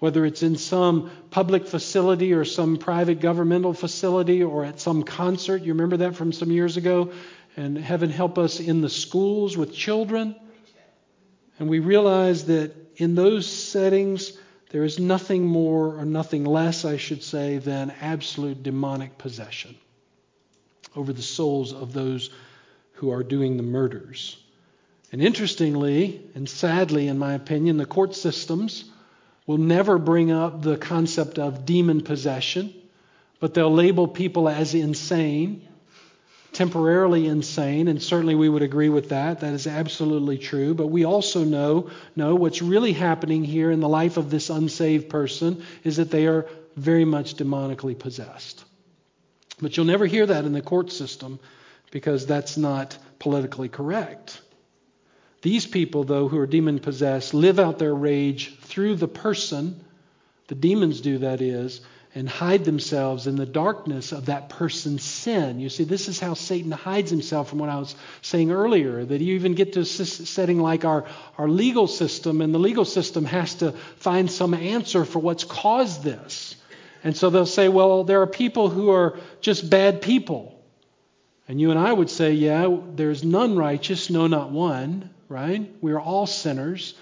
whether 0.00 0.24
it's 0.24 0.42
in 0.42 0.56
some 0.56 1.10
public 1.30 1.66
facility 1.66 2.32
or 2.32 2.44
some 2.44 2.78
private 2.78 3.20
governmental 3.20 3.72
facility 3.72 4.42
or 4.42 4.64
at 4.64 4.80
some 4.80 5.04
concert. 5.04 5.62
You 5.62 5.72
remember 5.72 5.98
that 5.98 6.16
from 6.16 6.32
some 6.32 6.50
years 6.50 6.76
ago? 6.76 7.12
And 7.56 7.78
heaven 7.78 8.10
help 8.10 8.38
us 8.38 8.58
in 8.58 8.80
the 8.80 8.88
schools 8.88 9.56
with 9.56 9.72
children. 9.72 10.34
And 11.58 11.68
we 11.68 11.78
realize 11.78 12.46
that 12.46 12.74
in 12.96 13.14
those 13.14 13.46
settings, 13.46 14.36
there 14.70 14.84
is 14.84 14.98
nothing 14.98 15.46
more 15.46 15.98
or 15.98 16.04
nothing 16.04 16.44
less, 16.44 16.84
I 16.84 16.96
should 16.96 17.22
say, 17.22 17.58
than 17.58 17.92
absolute 18.00 18.62
demonic 18.62 19.18
possession 19.18 19.76
over 20.96 21.12
the 21.12 21.22
souls 21.22 21.72
of 21.72 21.92
those 21.92 22.30
who 23.00 23.10
are 23.10 23.22
doing 23.22 23.56
the 23.56 23.62
murders. 23.62 24.36
And 25.10 25.22
interestingly, 25.22 26.20
and 26.34 26.46
sadly, 26.46 27.08
in 27.08 27.18
my 27.18 27.32
opinion, 27.32 27.78
the 27.78 27.86
court 27.86 28.14
systems 28.14 28.84
will 29.46 29.56
never 29.56 29.96
bring 29.98 30.30
up 30.30 30.60
the 30.60 30.76
concept 30.76 31.38
of 31.38 31.64
demon 31.64 32.02
possession, 32.02 32.74
but 33.40 33.54
they'll 33.54 33.72
label 33.72 34.06
people 34.06 34.50
as 34.50 34.74
insane, 34.74 35.66
temporarily 36.52 37.26
insane, 37.26 37.88
and 37.88 38.02
certainly 38.02 38.34
we 38.34 38.50
would 38.50 38.62
agree 38.62 38.90
with 38.90 39.08
that. 39.08 39.40
That 39.40 39.54
is 39.54 39.66
absolutely 39.66 40.36
true. 40.36 40.74
But 40.74 40.88
we 40.88 41.06
also 41.06 41.42
know, 41.42 41.88
know 42.14 42.34
what's 42.34 42.60
really 42.60 42.92
happening 42.92 43.44
here 43.44 43.70
in 43.70 43.80
the 43.80 43.88
life 43.88 44.18
of 44.18 44.28
this 44.28 44.50
unsaved 44.50 45.08
person 45.08 45.64
is 45.84 45.96
that 45.96 46.10
they 46.10 46.26
are 46.26 46.46
very 46.76 47.06
much 47.06 47.34
demonically 47.36 47.98
possessed. 47.98 48.62
But 49.58 49.76
you'll 49.76 49.86
never 49.86 50.04
hear 50.04 50.26
that 50.26 50.44
in 50.44 50.52
the 50.52 50.60
court 50.60 50.92
system 50.92 51.40
because 51.90 52.26
that's 52.26 52.56
not 52.56 52.96
politically 53.18 53.68
correct. 53.68 54.40
These 55.42 55.66
people, 55.66 56.04
though, 56.04 56.28
who 56.28 56.38
are 56.38 56.46
demon 56.46 56.78
possessed, 56.80 57.32
live 57.32 57.58
out 57.58 57.78
their 57.78 57.94
rage 57.94 58.58
through 58.60 58.96
the 58.96 59.08
person, 59.08 59.82
the 60.48 60.54
demons 60.54 61.00
do, 61.00 61.18
that 61.18 61.40
is, 61.40 61.80
and 62.14 62.28
hide 62.28 62.64
themselves 62.64 63.26
in 63.26 63.36
the 63.36 63.46
darkness 63.46 64.10
of 64.12 64.26
that 64.26 64.48
person's 64.48 65.02
sin. 65.04 65.60
You 65.60 65.68
see, 65.68 65.84
this 65.84 66.08
is 66.08 66.18
how 66.18 66.34
Satan 66.34 66.72
hides 66.72 67.10
himself 67.10 67.48
from 67.48 67.60
what 67.60 67.68
I 67.68 67.78
was 67.78 67.94
saying 68.20 68.50
earlier, 68.50 69.04
that 69.04 69.20
you 69.20 69.36
even 69.36 69.54
get 69.54 69.74
to 69.74 69.80
a 69.80 69.84
setting 69.84 70.58
like 70.58 70.84
our, 70.84 71.06
our 71.38 71.48
legal 71.48 71.86
system, 71.86 72.40
and 72.40 72.52
the 72.52 72.58
legal 72.58 72.84
system 72.84 73.24
has 73.24 73.54
to 73.56 73.72
find 73.72 74.30
some 74.30 74.54
answer 74.54 75.04
for 75.04 75.20
what's 75.20 75.44
caused 75.44 76.02
this. 76.02 76.56
And 77.04 77.16
so 77.16 77.30
they'll 77.30 77.46
say, 77.46 77.68
well, 77.68 78.04
there 78.04 78.20
are 78.20 78.26
people 78.26 78.68
who 78.68 78.90
are 78.90 79.18
just 79.40 79.70
bad 79.70 80.02
people. 80.02 80.59
And 81.50 81.60
you 81.60 81.70
and 81.72 81.80
I 81.80 81.92
would 81.92 82.08
say, 82.08 82.34
yeah, 82.34 82.72
there's 82.94 83.24
none 83.24 83.56
righteous, 83.56 84.08
no, 84.08 84.28
not 84.28 84.52
one, 84.52 85.10
right? 85.28 85.68
We 85.80 85.90
are 85.90 85.98
all 85.98 86.28
sinners, 86.28 86.94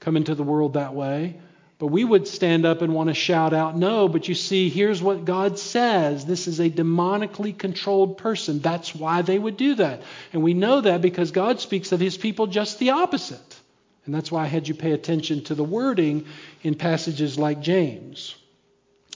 come 0.00 0.18
into 0.18 0.34
the 0.34 0.42
world 0.42 0.74
that 0.74 0.94
way. 0.94 1.40
But 1.78 1.86
we 1.86 2.04
would 2.04 2.28
stand 2.28 2.66
up 2.66 2.82
and 2.82 2.92
want 2.92 3.08
to 3.08 3.14
shout 3.14 3.54
out, 3.54 3.74
no, 3.74 4.06
but 4.06 4.28
you 4.28 4.34
see, 4.34 4.68
here's 4.68 5.02
what 5.02 5.24
God 5.24 5.58
says. 5.58 6.26
This 6.26 6.46
is 6.46 6.60
a 6.60 6.68
demonically 6.68 7.56
controlled 7.56 8.18
person. 8.18 8.60
That's 8.60 8.94
why 8.94 9.22
they 9.22 9.38
would 9.38 9.56
do 9.56 9.76
that. 9.76 10.02
And 10.34 10.42
we 10.42 10.52
know 10.52 10.82
that 10.82 11.00
because 11.00 11.30
God 11.30 11.58
speaks 11.58 11.90
of 11.90 12.00
his 12.00 12.18
people 12.18 12.46
just 12.46 12.78
the 12.78 12.90
opposite. 12.90 13.56
And 14.04 14.14
that's 14.14 14.30
why 14.30 14.44
I 14.44 14.48
had 14.48 14.68
you 14.68 14.74
pay 14.74 14.92
attention 14.92 15.42
to 15.44 15.54
the 15.54 15.64
wording 15.64 16.26
in 16.62 16.74
passages 16.74 17.38
like 17.38 17.62
James. 17.62 18.34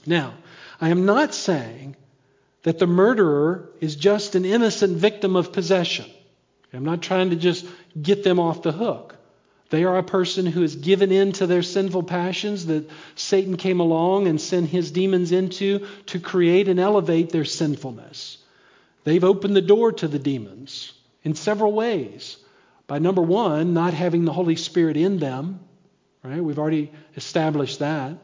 Now, 0.07 0.33
I 0.81 0.89
am 0.89 1.05
not 1.05 1.35
saying 1.35 1.97
that 2.63 2.79
the 2.79 2.87
murderer 2.87 3.69
is 3.79 3.95
just 3.95 4.35
an 4.35 4.45
innocent 4.45 4.97
victim 4.97 5.35
of 5.35 5.53
possession. 5.53 6.05
I'm 6.73 6.85
not 6.85 7.01
trying 7.01 7.31
to 7.31 7.35
just 7.35 7.65
get 7.99 8.23
them 8.23 8.39
off 8.39 8.61
the 8.61 8.71
hook. 8.71 9.15
They 9.69 9.83
are 9.83 9.97
a 9.97 10.03
person 10.03 10.45
who 10.45 10.61
has 10.61 10.75
given 10.75 11.11
in 11.11 11.31
to 11.33 11.47
their 11.47 11.61
sinful 11.61 12.03
passions 12.03 12.65
that 12.67 12.89
Satan 13.15 13.55
came 13.55 13.79
along 13.79 14.27
and 14.27 14.41
sent 14.41 14.69
his 14.69 14.91
demons 14.91 15.31
into 15.31 15.87
to 16.07 16.19
create 16.19 16.67
and 16.67 16.79
elevate 16.79 17.29
their 17.29 17.45
sinfulness. 17.45 18.37
They've 19.03 19.23
opened 19.23 19.55
the 19.55 19.61
door 19.61 19.91
to 19.93 20.07
the 20.07 20.19
demons 20.19 20.91
in 21.23 21.35
several 21.35 21.71
ways. 21.71 22.37
By 22.87 22.97
number 22.99 23.21
one, 23.21 23.73
not 23.73 23.93
having 23.93 24.25
the 24.25 24.33
Holy 24.33 24.55
Spirit 24.55 24.97
in 24.97 25.19
them, 25.19 25.59
right? 26.23 26.43
We've 26.43 26.59
already 26.59 26.91
established 27.15 27.79
that. 27.79 28.17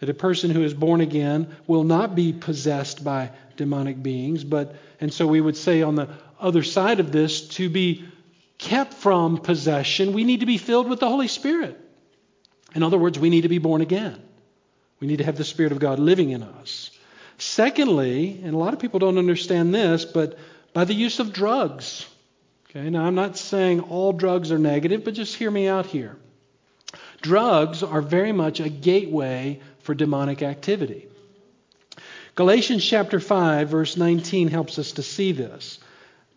That 0.00 0.08
a 0.08 0.14
person 0.14 0.50
who 0.50 0.62
is 0.62 0.74
born 0.74 1.00
again 1.00 1.54
will 1.66 1.84
not 1.84 2.14
be 2.14 2.32
possessed 2.32 3.04
by 3.04 3.30
demonic 3.56 4.02
beings, 4.02 4.44
but, 4.44 4.74
and 5.00 5.12
so 5.12 5.26
we 5.26 5.40
would 5.40 5.56
say 5.56 5.82
on 5.82 5.94
the 5.94 6.08
other 6.40 6.62
side 6.62 7.00
of 7.00 7.12
this, 7.12 7.48
to 7.48 7.68
be 7.68 8.04
kept 8.56 8.94
from 8.94 9.38
possession, 9.38 10.12
we 10.12 10.24
need 10.24 10.40
to 10.40 10.46
be 10.46 10.58
filled 10.58 10.88
with 10.88 11.00
the 11.00 11.08
Holy 11.08 11.28
Spirit. 11.28 11.78
In 12.74 12.82
other 12.82 12.98
words, 12.98 13.18
we 13.18 13.30
need 13.30 13.42
to 13.42 13.48
be 13.48 13.58
born 13.58 13.80
again. 13.80 14.20
We 15.00 15.06
need 15.06 15.18
to 15.18 15.24
have 15.24 15.36
the 15.36 15.44
Spirit 15.44 15.72
of 15.72 15.78
God 15.78 15.98
living 15.98 16.30
in 16.30 16.42
us. 16.42 16.90
Secondly, 17.38 18.40
and 18.44 18.54
a 18.54 18.58
lot 18.58 18.74
of 18.74 18.80
people 18.80 19.00
don't 19.00 19.18
understand 19.18 19.74
this, 19.74 20.04
but 20.04 20.38
by 20.72 20.84
the 20.84 20.94
use 20.94 21.20
of 21.20 21.32
drugs. 21.32 22.06
Okay, 22.68 22.90
now 22.90 23.04
I'm 23.04 23.14
not 23.14 23.36
saying 23.36 23.80
all 23.80 24.12
drugs 24.12 24.52
are 24.52 24.58
negative, 24.58 25.04
but 25.04 25.14
just 25.14 25.34
hear 25.34 25.50
me 25.50 25.66
out 25.66 25.86
here. 25.86 26.16
Drugs 27.22 27.82
are 27.82 28.00
very 28.00 28.32
much 28.32 28.60
a 28.60 28.68
gateway 28.68 29.60
for 29.82 29.94
demonic 29.94 30.42
activity. 30.42 31.06
Galatians 32.34 32.84
chapter 32.84 33.20
5 33.20 33.68
verse 33.68 33.96
19 33.96 34.48
helps 34.48 34.78
us 34.78 34.92
to 34.92 35.02
see 35.02 35.32
this. 35.32 35.78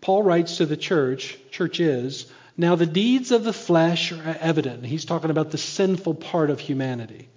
Paul 0.02 0.24
writes 0.24 0.58
to 0.58 0.66
the 0.66 0.76
church, 0.76 1.38
church 1.52 1.80
is, 1.80 2.26
now 2.58 2.76
the 2.76 2.86
deeds 2.86 3.32
of 3.32 3.44
the 3.44 3.54
flesh 3.54 4.12
are 4.12 4.38
evident. 4.40 4.86
He's 4.86 5.06
talking 5.06 5.32
about 5.32 5.52
the 5.52 5.58
sinful 5.58 6.16
part 6.16 6.50
of 6.50 6.60
humanity, 6.60 7.30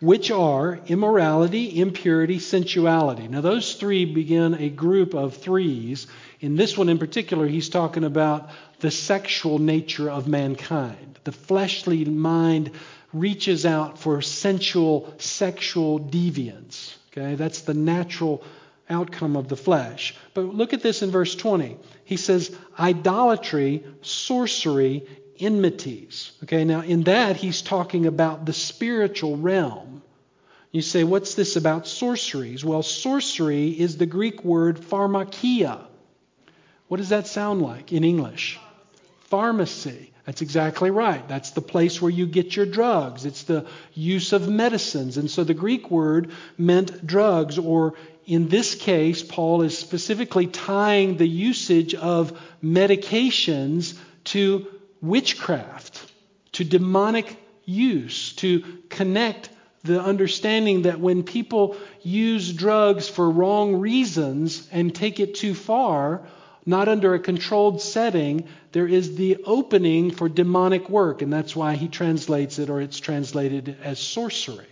which 0.00 0.30
are 0.30 0.80
immorality, 0.86 1.80
impurity, 1.80 2.38
sensuality. 2.38 3.28
Now 3.28 3.40
those 3.40 3.74
three 3.74 4.04
begin 4.04 4.54
a 4.54 4.68
group 4.68 5.14
of 5.14 5.36
threes. 5.36 6.08
In 6.40 6.56
this 6.56 6.76
one 6.76 6.88
in 6.88 6.98
particular, 6.98 7.46
he's 7.46 7.68
talking 7.68 8.04
about 8.04 8.50
the 8.80 8.90
sexual 8.90 9.58
nature 9.58 10.10
of 10.10 10.26
mankind. 10.26 11.18
The 11.24 11.32
fleshly 11.32 12.04
mind 12.04 12.72
reaches 13.12 13.66
out 13.66 13.98
for 13.98 14.22
sensual, 14.22 15.14
sexual 15.18 15.98
deviance. 15.98 16.96
Okay, 17.12 17.34
that's 17.34 17.62
the 17.62 17.74
natural 17.74 18.42
outcome 18.88 19.36
of 19.36 19.48
the 19.48 19.56
flesh. 19.56 20.14
But 20.34 20.42
look 20.42 20.72
at 20.72 20.82
this 20.82 21.02
in 21.02 21.10
verse 21.10 21.34
20. 21.34 21.76
He 22.04 22.16
says, 22.16 22.54
idolatry, 22.78 23.84
sorcery, 24.02 25.06
enmities. 25.38 26.32
Okay, 26.44 26.64
now 26.64 26.80
in 26.82 27.04
that 27.04 27.36
he's 27.36 27.62
talking 27.62 28.06
about 28.06 28.46
the 28.46 28.52
spiritual 28.52 29.36
realm. 29.36 30.02
You 30.72 30.82
say, 30.82 31.02
what's 31.02 31.34
this 31.34 31.56
about 31.56 31.88
sorceries? 31.88 32.64
Well, 32.64 32.84
sorcery 32.84 33.68
is 33.70 33.96
the 33.96 34.06
Greek 34.06 34.44
word 34.44 34.80
pharmakia. 34.80 35.84
What 36.86 36.98
does 36.98 37.08
that 37.08 37.26
sound 37.26 37.60
like 37.62 37.92
in 37.92 38.04
English? 38.04 38.58
Pharmacy. 39.22 39.90
Pharmacy. 39.90 40.09
That's 40.26 40.42
exactly 40.42 40.90
right. 40.90 41.26
That's 41.28 41.52
the 41.52 41.60
place 41.60 42.00
where 42.00 42.10
you 42.10 42.26
get 42.26 42.54
your 42.54 42.66
drugs. 42.66 43.24
It's 43.24 43.44
the 43.44 43.66
use 43.94 44.32
of 44.32 44.48
medicines. 44.48 45.16
And 45.16 45.30
so 45.30 45.44
the 45.44 45.54
Greek 45.54 45.90
word 45.90 46.30
meant 46.58 47.06
drugs, 47.06 47.58
or 47.58 47.94
in 48.26 48.48
this 48.48 48.74
case, 48.74 49.22
Paul 49.22 49.62
is 49.62 49.76
specifically 49.76 50.46
tying 50.46 51.16
the 51.16 51.26
usage 51.26 51.94
of 51.94 52.38
medications 52.62 53.98
to 54.24 54.66
witchcraft, 55.00 56.12
to 56.52 56.64
demonic 56.64 57.36
use, 57.64 58.34
to 58.34 58.62
connect 58.88 59.48
the 59.82 60.00
understanding 60.00 60.82
that 60.82 61.00
when 61.00 61.22
people 61.22 61.76
use 62.02 62.52
drugs 62.52 63.08
for 63.08 63.30
wrong 63.30 63.76
reasons 63.76 64.68
and 64.70 64.94
take 64.94 65.20
it 65.20 65.34
too 65.34 65.54
far, 65.54 66.22
not 66.66 66.88
under 66.88 67.14
a 67.14 67.18
controlled 67.18 67.80
setting, 67.80 68.46
there 68.72 68.86
is 68.86 69.16
the 69.16 69.38
opening 69.44 70.10
for 70.10 70.28
demonic 70.28 70.88
work, 70.88 71.22
and 71.22 71.32
that's 71.32 71.56
why 71.56 71.74
he 71.74 71.88
translates 71.88 72.58
it, 72.58 72.70
or 72.70 72.80
it's 72.80 73.00
translated 73.00 73.76
as 73.82 73.98
sorcery. 73.98 74.66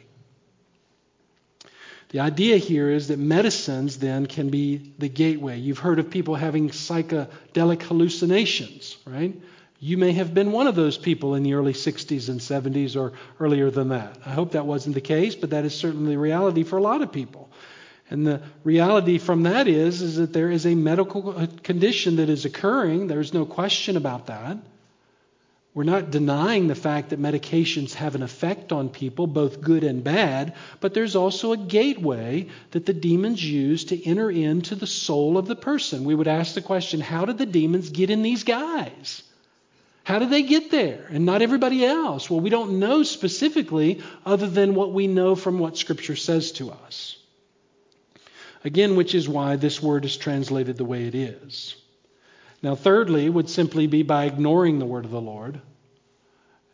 The 2.10 2.20
idea 2.20 2.56
here 2.56 2.90
is 2.90 3.08
that 3.08 3.18
medicines 3.18 3.98
then 3.98 4.26
can 4.26 4.48
be 4.48 4.94
the 4.98 5.08
gateway. 5.08 5.58
You've 5.58 5.78
heard 5.78 5.98
of 5.98 6.10
people 6.10 6.34
having 6.34 6.70
psychedelic 6.70 7.82
hallucinations, 7.82 8.96
right? 9.04 9.38
You 9.80 9.98
may 9.98 10.12
have 10.12 10.32
been 10.32 10.50
one 10.50 10.66
of 10.66 10.74
those 10.74 10.96
people 10.96 11.34
in 11.34 11.42
the 11.42 11.54
early 11.54 11.74
60s 11.74 12.28
and 12.28 12.40
70s 12.40 12.96
or 12.96 13.12
earlier 13.38 13.70
than 13.70 13.90
that. 13.90 14.16
I 14.24 14.30
hope 14.30 14.52
that 14.52 14.66
wasn't 14.66 14.94
the 14.94 15.00
case, 15.00 15.34
but 15.34 15.50
that 15.50 15.64
is 15.64 15.74
certainly 15.74 16.12
the 16.12 16.18
reality 16.18 16.64
for 16.64 16.78
a 16.78 16.82
lot 16.82 17.02
of 17.02 17.12
people. 17.12 17.50
And 18.10 18.26
the 18.26 18.42
reality 18.64 19.18
from 19.18 19.42
that 19.42 19.68
is, 19.68 20.00
is 20.00 20.16
that 20.16 20.32
there 20.32 20.50
is 20.50 20.66
a 20.66 20.74
medical 20.74 21.46
condition 21.62 22.16
that 22.16 22.30
is 22.30 22.44
occurring. 22.44 23.06
There's 23.06 23.34
no 23.34 23.44
question 23.44 23.96
about 23.96 24.26
that. 24.26 24.56
We're 25.74 25.84
not 25.84 26.10
denying 26.10 26.66
the 26.66 26.74
fact 26.74 27.10
that 27.10 27.20
medications 27.20 27.94
have 27.94 28.14
an 28.14 28.22
effect 28.22 28.72
on 28.72 28.88
people, 28.88 29.26
both 29.26 29.60
good 29.60 29.84
and 29.84 30.02
bad, 30.02 30.54
but 30.80 30.92
there's 30.92 31.14
also 31.14 31.52
a 31.52 31.56
gateway 31.56 32.48
that 32.72 32.84
the 32.84 32.94
demons 32.94 33.44
use 33.44 33.84
to 33.84 34.04
enter 34.04 34.30
into 34.30 34.74
the 34.74 34.88
soul 34.88 35.38
of 35.38 35.46
the 35.46 35.54
person. 35.54 36.04
We 36.04 36.16
would 36.16 36.26
ask 36.26 36.54
the 36.54 36.62
question 36.62 37.00
how 37.00 37.26
did 37.26 37.38
the 37.38 37.46
demons 37.46 37.90
get 37.90 38.10
in 38.10 38.22
these 38.22 38.42
guys? 38.42 39.22
How 40.02 40.18
did 40.18 40.30
they 40.30 40.42
get 40.42 40.70
there 40.70 41.06
and 41.10 41.26
not 41.26 41.42
everybody 41.42 41.84
else? 41.84 42.30
Well, 42.30 42.40
we 42.40 42.50
don't 42.50 42.80
know 42.80 43.02
specifically 43.02 44.02
other 44.24 44.48
than 44.48 44.74
what 44.74 44.92
we 44.92 45.06
know 45.06 45.36
from 45.36 45.58
what 45.58 45.76
Scripture 45.76 46.16
says 46.16 46.50
to 46.52 46.70
us. 46.70 47.18
Again, 48.64 48.96
which 48.96 49.14
is 49.14 49.28
why 49.28 49.56
this 49.56 49.82
word 49.82 50.04
is 50.04 50.16
translated 50.16 50.76
the 50.76 50.84
way 50.84 51.06
it 51.06 51.14
is. 51.14 51.76
Now, 52.62 52.74
thirdly, 52.74 53.28
would 53.28 53.48
simply 53.48 53.86
be 53.86 54.02
by 54.02 54.24
ignoring 54.24 54.78
the 54.78 54.86
word 54.86 55.04
of 55.04 55.12
the 55.12 55.20
Lord. 55.20 55.60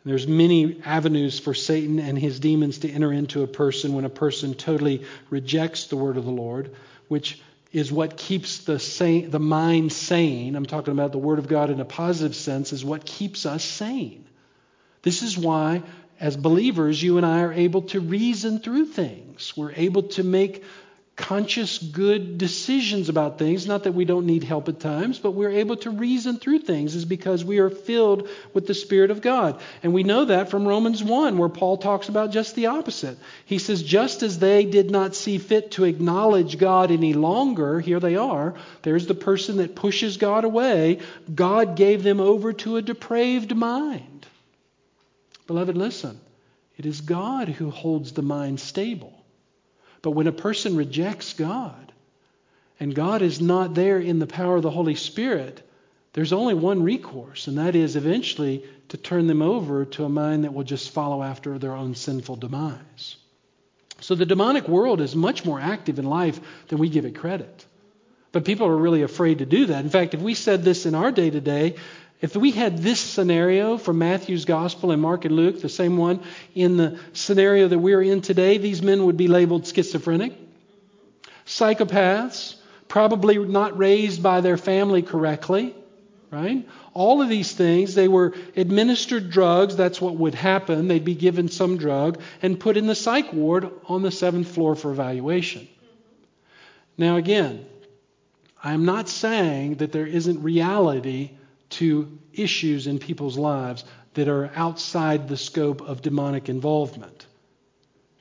There's 0.03 0.27
many 0.27 0.81
avenues 0.83 1.39
for 1.39 1.53
Satan 1.53 1.99
and 1.99 2.17
his 2.17 2.39
demons 2.39 2.79
to 2.79 2.89
enter 2.89 3.11
into 3.11 3.41
a 3.41 3.47
person 3.47 3.93
when 3.93 4.05
a 4.05 4.09
person 4.09 4.53
totally 4.53 5.03
rejects 5.29 5.85
the 5.85 5.97
word 5.97 6.17
of 6.17 6.25
the 6.25 6.31
Lord, 6.31 6.75
which 7.07 7.41
is 7.71 7.91
what 7.91 8.15
keeps 8.15 8.59
the, 8.59 8.79
sane, 8.79 9.31
the 9.31 9.39
mind 9.39 9.91
sane. 9.91 10.55
I'm 10.55 10.65
talking 10.65 10.91
about 10.91 11.11
the 11.11 11.17
word 11.17 11.39
of 11.39 11.47
God 11.47 11.71
in 11.71 11.79
a 11.79 11.85
positive 11.85 12.35
sense, 12.35 12.71
is 12.71 12.85
what 12.85 13.05
keeps 13.05 13.45
us 13.45 13.63
sane. 13.63 14.27
This 15.01 15.23
is 15.23 15.37
why, 15.37 15.83
as 16.19 16.37
believers, 16.37 17.01
you 17.01 17.17
and 17.17 17.25
I 17.25 17.41
are 17.41 17.53
able 17.53 17.81
to 17.83 17.99
reason 17.99 18.59
through 18.59 18.85
things. 18.85 19.57
We're 19.57 19.73
able 19.73 20.03
to 20.03 20.23
make 20.23 20.63
conscious, 21.15 21.77
good 21.77 22.37
decisions 22.37 23.07
about 23.07 23.39
things. 23.39 23.65
Not 23.65 23.83
that 23.83 23.93
we 23.93 24.03
don't 24.03 24.25
need 24.25 24.43
help 24.43 24.67
at 24.67 24.81
times, 24.81 25.17
but 25.17 25.31
we're 25.31 25.51
able 25.51 25.77
to 25.77 25.89
reason 25.89 26.37
through 26.37 26.59
things 26.59 26.93
is 26.93 27.05
because 27.05 27.45
we 27.45 27.59
are 27.59 27.69
filled 27.69 28.27
with 28.53 28.67
the 28.67 28.73
Spirit 28.73 29.11
of 29.11 29.21
God. 29.21 29.61
And 29.81 29.93
we 29.93 30.03
know 30.03 30.25
that 30.25 30.49
from 30.49 30.67
Romans 30.67 31.01
1, 31.01 31.37
where 31.37 31.47
Paul 31.47 31.77
talks 31.77 32.09
about 32.09 32.31
just 32.31 32.53
the 32.55 32.67
opposite. 32.67 33.17
He 33.45 33.59
says, 33.59 33.81
just 33.81 34.23
as 34.23 34.39
they 34.39 34.65
did 34.65 34.91
not 34.91 35.15
see 35.15 35.37
fit 35.37 35.71
to 35.71 35.85
acknowledge 35.85 36.57
God 36.57 36.91
any 36.91 37.13
longer, 37.13 37.79
here 37.79 38.01
they 38.01 38.17
are, 38.17 38.55
there's 38.81 39.07
the 39.07 39.15
person 39.15 39.57
that 39.57 39.75
pushes 39.75 40.17
God 40.17 40.43
away. 40.43 40.99
God 41.33 41.77
gave 41.77 42.03
them 42.03 42.19
over 42.19 42.51
to 42.53 42.75
a 42.75 42.81
depraved 42.81 43.55
mind. 43.55 44.25
Beloved, 45.47 45.77
listen. 45.77 46.19
It 46.77 46.85
is 46.85 46.99
God 46.99 47.47
who 47.47 47.69
holds 47.69 48.11
the 48.11 48.21
mind 48.21 48.59
stable. 48.59 49.14
But 50.05 50.11
when 50.11 50.27
a 50.27 50.31
person 50.31 50.75
rejects 50.75 51.33
God 51.33 51.91
and 52.79 52.93
God 52.93 53.23
is 53.23 53.41
not 53.41 53.73
there 53.73 53.97
in 53.97 54.19
the 54.19 54.27
power 54.27 54.57
of 54.57 54.61
the 54.61 54.69
Holy 54.69 54.93
Spirit, 54.93 55.67
there's 56.13 56.31
only 56.31 56.53
one 56.53 56.83
recourse, 56.83 57.47
and 57.47 57.57
that 57.57 57.75
is 57.75 57.95
eventually 57.95 58.63
to 58.89 58.97
turn 58.97 59.25
them 59.25 59.41
over 59.41 59.83
to 59.83 60.05
a 60.05 60.09
mind 60.09 60.43
that 60.43 60.53
will 60.53 60.63
just 60.63 60.91
follow 60.91 61.23
after 61.23 61.57
their 61.57 61.73
own 61.73 61.95
sinful 61.95 62.35
demise. 62.35 63.15
So 63.99 64.13
the 64.13 64.27
demonic 64.27 64.67
world 64.67 65.01
is 65.01 65.15
much 65.15 65.43
more 65.43 65.59
active 65.59 65.97
in 65.97 66.05
life 66.05 66.39
than 66.67 66.77
we 66.77 66.89
give 66.89 67.05
it 67.05 67.15
credit. 67.15 67.65
But 68.31 68.45
people 68.45 68.67
are 68.67 68.77
really 68.77 69.01
afraid 69.01 69.39
to 69.39 69.47
do 69.47 69.65
that. 69.65 69.83
In 69.83 69.89
fact, 69.89 70.13
if 70.13 70.21
we 70.21 70.35
said 70.35 70.63
this 70.63 70.85
in 70.85 70.93
our 70.93 71.11
day 71.11 71.31
to 71.31 71.41
day, 71.41 71.77
if 72.21 72.35
we 72.35 72.51
had 72.51 72.77
this 72.77 72.99
scenario 72.99 73.77
from 73.77 73.97
Matthew's 73.97 74.45
Gospel 74.45 74.91
and 74.91 75.01
Mark 75.01 75.25
and 75.25 75.35
Luke, 75.35 75.61
the 75.61 75.69
same 75.69 75.97
one, 75.97 76.23
in 76.53 76.77
the 76.77 76.99
scenario 77.13 77.67
that 77.67 77.79
we're 77.79 78.01
in 78.01 78.21
today, 78.21 78.57
these 78.57 78.81
men 78.81 79.05
would 79.05 79.17
be 79.17 79.27
labeled 79.27 79.67
schizophrenic, 79.67 80.33
psychopaths, 81.45 82.55
probably 82.87 83.37
not 83.37 83.77
raised 83.77 84.23
by 84.23 84.41
their 84.41 84.57
family 84.57 85.01
correctly, 85.01 85.75
right? 86.31 86.67
All 86.93 87.21
of 87.21 87.27
these 87.27 87.51
things, 87.51 87.95
they 87.95 88.07
were 88.07 88.33
administered 88.55 89.29
drugs. 89.29 89.75
That's 89.75 89.99
what 89.99 90.15
would 90.15 90.35
happen. 90.35 90.87
They'd 90.87 91.03
be 91.03 91.15
given 91.15 91.49
some 91.49 91.77
drug 91.77 92.21
and 92.41 92.59
put 92.59 92.77
in 92.77 92.87
the 92.87 92.95
psych 92.95 93.33
ward 93.33 93.69
on 93.87 94.01
the 94.01 94.11
seventh 94.11 94.47
floor 94.47 94.75
for 94.75 94.91
evaluation. 94.91 95.67
Now, 96.97 97.17
again, 97.17 97.65
I'm 98.63 98.85
not 98.85 99.09
saying 99.09 99.75
that 99.75 99.91
there 99.91 100.07
isn't 100.07 100.41
reality 100.41 101.31
to 101.79 102.17
issues 102.33 102.87
in 102.87 102.99
people's 102.99 103.37
lives. 103.37 103.83
that 104.15 104.27
are 104.29 104.49
outside 104.55 105.27
the 105.27 105.37
scope 105.37 105.81
of 105.81 106.01
demonic 106.01 106.49
involvement. 106.49 107.27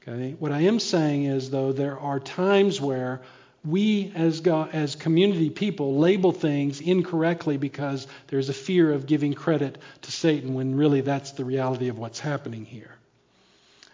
Okay? 0.02 0.34
What 0.38 0.52
I 0.52 0.62
am 0.62 0.78
saying 0.80 1.24
is, 1.24 1.50
though, 1.50 1.72
there 1.72 1.98
are 1.98 2.20
times 2.20 2.80
where 2.80 3.22
we 3.64 4.12
as, 4.14 4.40
God, 4.40 4.74
as 4.74 4.94
community 4.94 5.48
people 5.48 5.96
label 5.96 6.32
things 6.32 6.80
incorrectly 6.80 7.56
because 7.56 8.06
there's 8.26 8.50
a 8.50 8.54
fear 8.54 8.92
of 8.92 9.06
giving 9.06 9.32
credit 9.32 9.78
to 10.02 10.12
Satan 10.12 10.52
when 10.52 10.76
really 10.76 11.00
that's 11.00 11.30
the 11.32 11.44
reality 11.44 11.88
of 11.88 11.98
what's 11.98 12.20
happening 12.20 12.66
here. 12.66 12.94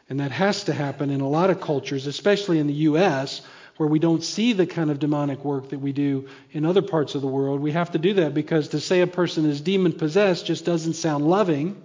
And 0.08 0.18
that 0.18 0.32
has 0.32 0.64
to 0.64 0.72
happen 0.72 1.10
in 1.10 1.20
a 1.20 1.28
lot 1.28 1.50
of 1.50 1.60
cultures, 1.60 2.08
especially 2.08 2.58
in 2.58 2.66
the 2.66 2.72
U.S., 2.74 3.42
where 3.80 3.88
we 3.88 3.98
don't 3.98 4.22
see 4.22 4.52
the 4.52 4.66
kind 4.66 4.90
of 4.90 4.98
demonic 4.98 5.42
work 5.42 5.70
that 5.70 5.78
we 5.78 5.90
do 5.90 6.28
in 6.52 6.66
other 6.66 6.82
parts 6.82 7.14
of 7.14 7.22
the 7.22 7.26
world. 7.26 7.60
We 7.60 7.72
have 7.72 7.92
to 7.92 7.98
do 7.98 8.12
that 8.12 8.34
because 8.34 8.68
to 8.68 8.78
say 8.78 9.00
a 9.00 9.06
person 9.06 9.46
is 9.46 9.62
demon 9.62 9.94
possessed 9.94 10.44
just 10.44 10.66
doesn't 10.66 10.92
sound 10.92 11.26
loving, 11.26 11.82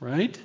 right? 0.00 0.36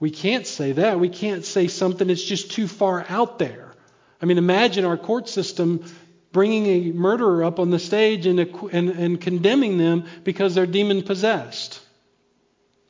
We 0.00 0.10
can't 0.10 0.46
say 0.46 0.72
that. 0.72 0.98
We 0.98 1.10
can't 1.10 1.44
say 1.44 1.68
something 1.68 2.08
that's 2.08 2.24
just 2.24 2.52
too 2.52 2.68
far 2.68 3.04
out 3.06 3.38
there. 3.38 3.74
I 4.22 4.24
mean, 4.24 4.38
imagine 4.38 4.86
our 4.86 4.96
court 4.96 5.28
system 5.28 5.84
bringing 6.32 6.64
a 6.64 6.92
murderer 6.92 7.44
up 7.44 7.60
on 7.60 7.68
the 7.68 7.78
stage 7.78 8.24
and, 8.24 8.40
and, 8.40 8.88
and 8.88 9.20
condemning 9.20 9.76
them 9.76 10.06
because 10.24 10.54
they're 10.54 10.64
demon 10.64 11.02
possessed. 11.02 11.82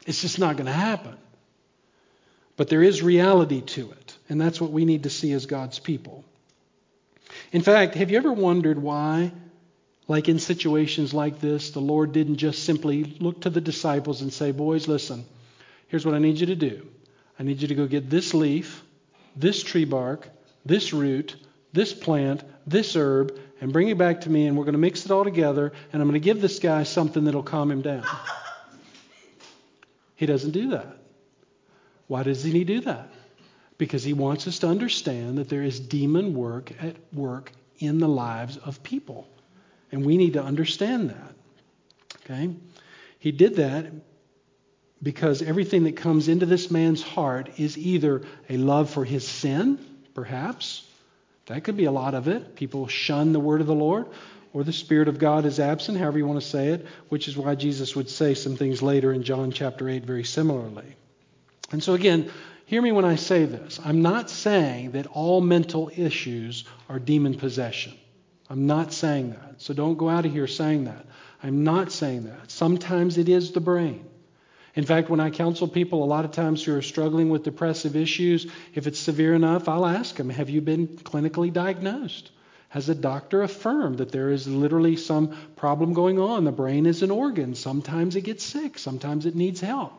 It's 0.07 0.21
just 0.21 0.39
not 0.39 0.55
going 0.55 0.67
to 0.67 0.73
happen. 0.73 1.17
But 2.57 2.69
there 2.69 2.85
is 2.85 3.03
reality 3.03 3.61
to 3.61 3.91
it, 3.91 4.17
and 4.29 4.41
that's 4.41 4.61
what 4.61 4.71
we 4.71 4.85
need 4.85 5.03
to 5.03 5.11
see 5.11 5.33
as 5.33 5.47
God's 5.47 5.81
people. 5.81 6.25
In 7.53 7.63
fact, 7.63 7.95
have 7.95 8.11
you 8.11 8.17
ever 8.17 8.33
wondered 8.33 8.81
why, 8.81 9.33
like 10.09 10.29
in 10.29 10.39
situations 10.39 11.15
like 11.15 11.41
this, 11.41 11.71
the 11.71 11.81
Lord 11.81 12.13
didn't 12.13 12.37
just 12.37 12.65
simply 12.65 13.05
look 13.05 13.43
to 13.43 13.51
the 13.51 13.61
disciples 13.61 14.23
and 14.23 14.33
say, 14.33 14.53
Boys, 14.53 14.89
listen, 14.89 15.25
here's 15.89 16.05
what 16.05 16.15
I 16.15 16.19
need 16.19 16.39
you 16.39 16.47
to 16.47 16.57
do. 16.57 16.87
I 17.39 17.43
need 17.43 17.61
you 17.61 17.69
to 17.69 17.75
go 17.75 17.87
get 17.87 18.09
this 18.11 18.35
leaf, 18.35 18.83
this 19.37 19.63
tree 19.63 19.85
bark, 19.85 20.29
this 20.65 20.93
root, 20.93 21.37
this 21.73 21.93
plant, 21.93 22.43
this 22.67 22.97
herb, 22.97 23.39
and 23.61 23.73
bring 23.73 23.89
it 23.89 23.99
back 23.99 24.23
to 24.23 24.31
me, 24.31 24.47
and 24.47 24.57
we're 24.57 24.65
going 24.65 24.73
to 24.73 24.79
mix 24.79 25.05
it 25.05 25.11
all 25.11 25.25
together, 25.25 25.73
and 25.93 26.03
I'm 26.03 26.09
going 26.09 26.21
to 26.21 26.25
give 26.25 26.41
this 26.41 26.59
guy 26.59 26.83
something 26.83 27.25
that'll 27.25 27.43
calm 27.43 27.71
him 27.71 27.83
down. 27.83 28.05
He 30.17 30.25
doesn't 30.25 30.53
do 30.53 30.71
that. 30.71 30.97
Why 32.07 32.23
doesn't 32.23 32.51
he 32.51 32.65
do 32.65 32.81
that? 32.81 33.11
Because 33.79 34.05
he 34.05 34.13
wants 34.13 34.47
us 34.47 34.61
to 34.61 34.69
understand 34.69 35.39
that 35.39 35.49
there 35.49 35.63
is 35.63 35.79
demon 35.79 36.35
work 36.35 36.73
at 36.81 36.97
work 37.13 37.53
in 37.79 37.99
the 37.99 38.09
lives 38.09 38.57
of 38.57 38.83
people. 38.83 39.29
And 39.93 40.05
we 40.05 40.17
need 40.17 40.35
to 40.35 40.43
understand 40.43 41.11
that. 41.11 41.35
Okay? 42.25 42.55
He 43.19 43.33
did 43.33 43.57
that 43.57 43.93
because 45.03 45.43
everything 45.43 45.85
that 45.85 45.97
comes 45.97 46.29
into 46.29 46.47
this 46.47 46.71
man's 46.71 47.03
heart 47.03 47.51
is 47.59 47.77
either 47.77 48.23
a 48.49 48.57
love 48.57 48.91
for 48.91 49.05
his 49.05 49.27
sin, 49.27 49.79
perhaps. 50.15 50.85
That 51.47 51.65
could 51.65 51.77
be 51.77 51.85
a 51.85 51.93
lot 51.93 52.15
of 52.15 52.29
it. 52.29 52.57
People 52.57 52.89
shun 52.89 53.33
the 53.33 53.41
word 53.41 53.61
of 53.61 53.67
the 53.67 53.75
Lord, 53.75 54.07
or 54.53 54.65
the 54.65 54.73
Spirit 54.73 55.09
of 55.09 55.19
God 55.19 55.45
is 55.45 55.61
absent, 55.61 55.99
however 55.99 56.19
you 56.19 56.27
want 56.27 56.41
to 56.41 56.47
say 56.47 56.69
it, 56.69 56.87
which 57.09 57.29
is 57.29 57.37
why 57.37 57.55
Jesus 57.55 57.95
would 57.95 58.09
say 58.09 58.35
some 58.35 58.57
things 58.57 58.83
later 58.83 59.13
in 59.13 59.23
John 59.23 59.53
chapter 59.53 59.89
8 59.89 60.05
very 60.05 60.25
similarly. 60.25 60.97
And 61.71 61.83
so, 61.83 61.95
again, 61.95 62.31
hear 62.67 62.83
me 62.83 62.93
when 62.93 63.05
I 63.05 63.17
say 63.17 63.47
this. 63.47 63.81
I'm 63.85 64.03
not 64.03 64.29
saying 64.29 64.93
that 64.93 65.07
all 65.07 65.41
mental 65.41 65.91
issues 65.97 66.65
are 66.89 66.99
demon 66.99 67.35
possession. 67.35 67.95
I'm 68.49 68.67
not 68.67 68.93
saying 68.93 69.31
that. 69.31 69.63
So 69.63 69.75
don't 69.75 69.97
go 69.97 70.09
out 70.09 70.27
of 70.27 70.33
here 70.33 70.47
saying 70.47 70.85
that. 70.85 71.07
I'm 71.43 71.65
not 71.65 71.91
saying 71.91 72.25
that. 72.25 72.51
Sometimes 72.51 73.19
it 73.19 73.29
is 73.29 73.53
the 73.53 73.61
brain. 73.61 74.05
In 74.75 74.85
fact, 74.85 75.09
when 75.09 75.21
I 75.21 75.31
counsel 75.31 75.69
people, 75.69 76.05
a 76.05 76.07
lot 76.07 76.27
of 76.27 76.33
times 76.33 76.63
who 76.63 76.77
are 76.77 76.83
struggling 76.83 77.31
with 77.31 77.45
depressive 77.45 77.97
issues, 77.97 78.47
if 78.75 78.87
it's 78.87 78.99
severe 78.99 79.35
enough, 79.35 79.69
I'll 79.69 79.87
ask 79.87 80.15
them, 80.17 80.29
Have 80.29 80.51
you 80.51 80.61
been 80.61 80.87
clinically 80.89 81.53
diagnosed? 81.53 82.31
Has 82.69 82.89
a 82.89 82.95
doctor 82.95 83.43
affirmed 83.43 83.99
that 83.99 84.13
there 84.13 84.31
is 84.31 84.47
literally 84.47 84.97
some 84.97 85.35
problem 85.57 85.95
going 85.95 86.19
on? 86.19 86.45
The 86.45 86.53
brain 86.53 86.85
is 86.85 87.03
an 87.03 87.11
organ. 87.11 87.55
Sometimes 87.55 88.17
it 88.17 88.23
gets 88.23 88.45
sick, 88.45 88.79
sometimes 88.79 89.25
it 89.25 89.35
needs 89.35 89.61
help. 89.61 89.95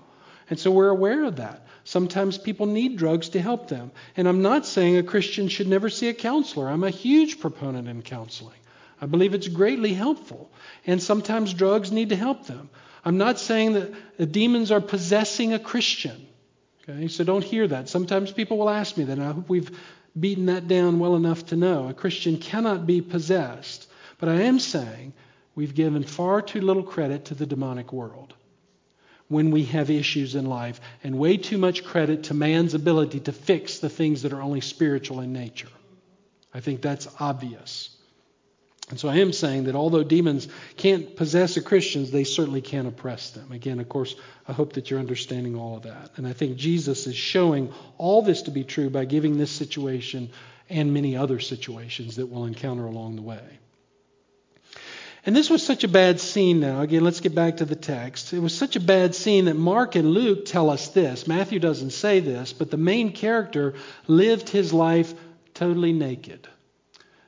And 0.50 0.60
so 0.60 0.72
we're 0.72 0.90
aware 0.90 1.26
of 1.26 1.38
that. 1.38 1.66
Sometimes 1.84 2.38
people 2.38 2.66
need 2.66 2.98
drugs 2.98 3.30
to 3.30 3.42
help 3.42 3.68
them. 3.68 3.92
And 4.16 4.28
I'm 4.28 4.42
not 4.42 4.66
saying 4.66 4.98
a 4.98 5.04
Christian 5.04 5.48
should 5.48 5.68
never 5.68 5.90
see 5.90 6.10
a 6.10 6.14
counselor. 6.14 6.70
I'm 6.70 6.84
a 6.84 6.90
huge 6.90 7.40
proponent 7.40 7.88
in 7.88 8.02
counseling. 8.02 8.60
I 9.02 9.06
believe 9.06 9.34
it's 9.34 9.48
greatly 9.48 9.94
helpful. 9.94 10.52
And 10.86 11.02
sometimes 11.02 11.54
drugs 11.54 11.92
need 11.92 12.10
to 12.10 12.16
help 12.16 12.46
them. 12.46 12.70
I'm 13.06 13.18
not 13.18 13.40
saying 13.40 13.74
that 13.74 13.94
the 14.18 14.26
demons 14.26 14.72
are 14.72 14.82
possessing 14.82 15.54
a 15.54 15.60
Christian. 15.60 16.28
Okay, 16.84 17.08
so 17.08 17.24
don't 17.24 17.44
hear 17.44 17.68
that. 17.68 17.90
Sometimes 17.90 18.32
people 18.32 18.58
will 18.58 18.70
ask 18.70 18.98
me 18.98 19.04
that, 19.06 19.18
and 19.18 19.24
I 19.24 19.34
hope 19.34 19.50
we've 19.50 19.78
beaten 20.18 20.48
that 20.48 20.68
down 20.68 21.00
well 21.00 21.16
enough 21.16 21.48
to 21.48 21.56
know. 21.56 21.90
A 21.90 21.94
Christian 21.94 22.38
cannot 22.38 22.88
be 22.88 23.02
possessed. 23.02 23.88
But 24.20 24.30
I 24.30 24.42
am 24.42 24.60
saying 24.60 25.14
we've 25.56 25.76
given 25.76 26.04
far 26.04 26.42
too 26.42 26.62
little 26.62 26.84
credit 26.84 27.26
to 27.26 27.36
the 27.36 27.46
demonic 27.46 27.94
world 27.94 28.34
when 29.30 29.52
we 29.52 29.66
have 29.66 29.90
issues 29.90 30.36
in 30.36 30.46
life, 30.46 30.80
and 31.04 31.18
way 31.18 31.38
too 31.38 31.58
much 31.58 31.84
credit 31.84 32.24
to 32.24 32.34
man's 32.34 32.74
ability 32.74 33.20
to 33.22 33.32
fix 33.32 33.80
the 33.80 33.90
things 33.90 34.22
that 34.22 34.34
are 34.34 34.42
only 34.42 34.62
spiritual 34.62 35.20
in 35.20 35.34
nature. 35.34 35.68
I 36.54 36.62
think 36.62 36.82
that's 36.82 37.08
obvious. 37.20 37.90
And 38.90 38.98
so 38.98 39.10
I 39.10 39.18
am 39.18 39.34
saying 39.34 39.66
that 39.66 39.76
although 39.76 40.04
demons 40.04 40.48
can't 40.78 41.14
possess 41.16 41.58
a 41.58 41.62
Christians, 41.62 42.10
they 42.10 42.24
certainly 42.24 42.62
can 42.62 42.86
oppress 42.86 43.32
them. 43.32 43.52
Again, 43.52 43.82
of 43.82 43.90
course, 43.90 44.16
I 44.48 44.54
hope 44.54 44.74
that 44.74 44.90
you're 44.90 45.00
understanding 45.00 45.58
all 45.58 45.76
of 45.76 45.84
that. 45.84 46.12
And 46.16 46.26
I 46.26 46.32
think 46.32 46.56
Jesus 46.56 47.06
is 47.06 47.16
showing 47.16 47.74
all 47.98 48.22
this 48.22 48.44
to 48.44 48.52
be 48.52 48.64
true 48.64 48.90
by 48.90 49.04
giving 49.04 49.38
this 49.38 49.52
situation 49.52 50.30
and 50.70 50.94
many 50.94 51.18
other 51.18 51.40
situations 51.42 52.16
that 52.16 52.28
we'll 52.28 52.46
encounter 52.46 52.86
along 52.86 53.18
the 53.18 53.22
way. 53.22 53.60
And 55.28 55.36
this 55.36 55.50
was 55.50 55.62
such 55.62 55.84
a 55.84 55.90
bad 55.90 56.22
scene 56.22 56.62
now. 56.62 56.80
Again, 56.82 57.04
let's 57.04 57.20
get 57.20 57.36
back 57.36 57.58
to 57.58 57.66
the 57.66 57.76
text. 57.76 58.32
It 58.32 58.40
was 58.40 58.56
such 58.56 58.78
a 58.78 58.80
bad 58.80 59.14
scene 59.14 59.46
that 59.46 59.58
Mark 59.58 59.96
and 59.96 60.10
Luke 60.10 60.46
tell 60.46 60.70
us 60.70 60.88
this. 60.88 61.28
Matthew 61.28 61.60
doesn't 61.60 61.92
say 61.92 62.22
this, 62.22 62.54
but 62.54 62.72
the 62.72 62.78
main 62.78 63.12
character 63.12 63.74
lived 64.08 64.48
his 64.48 64.72
life 64.72 65.14
totally 65.54 65.92
naked 65.92 66.48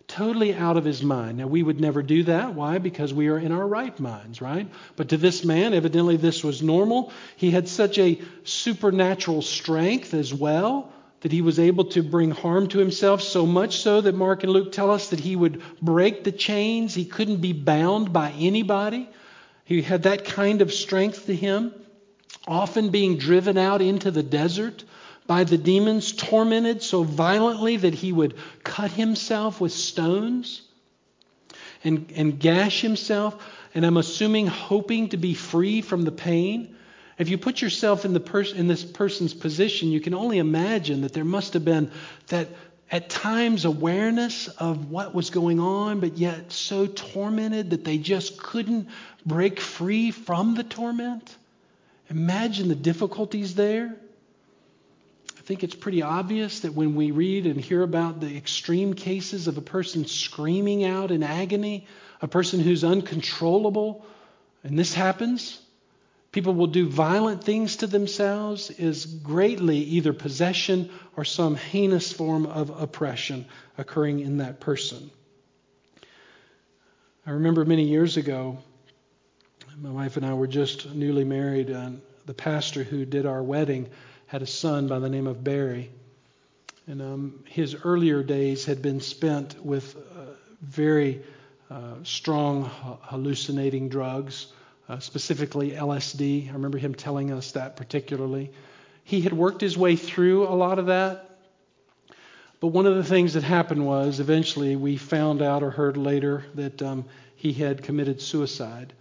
totally 0.09 0.55
out 0.55 0.75
of 0.75 0.83
his 0.83 1.03
mind. 1.03 1.37
Now, 1.37 1.45
we 1.45 1.61
would 1.61 1.79
never 1.79 2.01
do 2.01 2.23
that. 2.23 2.55
Why? 2.55 2.79
Because 2.79 3.13
we 3.13 3.27
are 3.27 3.37
in 3.37 3.51
our 3.51 3.65
right 3.65 3.97
minds, 3.99 4.41
right? 4.41 4.67
But 4.95 5.09
to 5.09 5.17
this 5.17 5.45
man, 5.45 5.75
evidently 5.75 6.17
this 6.17 6.43
was 6.43 6.63
normal. 6.63 7.13
He 7.35 7.51
had 7.51 7.69
such 7.69 7.99
a 7.99 8.19
supernatural 8.43 9.43
strength 9.43 10.15
as 10.15 10.33
well 10.33 10.91
that 11.21 11.31
he 11.31 11.41
was 11.41 11.59
able 11.59 11.85
to 11.85 12.01
bring 12.01 12.31
harm 12.31 12.67
to 12.67 12.79
himself, 12.79 13.21
so 13.21 13.45
much 13.45 13.79
so 13.79 14.01
that 14.01 14.15
Mark 14.15 14.43
and 14.43 14.53
Luke 14.53 14.71
tell 14.71 14.89
us 14.89 15.09
that 15.09 15.19
he 15.19 15.35
would 15.35 15.61
break 15.81 16.23
the 16.23 16.31
chains. 16.31 16.93
He 16.93 17.05
couldn't 17.05 17.41
be 17.41 17.53
bound 17.53 18.13
by 18.13 18.31
anybody. 18.31 19.09
He 19.65 19.81
had 19.81 20.03
that 20.03 20.25
kind 20.25 20.61
of 20.61 20.73
strength 20.73 21.25
to 21.25 21.35
him, 21.35 21.73
often 22.47 22.89
being 22.89 23.17
driven 23.17 23.57
out 23.57 23.81
into 23.81 24.11
the 24.11 24.23
desert 24.23 24.83
by 25.27 25.43
the 25.43 25.57
demons, 25.57 26.11
tormented 26.13 26.81
so 26.81 27.03
violently 27.03 27.77
that 27.77 27.93
he 27.93 28.11
would 28.11 28.35
cut 28.63 28.91
himself 28.91 29.61
with 29.61 29.71
stones 29.71 30.61
and, 31.83 32.11
and 32.15 32.39
gash 32.39 32.81
himself, 32.81 33.35
and 33.75 33.85
I'm 33.85 33.97
assuming 33.97 34.47
hoping 34.47 35.09
to 35.09 35.17
be 35.17 35.33
free 35.33 35.81
from 35.81 36.03
the 36.03 36.11
pain. 36.11 36.75
If 37.19 37.29
you 37.29 37.37
put 37.37 37.61
yourself 37.61 38.05
in, 38.05 38.13
the 38.13 38.19
pers- 38.19 38.53
in 38.53 38.67
this 38.67 38.83
person's 38.83 39.33
position, 39.33 39.89
you 39.89 39.99
can 39.99 40.15
only 40.15 40.39
imagine 40.39 41.01
that 41.01 41.13
there 41.13 41.25
must 41.25 41.53
have 41.53 41.63
been 41.65 41.91
that 42.27 42.47
at 42.89 43.09
times 43.09 43.65
awareness 43.65 44.47
of 44.47 44.89
what 44.89 45.13
was 45.13 45.29
going 45.29 45.59
on, 45.59 45.99
but 45.99 46.17
yet 46.17 46.51
so 46.51 46.87
tormented 46.87 47.69
that 47.69 47.83
they 47.83 47.99
just 47.99 48.41
couldn't 48.41 48.89
break 49.25 49.59
free 49.59 50.09
from 50.09 50.55
the 50.55 50.63
torment. 50.63 51.35
Imagine 52.09 52.67
the 52.67 52.75
difficulties 52.75 53.53
there 53.53 53.95
I 55.39 55.41
think 55.49 55.63
it's 55.63 55.75
pretty 55.75 56.01
obvious 56.03 56.59
that 56.59 56.73
when 56.73 56.95
we 56.95 57.11
read 57.11 57.47
and 57.47 57.59
hear 57.59 57.81
about 57.81 58.19
the 58.19 58.35
extreme 58.37 58.93
cases 58.93 59.47
of 59.47 59.57
a 59.57 59.61
person 59.61 60.05
screaming 60.05 60.83
out 60.83 61.11
in 61.11 61.23
agony, 61.23 61.87
a 62.21 62.27
person 62.27 62.59
who's 62.59 62.83
uncontrollable, 62.83 64.05
and 64.63 64.77
this 64.77 64.93
happens, 64.93 65.59
people 66.31 66.53
will 66.53 66.67
do 66.67 66.87
violent 66.87 67.43
things 67.43 67.77
to 67.77 67.87
themselves, 67.87 68.69
is 68.71 69.05
greatly 69.05 69.77
either 69.77 70.13
possession 70.13 70.89
or 71.15 71.25
some 71.25 71.55
heinous 71.55 72.11
form 72.11 72.45
of 72.45 72.69
oppression 72.81 73.45
occurring 73.77 74.19
in 74.19 74.37
that 74.37 74.59
person. 74.59 75.09
I 77.25 77.31
remember 77.31 77.65
many 77.65 77.83
years 77.83 78.17
ago, 78.17 78.57
my 79.77 79.91
wife 79.91 80.17
and 80.17 80.25
I 80.25 80.33
were 80.33 80.47
just 80.47 80.93
newly 80.93 81.23
married, 81.23 81.69
and 81.69 82.01
the 82.25 82.33
pastor 82.33 82.83
who 82.83 83.05
did 83.05 83.25
our 83.25 83.41
wedding 83.41 83.89
had 84.27 84.41
a 84.41 84.47
son 84.47 84.87
by 84.87 84.99
the 84.99 85.09
name 85.09 85.25
of 85.25 85.43
Barry. 85.43 85.89
And 86.87 87.01
um, 87.01 87.43
his 87.45 87.75
earlier 87.83 88.23
days 88.23 88.65
had 88.65 88.81
been 88.81 88.99
spent 88.99 89.63
with 89.63 89.95
uh, 89.95 90.33
very 90.61 91.23
uh, 91.69 91.95
strong 92.03 92.69
hallucinating 93.01 93.89
drugs, 93.89 94.47
uh, 94.89 94.99
specifically 94.99 95.71
LSD. 95.71 96.49
I 96.49 96.53
remember 96.53 96.79
him 96.79 96.95
telling 96.95 97.31
us 97.31 97.51
that 97.53 97.77
particularly. 97.77 98.51
He 99.03 99.21
had 99.21 99.33
worked 99.33 99.61
his 99.61 99.77
way 99.77 99.95
through 99.95 100.47
a 100.47 100.55
lot 100.55 100.79
of 100.79 100.87
that. 100.87 101.29
But 102.59 102.67
one 102.67 102.85
of 102.85 102.95
the 102.95 103.03
things 103.03 103.33
that 103.33 103.43
happened 103.43 103.85
was 103.85 104.19
eventually 104.19 104.75
we 104.75 104.97
found 104.97 105.41
out 105.41 105.63
or 105.63 105.71
heard 105.71 105.95
later 105.95 106.43
that 106.55 106.81
um, 106.81 107.05
he 107.35 107.53
had 107.53 107.83
committed 107.83 108.21
suicide. 108.21 108.91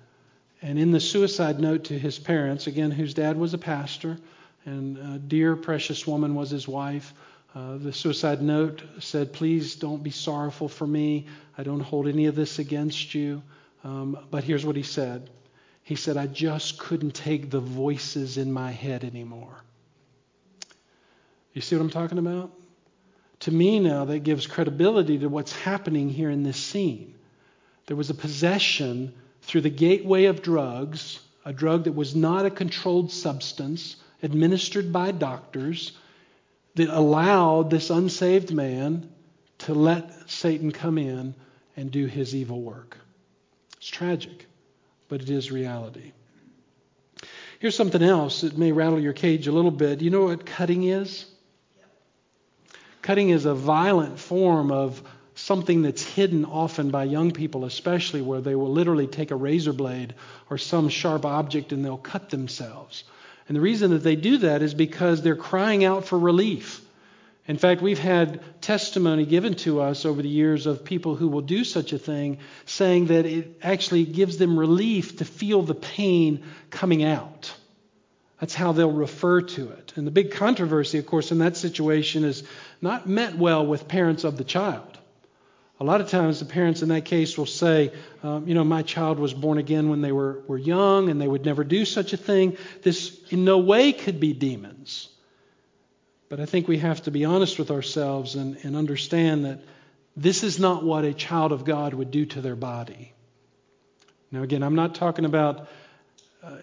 And 0.62 0.78
in 0.78 0.92
the 0.92 1.00
suicide 1.00 1.58
note 1.58 1.84
to 1.84 1.98
his 1.98 2.18
parents, 2.18 2.66
again, 2.66 2.90
whose 2.90 3.14
dad 3.14 3.36
was 3.36 3.54
a 3.54 3.58
pastor, 3.58 4.18
and 4.64 4.98
a 4.98 5.18
dear, 5.18 5.56
precious 5.56 6.06
woman 6.06 6.34
was 6.34 6.50
his 6.50 6.68
wife, 6.68 7.12
uh, 7.54 7.78
the 7.78 7.92
suicide 7.92 8.42
note 8.42 8.82
said, 9.00 9.32
Please 9.32 9.74
don't 9.76 10.02
be 10.02 10.10
sorrowful 10.10 10.68
for 10.68 10.86
me. 10.86 11.26
I 11.56 11.62
don't 11.62 11.80
hold 11.80 12.06
any 12.06 12.26
of 12.26 12.36
this 12.36 12.58
against 12.58 13.14
you. 13.14 13.42
Um, 13.82 14.18
but 14.30 14.44
here's 14.44 14.66
what 14.66 14.76
he 14.76 14.82
said 14.82 15.30
He 15.88 15.96
said, 15.96 16.18
I 16.18 16.26
just 16.26 16.78
couldn't 16.78 17.14
take 17.14 17.48
the 17.48 17.60
voices 17.60 18.36
in 18.36 18.52
my 18.52 18.72
head 18.72 19.04
anymore. 19.04 19.64
You 21.54 21.62
see 21.62 21.76
what 21.76 21.80
I'm 21.80 21.88
talking 21.88 22.18
about? 22.18 22.52
To 23.40 23.50
me 23.50 23.78
now, 23.78 24.04
that 24.04 24.18
gives 24.18 24.46
credibility 24.46 25.18
to 25.20 25.30
what's 25.30 25.52
happening 25.52 26.10
here 26.10 26.28
in 26.28 26.42
this 26.42 26.58
scene. 26.58 27.14
There 27.86 27.96
was 27.96 28.10
a 28.10 28.14
possession 28.14 29.14
through 29.40 29.62
the 29.62 29.70
gateway 29.70 30.26
of 30.26 30.42
drugs, 30.42 31.20
a 31.46 31.54
drug 31.54 31.84
that 31.84 31.94
was 31.94 32.14
not 32.14 32.44
a 32.44 32.50
controlled 32.50 33.10
substance 33.10 33.96
administered 34.22 34.92
by 34.92 35.12
doctors, 35.12 35.92
that 36.74 36.90
allowed 36.90 37.70
this 37.70 37.88
unsaved 37.88 38.52
man 38.52 39.08
to 39.60 39.72
let 39.72 40.28
Satan 40.30 40.70
come 40.70 40.98
in 40.98 41.34
and 41.78 41.90
do 41.90 42.04
his 42.04 42.34
evil 42.34 42.60
work. 42.60 42.98
It's 43.78 43.88
tragic, 43.88 44.47
but 45.08 45.20
it 45.20 45.30
is 45.30 45.50
reality. 45.50 46.12
Here's 47.58 47.76
something 47.76 48.02
else 48.02 48.42
that 48.42 48.56
may 48.56 48.72
rattle 48.72 49.00
your 49.00 49.12
cage 49.12 49.48
a 49.48 49.52
little 49.52 49.72
bit. 49.72 50.00
You 50.00 50.10
know 50.10 50.24
what 50.24 50.46
cutting 50.46 50.84
is? 50.84 51.26
Cutting 53.02 53.30
is 53.30 53.46
a 53.46 53.54
violent 53.54 54.18
form 54.18 54.70
of 54.70 55.02
something 55.34 55.82
that's 55.82 56.02
hidden 56.02 56.44
often 56.44 56.90
by 56.90 57.04
young 57.04 57.30
people, 57.30 57.64
especially 57.64 58.22
where 58.22 58.40
they 58.40 58.54
will 58.54 58.70
literally 58.70 59.06
take 59.06 59.30
a 59.30 59.36
razor 59.36 59.72
blade 59.72 60.14
or 60.50 60.58
some 60.58 60.88
sharp 60.88 61.24
object 61.24 61.72
and 61.72 61.84
they'll 61.84 61.96
cut 61.96 62.30
themselves. 62.30 63.04
And 63.46 63.56
the 63.56 63.60
reason 63.60 63.90
that 63.92 64.02
they 64.02 64.16
do 64.16 64.38
that 64.38 64.62
is 64.62 64.74
because 64.74 65.22
they're 65.22 65.36
crying 65.36 65.84
out 65.84 66.04
for 66.04 66.18
relief. 66.18 66.80
In 67.48 67.56
fact, 67.56 67.80
we've 67.80 67.98
had 67.98 68.42
testimony 68.60 69.24
given 69.24 69.54
to 69.54 69.80
us 69.80 70.04
over 70.04 70.20
the 70.20 70.28
years 70.28 70.66
of 70.66 70.84
people 70.84 71.16
who 71.16 71.28
will 71.28 71.40
do 71.40 71.64
such 71.64 71.94
a 71.94 71.98
thing, 71.98 72.38
saying 72.66 73.06
that 73.06 73.24
it 73.24 73.58
actually 73.62 74.04
gives 74.04 74.36
them 74.36 74.58
relief 74.58 75.16
to 75.16 75.24
feel 75.24 75.62
the 75.62 75.74
pain 75.74 76.44
coming 76.68 77.02
out. 77.02 77.50
That's 78.38 78.54
how 78.54 78.72
they'll 78.72 78.92
refer 78.92 79.40
to 79.40 79.70
it. 79.70 79.94
And 79.96 80.06
the 80.06 80.10
big 80.10 80.32
controversy, 80.32 80.98
of 80.98 81.06
course, 81.06 81.32
in 81.32 81.38
that 81.38 81.56
situation 81.56 82.22
is 82.22 82.44
not 82.82 83.08
met 83.08 83.34
well 83.34 83.66
with 83.66 83.88
parents 83.88 84.24
of 84.24 84.36
the 84.36 84.44
child. 84.44 84.98
A 85.80 85.84
lot 85.84 86.02
of 86.02 86.10
times, 86.10 86.40
the 86.40 86.44
parents 86.44 86.82
in 86.82 86.90
that 86.90 87.06
case 87.06 87.38
will 87.38 87.46
say, 87.46 87.92
um, 88.22 88.46
you 88.46 88.54
know, 88.54 88.64
my 88.64 88.82
child 88.82 89.18
was 89.18 89.32
born 89.32 89.56
again 89.56 89.88
when 89.88 90.02
they 90.02 90.12
were, 90.12 90.42
were 90.48 90.58
young 90.58 91.08
and 91.08 91.18
they 91.20 91.26
would 91.26 91.46
never 91.46 91.64
do 91.64 91.84
such 91.86 92.12
a 92.12 92.16
thing. 92.18 92.58
This 92.82 93.18
in 93.30 93.44
no 93.44 93.58
way 93.58 93.92
could 93.92 94.20
be 94.20 94.34
demons. 94.34 95.08
But 96.28 96.40
I 96.40 96.46
think 96.46 96.68
we 96.68 96.78
have 96.78 97.02
to 97.04 97.10
be 97.10 97.24
honest 97.24 97.58
with 97.58 97.70
ourselves 97.70 98.34
and, 98.34 98.58
and 98.62 98.76
understand 98.76 99.44
that 99.44 99.60
this 100.16 100.42
is 100.42 100.58
not 100.58 100.84
what 100.84 101.04
a 101.04 101.14
child 101.14 101.52
of 101.52 101.64
God 101.64 101.94
would 101.94 102.10
do 102.10 102.26
to 102.26 102.40
their 102.40 102.56
body. 102.56 103.12
Now, 104.30 104.42
again, 104.42 104.62
I'm 104.62 104.74
not 104.74 104.94
talking 104.94 105.24
about 105.24 105.68
uh, 106.42 106.56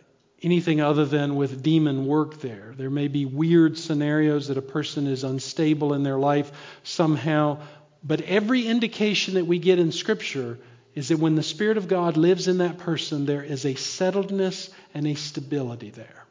anything 0.43 0.81
other 0.81 1.05
than 1.05 1.35
with 1.35 1.63
demon 1.63 2.05
work 2.05 2.41
there. 2.41 2.73
There 2.77 2.89
may 2.89 3.07
be 3.07 3.25
weird 3.25 3.77
scenarios 3.77 4.49
that 4.49 4.57
a 4.57 4.61
person 4.61 5.07
is 5.07 5.23
unstable 5.23 5.93
in 5.93 6.03
their 6.03 6.19
life 6.19 6.51
somehow 6.83 7.59
but 8.05 8.21
every 8.21 8.67
indication 8.67 9.33
that 9.33 9.47
we 9.47 9.57
get 9.57 9.79
in 9.79 9.91
Scripture 9.91 10.59
is 10.93 11.09
that 11.09 11.17
when 11.17 11.35
the 11.35 11.43
Spirit 11.43 11.77
of 11.77 11.87
God 11.87 12.17
lives 12.17 12.47
in 12.47 12.59
that 12.59 12.77
person, 12.77 13.25
there 13.25 13.43
is 13.43 13.65
a 13.65 13.73
settledness 13.73 14.69
and 14.93 15.07
a 15.07 15.15
stability 15.15 15.89
there. 15.89 16.24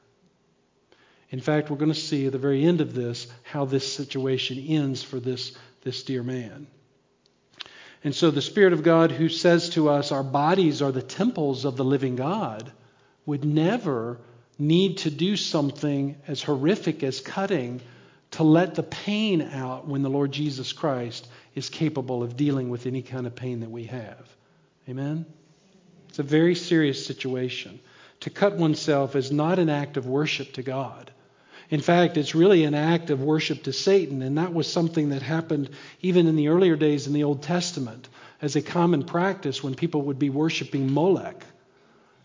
In 1.34 1.40
fact, 1.40 1.68
we're 1.68 1.78
going 1.78 1.92
to 1.92 1.98
see 1.98 2.26
at 2.26 2.32
the 2.32 2.38
very 2.38 2.64
end 2.64 2.80
of 2.80 2.94
this 2.94 3.26
how 3.42 3.64
this 3.64 3.92
situation 3.92 4.56
ends 4.56 5.02
for 5.02 5.18
this, 5.18 5.50
this 5.82 6.04
dear 6.04 6.22
man. 6.22 6.68
And 8.04 8.14
so 8.14 8.30
the 8.30 8.40
Spirit 8.40 8.72
of 8.72 8.84
God, 8.84 9.10
who 9.10 9.28
says 9.28 9.70
to 9.70 9.88
us, 9.88 10.12
our 10.12 10.22
bodies 10.22 10.80
are 10.80 10.92
the 10.92 11.02
temples 11.02 11.64
of 11.64 11.76
the 11.76 11.84
living 11.84 12.14
God, 12.14 12.70
would 13.26 13.44
never 13.44 14.20
need 14.60 14.98
to 14.98 15.10
do 15.10 15.36
something 15.36 16.14
as 16.28 16.40
horrific 16.40 17.02
as 17.02 17.20
cutting 17.20 17.80
to 18.30 18.44
let 18.44 18.76
the 18.76 18.84
pain 18.84 19.42
out 19.42 19.88
when 19.88 20.02
the 20.02 20.10
Lord 20.10 20.30
Jesus 20.30 20.72
Christ 20.72 21.26
is 21.56 21.68
capable 21.68 22.22
of 22.22 22.36
dealing 22.36 22.68
with 22.68 22.86
any 22.86 23.02
kind 23.02 23.26
of 23.26 23.34
pain 23.34 23.58
that 23.58 23.72
we 23.72 23.86
have. 23.86 24.28
Amen? 24.88 25.26
It's 26.10 26.20
a 26.20 26.22
very 26.22 26.54
serious 26.54 27.04
situation. 27.04 27.80
To 28.20 28.30
cut 28.30 28.54
oneself 28.54 29.16
is 29.16 29.32
not 29.32 29.58
an 29.58 29.68
act 29.68 29.96
of 29.96 30.06
worship 30.06 30.52
to 30.52 30.62
God. 30.62 31.10
In 31.74 31.80
fact, 31.80 32.16
it's 32.16 32.36
really 32.36 32.62
an 32.62 32.74
act 32.74 33.10
of 33.10 33.20
worship 33.20 33.64
to 33.64 33.72
Satan, 33.72 34.22
and 34.22 34.38
that 34.38 34.54
was 34.54 34.70
something 34.70 35.08
that 35.08 35.22
happened 35.22 35.70
even 36.02 36.28
in 36.28 36.36
the 36.36 36.46
earlier 36.46 36.76
days 36.76 37.08
in 37.08 37.12
the 37.12 37.24
Old 37.24 37.42
Testament 37.42 38.08
as 38.40 38.54
a 38.54 38.62
common 38.62 39.02
practice 39.02 39.60
when 39.60 39.74
people 39.74 40.02
would 40.02 40.16
be 40.20 40.30
worshiping 40.30 40.92
Molech. 40.94 41.44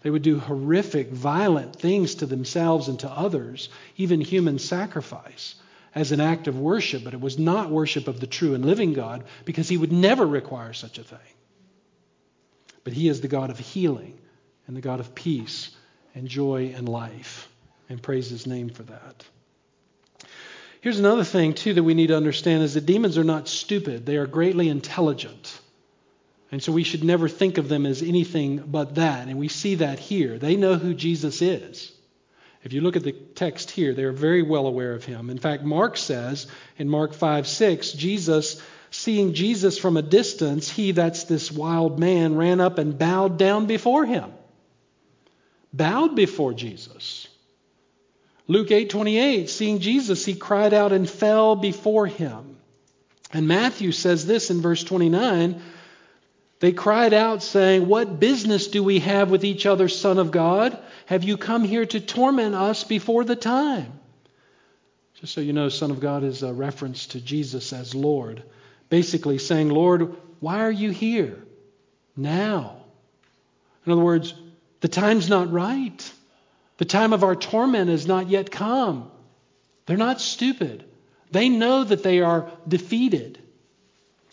They 0.04 0.12
would 0.12 0.22
do 0.22 0.38
horrific, 0.38 1.10
violent 1.10 1.76
things 1.76 2.14
to 2.16 2.28
themselves 2.28 2.90
and 2.90 3.00
to 3.00 3.10
others, 3.10 3.70
even 3.98 4.22
human 4.22 4.60
sacrifice 4.60 5.56
as 5.96 6.12
an 6.12 6.22
act 6.22 6.48
of 6.48 6.60
worship, 6.60 7.04
but 7.04 7.16
it 7.16 7.20
was 7.20 7.40
not 7.40 7.72
worship 7.72 8.08
of 8.08 8.20
the 8.20 8.28
true 8.28 8.54
and 8.54 8.64
living 8.64 8.94
God 8.94 9.24
because 9.46 9.68
he 9.68 9.78
would 9.78 9.92
never 9.92 10.28
require 10.28 10.74
such 10.74 11.00
a 11.00 11.04
thing. 11.04 11.18
But 12.84 12.94
he 12.94 13.08
is 13.08 13.22
the 13.22 13.28
God 13.28 13.50
of 13.50 13.58
healing 13.58 14.20
and 14.68 14.78
the 14.78 14.82
God 14.82 15.00
of 15.00 15.16
peace 15.16 15.72
and 16.14 16.28
joy 16.28 16.72
and 16.78 16.88
life. 16.88 17.50
And 17.90 18.00
praise 18.00 18.30
his 18.30 18.46
name 18.46 18.70
for 18.70 18.84
that. 18.84 19.26
Here's 20.82 21.00
another 21.00 21.26
thing, 21.26 21.54
too, 21.54 21.74
that 21.74 21.84
we 21.84 21.94
need 21.94 22.08
to 22.08 22.18
understand 22.18 22.64
is 22.64 22.76
that 22.76 22.86
demons 22.86 23.18
are 23.18 23.24
not 23.24 23.48
stupid, 23.48 24.06
they 24.06 24.18
are 24.18 24.28
greatly 24.28 24.70
intelligent. 24.70 25.60
And 26.52 26.64
so 26.64 26.72
we 26.72 26.84
should 26.84 27.04
never 27.04 27.30
think 27.30 27.58
of 27.58 27.70
them 27.70 27.86
as 27.86 28.02
anything 28.02 28.58
but 28.58 28.96
that. 28.96 29.28
And 29.28 29.38
we 29.38 29.50
see 29.50 29.76
that 29.76 30.00
here. 30.00 30.40
They 30.40 30.56
know 30.56 30.76
who 30.76 30.96
Jesus 30.96 31.44
is. 31.44 31.92
If 32.64 32.74
you 32.74 32.82
look 32.82 32.96
at 32.96 33.04
the 33.04 33.14
text 33.14 33.72
here, 33.72 33.94
they 33.94 34.04
are 34.04 34.12
very 34.12 34.42
well 34.42 34.68
aware 34.68 34.94
of 34.94 35.06
him. 35.06 35.30
In 35.30 35.38
fact, 35.38 35.64
Mark 35.64 35.96
says 35.96 36.48
in 36.78 36.90
Mark 36.90 37.14
5 37.14 37.48
6, 37.48 37.92
Jesus, 37.94 38.62
seeing 38.92 39.34
Jesus 39.34 39.78
from 39.78 39.96
a 39.96 40.02
distance, 40.02 40.70
he, 40.70 40.92
that's 40.92 41.24
this 41.24 41.52
wild 41.52 42.00
man, 42.00 42.36
ran 42.36 42.60
up 42.60 42.78
and 42.78 42.98
bowed 42.98 43.38
down 43.38 43.66
before 43.66 44.06
him. 44.06 44.34
Bowed 45.72 46.16
before 46.16 46.54
Jesus. 46.54 47.29
Luke 48.50 48.72
8:28, 48.72 49.48
seeing 49.48 49.80
Jesus, 49.80 50.26
he 50.26 50.34
cried 50.34 50.74
out 50.74 50.92
and 50.92 51.10
fell 51.10 51.56
before 51.56 52.08
him. 52.08 52.58
And 53.32 53.48
Matthew 53.48 53.92
says 53.92 54.26
this 54.26 54.50
in 54.50 54.60
verse 54.60 54.84
29, 54.84 55.62
they 56.60 56.72
cried 56.72 57.14
out 57.14 57.44
saying, 57.44 57.88
"What 57.88 58.20
business 58.20 58.68
do 58.68 58.84
we 58.84 59.00
have 59.00 59.30
with 59.30 59.46
each 59.46 59.68
other, 59.68 59.88
son 59.88 60.18
of 60.18 60.32
God? 60.32 60.78
Have 61.06 61.24
you 61.24 61.38
come 61.38 61.64
here 61.64 61.86
to 61.86 62.00
torment 62.00 62.56
us 62.56 62.84
before 62.84 63.24
the 63.24 63.36
time? 63.36 63.94
Just 65.22 65.34
so 65.34 65.42
you 65.42 65.54
know, 65.54 65.70
Son 65.70 65.92
of 65.92 66.00
God 66.00 66.24
is 66.24 66.44
a 66.44 66.54
reference 66.54 67.08
to 67.08 67.20
Jesus 67.20 67.74
as 67.74 67.94
Lord. 67.94 68.42
Basically 68.90 69.38
saying, 69.38 69.70
Lord, 69.70 70.16
why 70.40 70.62
are 70.62 70.72
you 70.72 70.92
here 70.92 71.38
now? 72.16 72.78
In 73.86 73.92
other 73.92 74.02
words, 74.02 74.34
the 74.80 74.88
time's 74.88 75.28
not 75.28 75.52
right. 75.52 76.12
The 76.80 76.86
time 76.86 77.12
of 77.12 77.26
our 77.26 77.36
torment 77.36 77.90
has 77.90 78.08
not 78.08 78.30
yet 78.30 78.52
come. 78.52 79.12
They're 79.86 79.98
not 79.98 80.22
stupid. 80.22 80.86
They 81.30 81.50
know 81.50 81.84
that 81.84 82.04
they 82.04 82.22
are 82.22 82.50
defeated. 82.66 83.38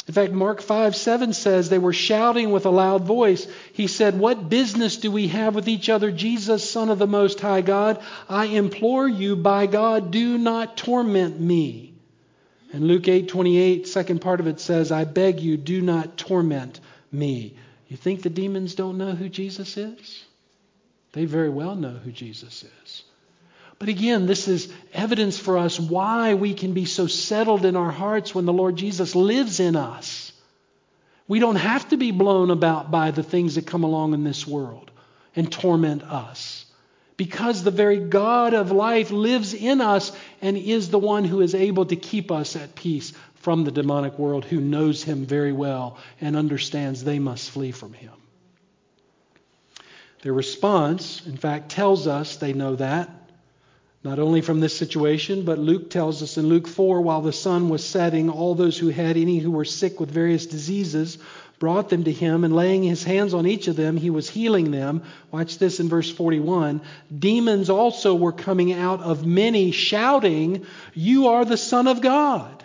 In 0.06 0.14
fact, 0.14 0.32
Mark 0.32 0.62
5 0.62 0.94
7 0.94 1.32
says 1.32 1.68
they 1.68 1.78
were 1.78 1.92
shouting 1.92 2.52
with 2.52 2.64
a 2.64 2.70
loud 2.70 3.04
voice. 3.04 3.48
He 3.72 3.88
said, 3.88 4.16
What 4.16 4.48
business 4.48 4.98
do 4.98 5.10
we 5.10 5.26
have 5.26 5.56
with 5.56 5.68
each 5.68 5.88
other, 5.88 6.12
Jesus, 6.12 6.70
Son 6.70 6.88
of 6.88 7.00
the 7.00 7.08
Most 7.08 7.40
High 7.40 7.62
God? 7.62 8.00
I 8.28 8.44
implore 8.44 9.08
you, 9.08 9.34
by 9.34 9.66
God, 9.66 10.12
do 10.12 10.38
not 10.38 10.76
torment 10.76 11.40
me. 11.40 11.94
And 12.72 12.86
Luke 12.86 13.08
8 13.08 13.26
28, 13.26 13.88
second 13.88 14.20
part 14.20 14.38
of 14.38 14.46
it 14.46 14.60
says, 14.60 14.92
I 14.92 15.02
beg 15.02 15.40
you, 15.40 15.56
do 15.56 15.82
not 15.82 16.16
torment 16.16 16.78
me. 17.10 17.56
You 17.88 17.96
think 17.96 18.22
the 18.22 18.30
demons 18.30 18.76
don't 18.76 18.98
know 18.98 19.16
who 19.16 19.28
Jesus 19.28 19.76
is? 19.76 20.25
They 21.16 21.24
very 21.24 21.48
well 21.48 21.74
know 21.76 21.94
who 21.94 22.12
Jesus 22.12 22.62
is. 22.84 23.02
But 23.78 23.88
again, 23.88 24.26
this 24.26 24.48
is 24.48 24.70
evidence 24.92 25.38
for 25.38 25.56
us 25.56 25.80
why 25.80 26.34
we 26.34 26.52
can 26.52 26.74
be 26.74 26.84
so 26.84 27.06
settled 27.06 27.64
in 27.64 27.74
our 27.74 27.90
hearts 27.90 28.34
when 28.34 28.44
the 28.44 28.52
Lord 28.52 28.76
Jesus 28.76 29.14
lives 29.14 29.58
in 29.58 29.76
us. 29.76 30.30
We 31.26 31.38
don't 31.38 31.56
have 31.56 31.88
to 31.88 31.96
be 31.96 32.10
blown 32.10 32.50
about 32.50 32.90
by 32.90 33.12
the 33.12 33.22
things 33.22 33.54
that 33.54 33.66
come 33.66 33.82
along 33.82 34.12
in 34.12 34.24
this 34.24 34.46
world. 34.46 34.90
and 35.34 35.50
torment 35.52 36.02
us. 36.02 36.64
Because 37.16 37.62
the 37.62 37.70
very 37.70 37.98
God 37.98 38.54
of 38.54 38.70
life 38.70 39.10
lives 39.10 39.54
in 39.54 39.80
us 39.80 40.12
and 40.42 40.56
is 40.56 40.90
the 40.90 40.98
one 40.98 41.24
who 41.24 41.40
is 41.40 41.54
able 41.54 41.86
to 41.86 41.96
keep 41.96 42.30
us 42.30 42.56
at 42.56 42.74
peace 42.74 43.12
from 43.36 43.64
the 43.64 43.70
demonic 43.70 44.18
world, 44.18 44.44
who 44.44 44.60
knows 44.60 45.02
him 45.02 45.26
very 45.26 45.52
well 45.52 45.98
and 46.20 46.36
understands 46.36 47.04
they 47.04 47.18
must 47.18 47.50
flee 47.50 47.70
from 47.70 47.92
him. 47.92 48.12
Their 50.22 50.32
response, 50.32 51.24
in 51.26 51.36
fact, 51.36 51.70
tells 51.70 52.06
us 52.06 52.36
they 52.36 52.52
know 52.52 52.76
that. 52.76 53.10
Not 54.02 54.18
only 54.18 54.40
from 54.40 54.60
this 54.60 54.76
situation, 54.76 55.44
but 55.44 55.58
Luke 55.58 55.90
tells 55.90 56.22
us 56.22 56.38
in 56.38 56.48
Luke 56.48 56.68
4 56.68 57.00
while 57.00 57.22
the 57.22 57.32
sun 57.32 57.68
was 57.68 57.84
setting, 57.84 58.30
all 58.30 58.54
those 58.54 58.78
who 58.78 58.88
had 58.88 59.16
any 59.16 59.38
who 59.38 59.50
were 59.50 59.64
sick 59.64 59.98
with 59.98 60.10
various 60.10 60.46
diseases 60.46 61.18
brought 61.58 61.88
them 61.88 62.04
to 62.04 62.12
him, 62.12 62.44
and 62.44 62.54
laying 62.54 62.82
his 62.82 63.02
hands 63.02 63.34
on 63.34 63.46
each 63.46 63.66
of 63.66 63.76
them, 63.76 63.96
he 63.96 64.10
was 64.10 64.28
healing 64.28 64.70
them. 64.70 65.02
Watch 65.30 65.58
this 65.58 65.80
in 65.80 65.88
verse 65.88 66.10
41. 66.10 66.82
Demons 67.18 67.70
also 67.70 68.14
were 68.14 68.32
coming 68.32 68.72
out 68.72 69.02
of 69.02 69.26
many, 69.26 69.70
shouting, 69.70 70.66
You 70.94 71.28
are 71.28 71.44
the 71.44 71.56
Son 71.56 71.88
of 71.88 72.00
God. 72.00 72.64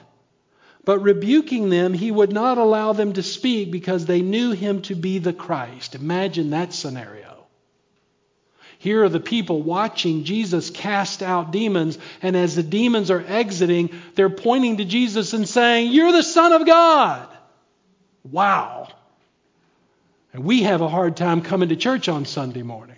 But 0.83 0.99
rebuking 0.99 1.69
them, 1.69 1.93
he 1.93 2.11
would 2.11 2.33
not 2.33 2.57
allow 2.57 2.93
them 2.93 3.13
to 3.13 3.23
speak 3.23 3.71
because 3.71 4.05
they 4.05 4.21
knew 4.21 4.51
him 4.51 4.81
to 4.83 4.95
be 4.95 5.19
the 5.19 5.33
Christ. 5.33 5.95
Imagine 5.95 6.49
that 6.49 6.73
scenario. 6.73 7.40
Here 8.81 9.03
are 9.03 9.09
the 9.09 9.19
people 9.19 9.61
watching 9.61 10.23
Jesus 10.23 10.71
cast 10.71 11.21
out 11.21 11.51
demons, 11.51 11.99
and 12.23 12.35
as 12.35 12.55
the 12.55 12.63
demons 12.63 13.11
are 13.11 13.23
exiting, 13.27 13.91
they're 14.15 14.27
pointing 14.27 14.77
to 14.77 14.85
Jesus 14.85 15.33
and 15.33 15.47
saying, 15.47 15.91
You're 15.91 16.11
the 16.11 16.23
Son 16.23 16.51
of 16.51 16.65
God. 16.65 17.29
Wow. 18.23 18.87
And 20.33 20.43
we 20.43 20.63
have 20.63 20.81
a 20.81 20.89
hard 20.89 21.15
time 21.15 21.43
coming 21.43 21.69
to 21.69 21.75
church 21.75 22.09
on 22.09 22.25
Sunday 22.25 22.63
morning. 22.63 22.95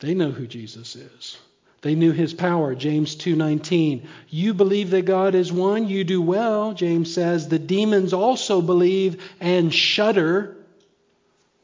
They 0.00 0.14
know 0.14 0.30
who 0.30 0.46
Jesus 0.46 0.96
is. 0.96 1.36
They 1.82 1.94
knew 1.94 2.12
his 2.12 2.32
power. 2.32 2.74
James 2.74 3.16
2:19. 3.16 4.06
You 4.30 4.54
believe 4.54 4.92
that 4.92 5.04
God 5.04 5.34
is 5.34 5.52
one, 5.52 5.88
you 5.88 6.04
do 6.04 6.22
well. 6.22 6.72
James 6.72 7.12
says 7.12 7.48
the 7.48 7.58
demons 7.58 8.14
also 8.14 8.62
believe 8.62 9.22
and 9.40 9.74
shudder. 9.74 10.57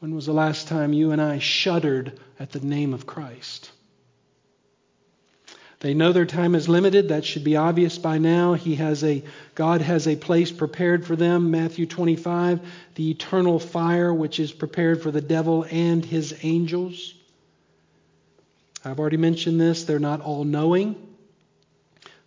When 0.05 0.14
was 0.14 0.26
the 0.26 0.34
last 0.34 0.68
time 0.68 0.92
you 0.92 1.12
and 1.12 1.22
I 1.22 1.38
shuddered 1.38 2.20
at 2.38 2.52
the 2.52 2.61
name 2.61 2.92
of 2.92 3.07
Christ? 3.07 3.70
They 5.80 5.94
know 5.94 6.12
their 6.12 6.26
time 6.26 6.55
is 6.55 6.68
limited. 6.68 7.09
That 7.09 7.24
should 7.24 7.42
be 7.42 7.57
obvious 7.57 7.96
by 7.96 8.18
now. 8.18 8.52
He 8.52 8.74
has 8.74 9.02
a 9.02 9.24
God 9.55 9.80
has 9.80 10.07
a 10.07 10.14
place 10.14 10.52
prepared 10.52 11.07
for 11.07 11.16
them. 11.16 11.50
Matthew 11.50 11.86
25, 11.86 12.61
the 12.96 13.12
eternal 13.12 13.59
fire 13.59 14.12
which 14.12 14.40
is 14.40 14.52
prepared 14.52 15.02
for 15.02 15.11
the 15.11 15.22
devil 15.22 15.64
and 15.70 16.05
his 16.05 16.34
angels. 16.42 17.14
I've 18.84 19.00
already 19.00 19.16
mentioned 19.16 19.59
this. 19.59 19.84
They're 19.84 19.98
not 19.98 20.20
all 20.20 20.44
knowing. 20.44 20.96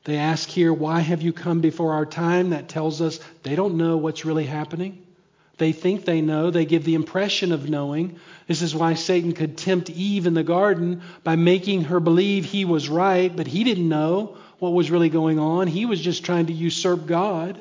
They 0.03 0.17
ask 0.17 0.49
here, 0.49 0.73
Why 0.73 1.01
have 1.01 1.21
you 1.21 1.31
come 1.31 1.61
before 1.61 1.93
our 1.93 2.07
time? 2.07 2.49
That 2.49 2.69
tells 2.69 3.03
us 3.03 3.19
they 3.43 3.53
don't 3.53 3.77
know 3.77 3.97
what's 3.97 4.25
really 4.25 4.45
happening. 4.45 5.06
They 5.57 5.71
think 5.71 6.05
they 6.05 6.21
know. 6.21 6.51
They 6.51 6.65
give 6.65 6.83
the 6.83 6.95
impression 6.95 7.51
of 7.51 7.69
knowing. 7.69 8.19
This 8.45 8.61
is 8.61 8.75
why 8.75 8.93
Satan 8.93 9.33
could 9.33 9.57
tempt 9.57 9.89
Eve 9.89 10.27
in 10.27 10.35
the 10.35 10.43
garden 10.43 11.01
by 11.23 11.35
making 11.35 11.85
her 11.85 11.99
believe 11.99 12.45
he 12.45 12.63
was 12.63 12.89
right, 12.89 13.35
but 13.35 13.47
he 13.47 13.63
didn't 13.63 13.89
know 13.89 14.37
what 14.59 14.73
was 14.73 14.91
really 14.91 15.09
going 15.09 15.39
on. 15.39 15.67
He 15.67 15.85
was 15.85 15.99
just 15.99 16.23
trying 16.23 16.47
to 16.47 16.53
usurp 16.53 17.07
God. 17.07 17.59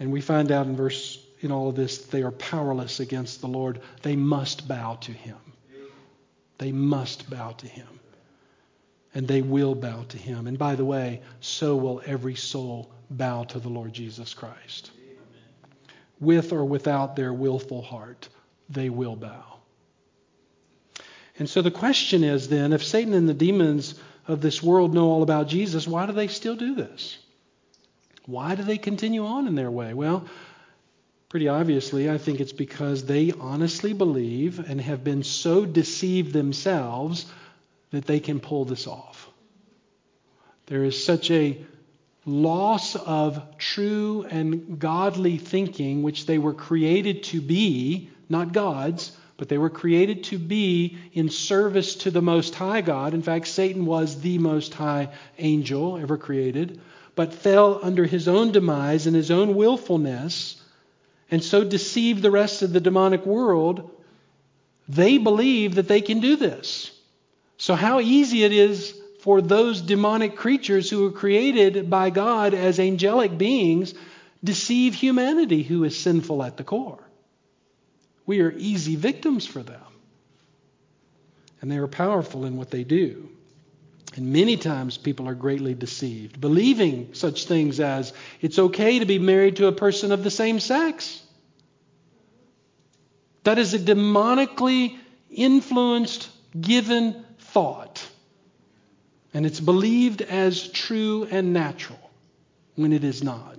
And 0.00 0.12
we 0.12 0.20
find 0.20 0.50
out 0.50 0.66
in 0.66 0.74
verse 0.74 1.20
in 1.40 1.52
all 1.52 1.68
of 1.68 1.76
this 1.76 1.98
they 2.06 2.22
are 2.22 2.32
powerless 2.32 2.98
against 2.98 3.40
the 3.40 3.46
Lord. 3.46 3.80
They 4.02 4.16
must 4.16 4.66
bow 4.66 4.96
to 5.02 5.12
him. 5.12 5.36
They 6.58 6.72
must 6.72 7.30
bow 7.30 7.52
to 7.52 7.68
him. 7.68 7.86
And 9.14 9.28
they 9.28 9.42
will 9.42 9.76
bow 9.76 10.04
to 10.08 10.18
him. 10.18 10.48
And 10.48 10.58
by 10.58 10.74
the 10.74 10.84
way, 10.84 11.22
so 11.40 11.76
will 11.76 12.02
every 12.04 12.34
soul 12.34 12.90
bow 13.10 13.44
to 13.44 13.60
the 13.60 13.68
Lord 13.68 13.92
Jesus 13.92 14.34
Christ 14.34 14.90
with 16.24 16.52
or 16.52 16.64
without 16.64 17.16
their 17.16 17.32
willful 17.32 17.82
heart, 17.82 18.28
they 18.68 18.90
will 18.90 19.16
bow. 19.16 19.58
And 21.38 21.48
so 21.48 21.62
the 21.62 21.70
question 21.70 22.24
is 22.24 22.48
then 22.48 22.72
if 22.72 22.84
Satan 22.84 23.12
and 23.12 23.28
the 23.28 23.34
demons 23.34 23.94
of 24.26 24.40
this 24.40 24.62
world 24.62 24.94
know 24.94 25.10
all 25.10 25.22
about 25.22 25.48
Jesus, 25.48 25.86
why 25.86 26.06
do 26.06 26.12
they 26.12 26.28
still 26.28 26.56
do 26.56 26.74
this? 26.74 27.18
Why 28.26 28.54
do 28.54 28.62
they 28.62 28.78
continue 28.78 29.26
on 29.26 29.46
in 29.46 29.54
their 29.54 29.70
way? 29.70 29.92
Well, 29.92 30.24
pretty 31.28 31.48
obviously, 31.48 32.08
I 32.08 32.18
think 32.18 32.40
it's 32.40 32.52
because 32.52 33.04
they 33.04 33.32
honestly 33.32 33.92
believe 33.92 34.58
and 34.60 34.80
have 34.80 35.04
been 35.04 35.22
so 35.22 35.66
deceived 35.66 36.32
themselves 36.32 37.26
that 37.90 38.06
they 38.06 38.20
can 38.20 38.40
pull 38.40 38.64
this 38.64 38.86
off. 38.86 39.28
There 40.66 40.84
is 40.84 41.04
such 41.04 41.30
a 41.30 41.64
loss 42.26 42.96
of 42.96 43.58
true 43.58 44.26
and 44.30 44.78
godly 44.78 45.36
thinking, 45.36 46.02
which 46.02 46.26
they 46.26 46.38
were 46.38 46.54
created 46.54 47.24
to 47.24 47.40
be, 47.40 48.10
not 48.28 48.52
God's, 48.52 49.12
but 49.36 49.48
they 49.48 49.58
were 49.58 49.70
created 49.70 50.24
to 50.24 50.38
be 50.38 50.96
in 51.12 51.28
service 51.28 51.96
to 51.96 52.10
the 52.10 52.22
Most 52.22 52.54
High 52.54 52.80
God. 52.80 53.14
In 53.14 53.22
fact, 53.22 53.48
Satan 53.48 53.84
was 53.84 54.20
the 54.20 54.38
Most 54.38 54.74
High 54.74 55.08
angel 55.38 55.98
ever 55.98 56.16
created, 56.16 56.80
but 57.14 57.34
fell 57.34 57.80
under 57.82 58.04
his 58.04 58.28
own 58.28 58.52
demise 58.52 59.06
and 59.06 59.16
his 59.16 59.30
own 59.30 59.54
willfulness, 59.54 60.60
and 61.30 61.42
so 61.42 61.64
deceived 61.64 62.22
the 62.22 62.30
rest 62.30 62.62
of 62.62 62.72
the 62.72 62.80
demonic 62.80 63.26
world. 63.26 63.90
They 64.88 65.18
believe 65.18 65.74
that 65.76 65.88
they 65.88 66.00
can 66.00 66.20
do 66.20 66.36
this. 66.36 66.90
So, 67.56 67.74
how 67.74 68.00
easy 68.00 68.44
it 68.44 68.52
is 68.52 68.98
for 69.24 69.40
those 69.40 69.80
demonic 69.80 70.36
creatures 70.36 70.90
who 70.90 71.04
were 71.04 71.10
created 71.10 71.88
by 71.88 72.10
God 72.10 72.52
as 72.52 72.78
angelic 72.78 73.38
beings 73.38 73.94
deceive 74.44 74.94
humanity 74.94 75.62
who 75.62 75.82
is 75.84 75.98
sinful 75.98 76.42
at 76.42 76.58
the 76.58 76.62
core. 76.62 77.02
We 78.26 78.42
are 78.42 78.52
easy 78.54 78.96
victims 78.96 79.46
for 79.46 79.62
them. 79.62 79.80
And 81.62 81.72
they 81.72 81.78
are 81.78 81.88
powerful 81.88 82.44
in 82.44 82.58
what 82.58 82.70
they 82.70 82.84
do. 82.84 83.30
And 84.14 84.30
many 84.30 84.58
times 84.58 84.98
people 84.98 85.26
are 85.26 85.34
greatly 85.34 85.72
deceived, 85.72 86.38
believing 86.38 87.14
such 87.14 87.46
things 87.46 87.80
as 87.80 88.12
it's 88.42 88.58
okay 88.58 88.98
to 88.98 89.06
be 89.06 89.18
married 89.18 89.56
to 89.56 89.68
a 89.68 89.72
person 89.72 90.12
of 90.12 90.22
the 90.22 90.30
same 90.30 90.60
sex. 90.60 91.22
That 93.44 93.58
is 93.58 93.72
a 93.72 93.78
demonically 93.78 94.98
influenced, 95.30 96.28
given 96.60 97.24
thought. 97.38 98.06
And 99.34 99.44
it's 99.44 99.60
believed 99.60 100.22
as 100.22 100.68
true 100.68 101.26
and 101.28 101.52
natural 101.52 101.98
when 102.76 102.92
it 102.92 103.02
is 103.02 103.22
not. 103.22 103.58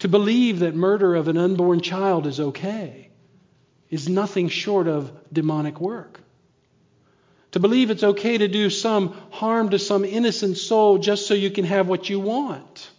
To 0.00 0.08
believe 0.08 0.60
that 0.60 0.74
murder 0.74 1.14
of 1.14 1.28
an 1.28 1.36
unborn 1.36 1.80
child 1.80 2.26
is 2.26 2.40
okay 2.40 3.10
is 3.90 4.08
nothing 4.08 4.48
short 4.48 4.88
of 4.88 5.12
demonic 5.32 5.80
work. 5.80 6.20
To 7.52 7.60
believe 7.60 7.90
it's 7.90 8.02
okay 8.02 8.36
to 8.38 8.48
do 8.48 8.68
some 8.68 9.14
harm 9.30 9.70
to 9.70 9.78
some 9.78 10.04
innocent 10.04 10.56
soul 10.56 10.98
just 10.98 11.26
so 11.26 11.34
you 11.34 11.50
can 11.50 11.64
have 11.64 11.88
what 11.88 12.08
you 12.10 12.20
want. 12.20 12.90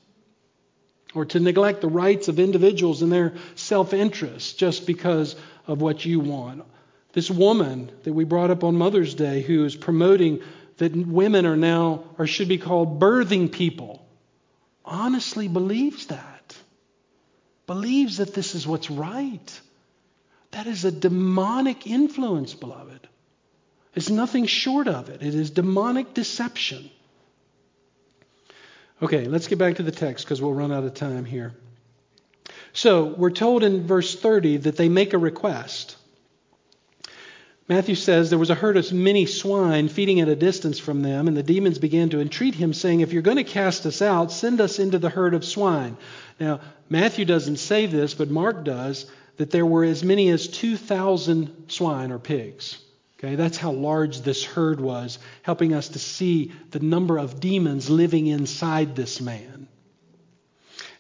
Or 1.13 1.25
to 1.25 1.39
neglect 1.39 1.81
the 1.81 1.87
rights 1.87 2.27
of 2.27 2.39
individuals 2.39 3.01
and 3.01 3.11
their 3.11 3.33
self 3.55 3.93
interest 3.93 4.57
just 4.57 4.85
because 4.85 5.35
of 5.65 5.81
what 5.81 6.05
you 6.05 6.19
want. 6.19 6.63
This 7.13 7.29
woman 7.29 7.91
that 8.03 8.13
we 8.13 8.23
brought 8.23 8.51
up 8.51 8.63
on 8.63 8.75
Mother's 8.75 9.13
Day 9.13 9.41
who 9.41 9.65
is 9.65 9.75
promoting 9.75 10.41
that 10.77 10.95
women 10.95 11.45
are 11.45 11.57
now, 11.57 12.03
or 12.17 12.27
should 12.27 12.47
be 12.47 12.57
called 12.57 12.99
birthing 12.99 13.51
people, 13.51 14.05
honestly 14.85 15.47
believes 15.47 16.07
that. 16.07 16.55
Believes 17.65 18.17
that 18.17 18.33
this 18.33 18.55
is 18.55 18.65
what's 18.65 18.89
right. 18.89 19.61
That 20.51 20.67
is 20.67 20.85
a 20.85 20.91
demonic 20.91 21.85
influence, 21.85 22.53
beloved. 22.53 23.07
It's 23.95 24.09
nothing 24.09 24.45
short 24.45 24.87
of 24.87 25.09
it. 25.09 25.21
It 25.21 25.35
is 25.35 25.49
demonic 25.49 26.13
deception. 26.13 26.89
Okay, 29.01 29.25
let's 29.25 29.47
get 29.47 29.59
back 29.59 29.75
to 29.75 29.83
the 29.83 29.91
text 29.91 30.23
because 30.23 30.41
we'll 30.41 30.53
run 30.53 30.71
out 30.71 30.83
of 30.83 30.93
time 30.93 31.25
here. 31.25 31.53
So, 32.73 33.05
we're 33.05 33.31
told 33.31 33.63
in 33.63 33.85
verse 33.85 34.15
30 34.15 34.57
that 34.57 34.77
they 34.77 34.87
make 34.87 35.13
a 35.13 35.17
request. 35.17 35.96
Matthew 37.69 37.95
says 37.95 38.29
there 38.29 38.39
was 38.39 38.49
a 38.49 38.55
herd 38.55 38.77
of 38.77 38.93
many 38.93 39.25
swine 39.25 39.89
feeding 39.89 40.21
at 40.21 40.29
a 40.29 40.37
distance 40.37 40.79
from 40.79 41.01
them, 41.01 41.27
and 41.27 41.35
the 41.35 41.43
demons 41.43 41.79
began 41.79 42.09
to 42.09 42.21
entreat 42.21 42.55
him, 42.55 42.73
saying, 42.73 43.01
If 43.01 43.11
you're 43.11 43.21
going 43.21 43.37
to 43.37 43.43
cast 43.43 43.85
us 43.85 44.01
out, 44.01 44.31
send 44.31 44.61
us 44.61 44.79
into 44.79 44.99
the 44.99 45.09
herd 45.09 45.33
of 45.33 45.43
swine. 45.43 45.97
Now, 46.39 46.61
Matthew 46.89 47.25
doesn't 47.25 47.57
say 47.57 47.85
this, 47.85 48.13
but 48.13 48.29
Mark 48.29 48.63
does, 48.63 49.05
that 49.35 49.51
there 49.51 49.65
were 49.65 49.83
as 49.83 50.01
many 50.01 50.29
as 50.29 50.47
2,000 50.47 51.65
swine 51.67 52.11
or 52.11 52.19
pigs. 52.19 52.77
Okay, 53.19 53.35
that's 53.35 53.57
how 53.57 53.71
large 53.71 54.21
this 54.21 54.45
herd 54.45 54.79
was, 54.79 55.19
helping 55.41 55.73
us 55.73 55.89
to 55.89 55.99
see 55.99 56.53
the 56.69 56.79
number 56.79 57.17
of 57.17 57.39
demons 57.39 57.89
living 57.89 58.27
inside 58.27 58.95
this 58.95 59.19
man. 59.19 59.56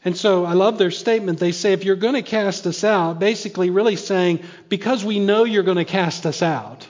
And 0.05 0.15
so 0.15 0.45
I 0.45 0.53
love 0.53 0.77
their 0.77 0.91
statement. 0.91 1.39
They 1.39 1.51
say, 1.51 1.73
if 1.73 1.83
you're 1.83 1.95
going 1.95 2.13
to 2.13 2.21
cast 2.21 2.65
us 2.67 2.83
out, 2.83 3.19
basically 3.19 3.69
really 3.69 3.95
saying, 3.95 4.43
because 4.69 5.03
we 5.03 5.19
know 5.19 5.43
you're 5.43 5.63
going 5.63 5.77
to 5.77 5.85
cast 5.85 6.25
us 6.25 6.41
out. 6.41 6.87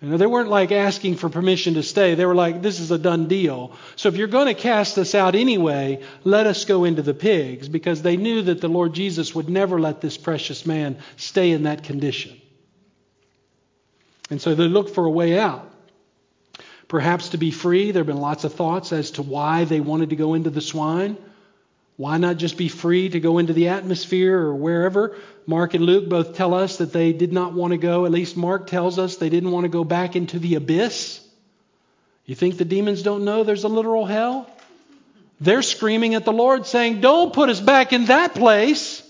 You 0.00 0.08
know, 0.10 0.16
they 0.18 0.26
weren't 0.26 0.50
like 0.50 0.72
asking 0.72 1.16
for 1.16 1.28
permission 1.28 1.74
to 1.74 1.82
stay. 1.82 2.14
They 2.14 2.26
were 2.26 2.34
like, 2.34 2.62
this 2.62 2.80
is 2.80 2.90
a 2.90 2.98
done 2.98 3.28
deal. 3.28 3.74
So 3.96 4.08
if 4.08 4.16
you're 4.16 4.28
going 4.28 4.46
to 4.46 4.54
cast 4.54 4.98
us 4.98 5.14
out 5.14 5.34
anyway, 5.34 6.02
let 6.22 6.46
us 6.46 6.64
go 6.64 6.84
into 6.84 7.02
the 7.02 7.14
pigs, 7.14 7.68
because 7.68 8.02
they 8.02 8.16
knew 8.16 8.42
that 8.42 8.60
the 8.60 8.68
Lord 8.68 8.92
Jesus 8.92 9.34
would 9.34 9.48
never 9.48 9.80
let 9.80 10.00
this 10.00 10.18
precious 10.18 10.66
man 10.66 10.98
stay 11.16 11.50
in 11.50 11.62
that 11.62 11.84
condition. 11.84 12.38
And 14.28 14.40
so 14.40 14.54
they 14.54 14.64
looked 14.64 14.90
for 14.90 15.06
a 15.06 15.10
way 15.10 15.38
out. 15.38 15.70
Perhaps 16.88 17.30
to 17.30 17.38
be 17.38 17.50
free. 17.50 17.90
There 17.90 18.00
have 18.00 18.06
been 18.06 18.20
lots 18.20 18.44
of 18.44 18.54
thoughts 18.54 18.92
as 18.92 19.12
to 19.12 19.22
why 19.22 19.64
they 19.64 19.80
wanted 19.80 20.10
to 20.10 20.16
go 20.16 20.34
into 20.34 20.50
the 20.50 20.60
swine. 20.60 21.16
Why 21.96 22.18
not 22.18 22.36
just 22.36 22.58
be 22.58 22.68
free 22.68 23.08
to 23.08 23.20
go 23.20 23.38
into 23.38 23.54
the 23.54 23.68
atmosphere 23.68 24.38
or 24.38 24.54
wherever? 24.54 25.16
Mark 25.46 25.74
and 25.74 25.84
Luke 25.84 26.08
both 26.08 26.34
tell 26.34 26.52
us 26.52 26.76
that 26.78 26.92
they 26.92 27.12
did 27.12 27.32
not 27.32 27.54
want 27.54 27.72
to 27.72 27.78
go. 27.78 28.04
At 28.04 28.12
least 28.12 28.36
Mark 28.36 28.66
tells 28.66 28.98
us 28.98 29.16
they 29.16 29.30
didn't 29.30 29.50
want 29.50 29.64
to 29.64 29.70
go 29.70 29.82
back 29.82 30.14
into 30.14 30.38
the 30.38 30.56
abyss. 30.56 31.26
You 32.26 32.34
think 32.34 32.58
the 32.58 32.64
demons 32.64 33.02
don't 33.02 33.24
know 33.24 33.44
there's 33.44 33.64
a 33.64 33.68
literal 33.68 34.04
hell? 34.04 34.50
They're 35.40 35.62
screaming 35.62 36.14
at 36.14 36.24
the 36.24 36.32
Lord 36.32 36.66
saying, 36.66 37.00
Don't 37.00 37.32
put 37.32 37.48
us 37.48 37.60
back 37.60 37.92
in 37.92 38.06
that 38.06 38.34
place. 38.34 39.02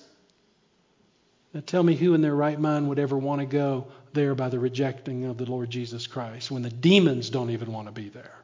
Now 1.53 1.63
tell 1.65 1.83
me 1.83 1.97
who 1.97 2.15
in 2.15 2.21
their 2.21 2.35
right 2.35 2.61
mind 2.61 2.89
would 2.89 2.99
ever 2.99 3.17
want 3.17 3.41
to 3.41 3.47
go 3.47 3.87
there 4.13 4.35
by 4.35 4.49
the 4.49 4.59
rejecting 4.59 5.25
of 5.25 5.39
the 5.39 5.47
Lord 5.47 5.71
Jesus 5.71 6.07
Christ 6.07 6.51
when 6.51 6.63
the 6.63 6.71
demons 6.71 7.31
don't 7.31 7.51
even 7.51 7.73
want 7.73 7.89
to 7.89 7.93
be 7.93 8.11
there. 8.11 8.35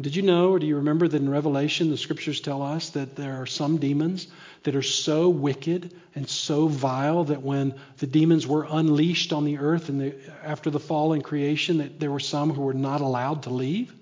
Did 0.00 0.14
you 0.14 0.22
know, 0.22 0.50
or 0.50 0.60
do 0.60 0.66
you 0.66 0.76
remember 0.76 1.08
that 1.08 1.20
in 1.20 1.28
Revelation, 1.28 1.90
the 1.90 1.96
scriptures 1.96 2.40
tell 2.40 2.62
us 2.62 2.90
that 2.90 3.16
there 3.16 3.42
are 3.42 3.46
some 3.46 3.78
demons 3.78 4.28
that 4.62 4.76
are 4.76 4.82
so 4.82 5.28
wicked 5.28 5.92
and 6.14 6.28
so 6.28 6.68
vile 6.68 7.24
that 7.24 7.42
when 7.42 7.74
the 7.98 8.06
demons 8.06 8.46
were 8.46 8.66
unleashed 8.70 9.32
on 9.32 9.44
the 9.44 9.58
earth 9.58 9.88
and 9.88 10.00
the, 10.00 10.14
after 10.44 10.70
the 10.70 10.78
fall 10.78 11.14
in 11.14 11.22
creation, 11.22 11.78
that 11.78 11.98
there 11.98 12.12
were 12.12 12.20
some 12.20 12.50
who 12.52 12.62
were 12.62 12.74
not 12.74 13.00
allowed 13.00 13.42
to 13.44 13.50
leave 13.50 13.92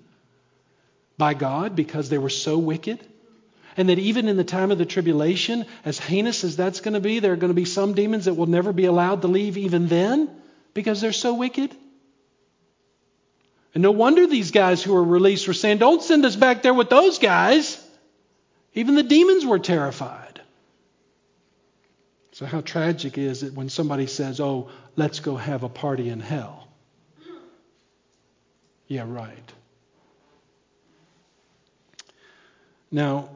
by 1.17 1.33
God 1.33 1.75
because 1.75 2.09
they 2.09 2.19
were 2.19 2.29
so 2.29 2.59
wicked? 2.59 2.99
And 3.75 3.89
that 3.89 3.97
even 3.97 4.27
in 4.27 4.37
the 4.37 4.43
time 4.43 4.69
of 4.69 4.77
the 4.77 4.85
tribulation, 4.85 5.65
as 5.83 5.97
heinous 5.97 6.43
as 6.43 6.55
that's 6.55 6.79
going 6.79 6.93
to 6.93 6.99
be, 6.99 7.19
there 7.19 7.33
are 7.33 7.37
going 7.37 7.51
to 7.51 7.55
be 7.55 7.65
some 7.65 7.93
demons 7.93 8.25
that 8.25 8.35
will 8.35 8.47
never 8.47 8.71
be 8.71 8.85
allowed 8.85 9.23
to 9.23 9.27
leave 9.27 9.57
even 9.57 9.87
then 9.87 10.29
because 10.75 11.01
they're 11.01 11.11
so 11.11 11.33
wicked? 11.33 11.75
And 13.77 13.83
no 13.83 13.91
wonder 13.91 14.25
these 14.25 14.49
guys 14.49 14.81
who 14.81 14.91
were 14.91 15.03
released 15.03 15.47
were 15.47 15.53
saying, 15.53 15.77
Don't 15.77 16.01
send 16.01 16.25
us 16.25 16.35
back 16.35 16.63
there 16.63 16.73
with 16.73 16.89
those 16.89 17.19
guys. 17.19 17.79
Even 18.73 18.95
the 18.95 19.03
demons 19.03 19.45
were 19.45 19.59
terrified. 19.59 20.41
So, 22.31 22.47
how 22.47 22.61
tragic 22.61 23.19
is 23.19 23.43
it 23.43 23.53
when 23.53 23.69
somebody 23.69 24.07
says, 24.07 24.39
Oh, 24.39 24.71
let's 24.95 25.19
go 25.19 25.35
have 25.35 25.61
a 25.61 25.69
party 25.69 26.09
in 26.09 26.19
hell? 26.19 26.67
Yeah, 28.87 29.05
right. 29.05 29.53
Now, 32.89 33.29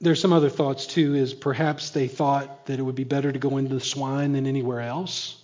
there's 0.00 0.20
some 0.20 0.32
other 0.32 0.50
thoughts 0.50 0.88
too, 0.88 1.14
is 1.14 1.34
perhaps 1.34 1.90
they 1.90 2.08
thought 2.08 2.66
that 2.66 2.80
it 2.80 2.82
would 2.82 2.96
be 2.96 3.04
better 3.04 3.30
to 3.30 3.38
go 3.38 3.58
into 3.58 3.74
the 3.74 3.80
swine 3.80 4.32
than 4.32 4.48
anywhere 4.48 4.80
else. 4.80 5.40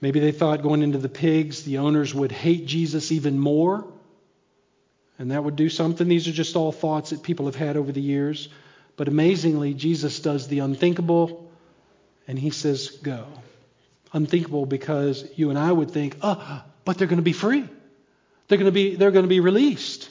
Maybe 0.00 0.20
they 0.20 0.32
thought 0.32 0.62
going 0.62 0.82
into 0.82 0.98
the 0.98 1.08
pigs, 1.08 1.62
the 1.62 1.78
owners 1.78 2.14
would 2.14 2.32
hate 2.32 2.66
Jesus 2.66 3.12
even 3.12 3.38
more, 3.38 3.86
and 5.18 5.30
that 5.30 5.42
would 5.42 5.56
do 5.56 5.68
something. 5.70 6.06
These 6.06 6.28
are 6.28 6.32
just 6.32 6.56
all 6.56 6.72
thoughts 6.72 7.10
that 7.10 7.22
people 7.22 7.46
have 7.46 7.56
had 7.56 7.76
over 7.76 7.92
the 7.92 8.02
years. 8.02 8.48
But 8.96 9.08
amazingly, 9.08 9.74
Jesus 9.74 10.20
does 10.20 10.48
the 10.48 10.58
unthinkable, 10.60 11.50
and 12.28 12.38
he 12.38 12.50
says, 12.50 12.90
Go. 12.90 13.26
Unthinkable 14.12 14.66
because 14.66 15.28
you 15.36 15.50
and 15.50 15.58
I 15.58 15.70
would 15.72 15.90
think, 15.90 16.16
Oh, 16.22 16.62
but 16.84 16.98
they're 16.98 17.08
going 17.08 17.18
to 17.18 17.22
be 17.22 17.32
free. 17.32 17.68
They're 18.48 18.58
going 18.58 18.66
to 18.66 18.72
be, 18.72 18.94
they're 18.96 19.10
going 19.10 19.24
to 19.24 19.28
be 19.28 19.40
released. 19.40 20.10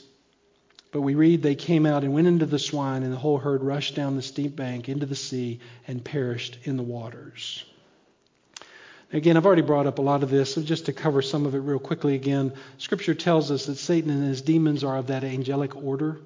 But 0.92 1.02
we 1.02 1.14
read 1.14 1.42
they 1.42 1.54
came 1.54 1.86
out 1.86 2.04
and 2.04 2.12
went 2.12 2.26
into 2.26 2.46
the 2.46 2.58
swine, 2.58 3.02
and 3.02 3.12
the 3.12 3.18
whole 3.18 3.38
herd 3.38 3.62
rushed 3.62 3.94
down 3.94 4.16
the 4.16 4.22
steep 4.22 4.56
bank 4.56 4.88
into 4.88 5.06
the 5.06 5.16
sea 5.16 5.60
and 5.86 6.04
perished 6.04 6.58
in 6.64 6.76
the 6.76 6.82
waters. 6.82 7.64
Again, 9.12 9.36
I've 9.36 9.46
already 9.46 9.62
brought 9.62 9.86
up 9.86 9.98
a 9.98 10.02
lot 10.02 10.24
of 10.24 10.30
this, 10.30 10.54
so 10.54 10.62
just 10.62 10.86
to 10.86 10.92
cover 10.92 11.22
some 11.22 11.46
of 11.46 11.54
it 11.54 11.60
real 11.60 11.78
quickly 11.78 12.16
again, 12.16 12.52
Scripture 12.78 13.14
tells 13.14 13.52
us 13.52 13.66
that 13.66 13.76
Satan 13.76 14.10
and 14.10 14.24
his 14.24 14.42
demons 14.42 14.82
are 14.82 14.96
of 14.96 15.06
that 15.06 15.22
angelic 15.22 15.76
order, 15.76 16.18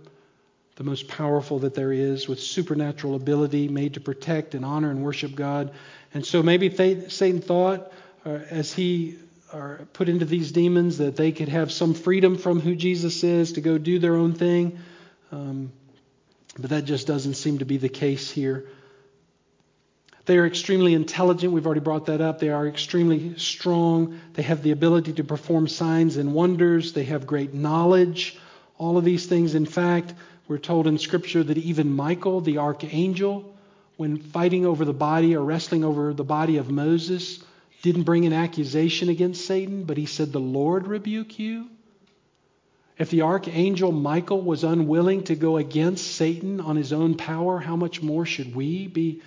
the 0.77 0.85
most 0.85 1.07
powerful 1.07 1.59
that 1.59 1.75
there 1.75 1.93
is, 1.93 2.27
with 2.27 2.41
supernatural 2.41 3.17
ability, 3.17 3.69
made 3.69 3.95
to 3.95 4.01
protect 4.01 4.55
and 4.55 4.65
honor 4.65 4.91
and 4.91 5.05
worship 5.05 5.35
God. 5.35 5.73
And 6.15 6.25
so 6.25 6.43
maybe 6.43 6.71
Satan 7.09 7.43
thought, 7.43 7.93
uh, 8.25 8.31
as 8.51 8.73
he 8.73 9.19
are 9.53 9.87
put 9.93 10.09
into 10.09 10.25
these 10.25 10.53
demons, 10.53 10.99
that 10.99 11.17
they 11.17 11.33
could 11.33 11.49
have 11.49 11.71
some 11.71 11.93
freedom 11.93 12.39
from 12.39 12.61
who 12.61 12.75
Jesus 12.75 13.23
is 13.25 13.53
to 13.53 13.61
go 13.61 13.77
do 13.77 13.99
their 13.99 14.15
own 14.15 14.33
thing. 14.33 14.79
Um, 15.33 15.73
but 16.59 16.71
that 16.71 16.87
just 16.87 17.07
doesn't 17.07 17.35
seem 17.35 17.59
to 17.59 17.65
be 17.65 17.77
the 17.77 17.89
case 17.89 18.31
here. 18.31 18.69
They 20.31 20.39
are 20.39 20.47
extremely 20.47 20.95
intelligent. 20.95 21.53
We've 21.53 21.67
already 21.67 21.81
brought 21.81 22.07
that 22.07 22.21
up. 22.21 22.39
They 22.39 22.51
are 22.51 22.69
extremely 22.69 23.37
strong. 23.37 24.21
They 24.35 24.43
have 24.43 24.63
the 24.63 24.71
ability 24.71 25.15
to 25.15 25.25
perform 25.25 25.67
signs 25.67 26.19
and 26.19 26.33
wonders. 26.33 26.93
They 26.93 27.03
have 27.07 27.27
great 27.27 27.53
knowledge. 27.53 28.39
All 28.79 28.97
of 28.97 29.05
these 29.05 29.27
things. 29.27 29.57
In 29.57 29.67
fact, 29.67 30.15
we're 30.47 30.59
told 30.59 30.87
in 30.87 30.99
Scripture 30.99 31.43
that 31.43 31.59
even 31.59 31.93
Michael, 31.93 32.41
the 32.41 32.59
archangel, 32.59 33.57
when 33.97 34.19
fighting 34.19 34.65
over 34.67 34.85
the 34.85 34.93
body 34.93 35.35
or 35.35 35.43
wrestling 35.45 35.83
over 35.83 36.15
the 36.15 36.23
body 36.23 36.59
of 36.59 36.71
Moses, 36.71 37.43
didn't 37.83 38.05
bring 38.05 38.25
an 38.25 38.33
accusation 38.33 39.09
against 39.09 39.45
Satan, 39.45 39.83
but 39.83 39.97
he 39.97 40.07
said, 40.07 40.31
The 40.31 40.39
Lord 40.39 40.87
rebuke 40.87 41.41
you. 41.41 41.67
If 42.99 43.11
the 43.11 43.23
archangel 43.23 43.91
Michael 43.91 44.43
was 44.43 44.63
unwilling 44.63 45.25
to 45.25 45.35
go 45.35 45.57
against 45.57 46.07
Satan 46.07 46.61
on 46.61 46.77
his 46.77 46.93
own 46.93 47.17
power, 47.17 47.59
how 47.59 47.75
much 47.75 48.01
more 48.01 48.25
should 48.25 48.55
we 48.55 48.87
be 48.87 49.23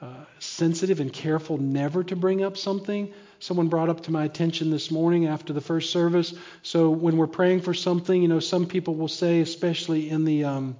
uh, 0.00 0.24
sensitive 0.38 1.00
and 1.00 1.12
careful 1.12 1.58
never 1.58 2.04
to 2.04 2.14
bring 2.14 2.42
up 2.42 2.56
something. 2.56 3.12
Someone 3.40 3.68
brought 3.68 3.88
up 3.88 4.02
to 4.02 4.12
my 4.12 4.24
attention 4.24 4.70
this 4.70 4.90
morning 4.90 5.26
after 5.26 5.52
the 5.52 5.60
first 5.60 5.90
service. 5.90 6.34
So 6.62 6.90
when 6.90 7.16
we're 7.16 7.26
praying 7.26 7.62
for 7.62 7.74
something, 7.74 8.20
you 8.20 8.28
know, 8.28 8.40
some 8.40 8.66
people 8.66 8.94
will 8.94 9.08
say, 9.08 9.40
especially 9.40 10.08
in 10.10 10.24
the 10.24 10.44
um, 10.44 10.76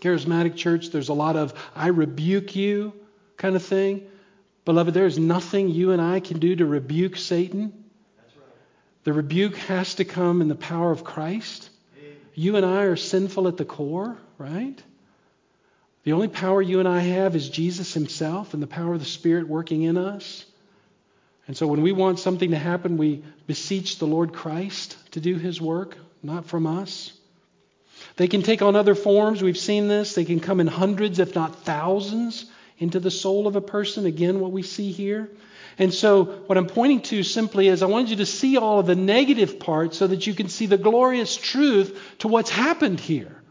charismatic 0.00 0.56
church, 0.56 0.90
there's 0.90 1.08
a 1.08 1.14
lot 1.14 1.36
of 1.36 1.52
"I 1.74 1.88
rebuke 1.88 2.56
you" 2.56 2.92
kind 3.36 3.56
of 3.56 3.62
thing. 3.62 4.06
Beloved, 4.64 4.94
there 4.94 5.06
is 5.06 5.18
nothing 5.18 5.68
you 5.68 5.92
and 5.92 6.02
I 6.02 6.20
can 6.20 6.38
do 6.38 6.56
to 6.56 6.66
rebuke 6.66 7.16
Satan. 7.16 7.84
Right. 8.18 8.32
The 9.04 9.12
rebuke 9.12 9.56
has 9.56 9.94
to 9.96 10.04
come 10.04 10.42
in 10.42 10.48
the 10.48 10.54
power 10.54 10.90
of 10.90 11.04
Christ. 11.04 11.70
You 12.34 12.56
and 12.56 12.66
I 12.66 12.82
are 12.82 12.96
sinful 12.96 13.48
at 13.48 13.56
the 13.56 13.64
core, 13.64 14.18
right? 14.36 14.82
The 16.06 16.12
only 16.12 16.28
power 16.28 16.62
you 16.62 16.78
and 16.78 16.86
I 16.86 17.00
have 17.00 17.34
is 17.34 17.48
Jesus 17.48 17.92
Himself 17.92 18.54
and 18.54 18.62
the 18.62 18.68
power 18.68 18.94
of 18.94 19.00
the 19.00 19.04
Spirit 19.04 19.48
working 19.48 19.82
in 19.82 19.98
us. 19.98 20.44
And 21.48 21.56
so 21.56 21.66
when 21.66 21.82
we 21.82 21.90
want 21.90 22.20
something 22.20 22.52
to 22.52 22.58
happen, 22.58 22.96
we 22.96 23.24
beseech 23.48 23.98
the 23.98 24.06
Lord 24.06 24.32
Christ 24.32 24.96
to 25.10 25.20
do 25.20 25.34
His 25.34 25.60
work, 25.60 25.98
not 26.22 26.46
from 26.46 26.64
us. 26.64 27.12
They 28.14 28.28
can 28.28 28.42
take 28.42 28.62
on 28.62 28.76
other 28.76 28.94
forms. 28.94 29.42
We've 29.42 29.58
seen 29.58 29.88
this. 29.88 30.14
They 30.14 30.24
can 30.24 30.38
come 30.38 30.60
in 30.60 30.68
hundreds, 30.68 31.18
if 31.18 31.34
not 31.34 31.64
thousands, 31.64 32.44
into 32.78 33.00
the 33.00 33.10
soul 33.10 33.48
of 33.48 33.56
a 33.56 33.60
person. 33.60 34.06
Again, 34.06 34.38
what 34.38 34.52
we 34.52 34.62
see 34.62 34.92
here. 34.92 35.28
And 35.76 35.92
so, 35.92 36.22
what 36.46 36.56
I'm 36.56 36.68
pointing 36.68 37.02
to 37.02 37.24
simply 37.24 37.66
is 37.66 37.82
I 37.82 37.86
wanted 37.86 38.10
you 38.10 38.16
to 38.18 38.26
see 38.26 38.58
all 38.58 38.78
of 38.78 38.86
the 38.86 38.94
negative 38.94 39.58
parts 39.58 39.98
so 39.98 40.06
that 40.06 40.24
you 40.24 40.34
can 40.34 40.48
see 40.48 40.66
the 40.66 40.78
glorious 40.78 41.36
truth 41.36 42.00
to 42.20 42.28
what's 42.28 42.50
happened 42.50 43.00
here. 43.00 43.42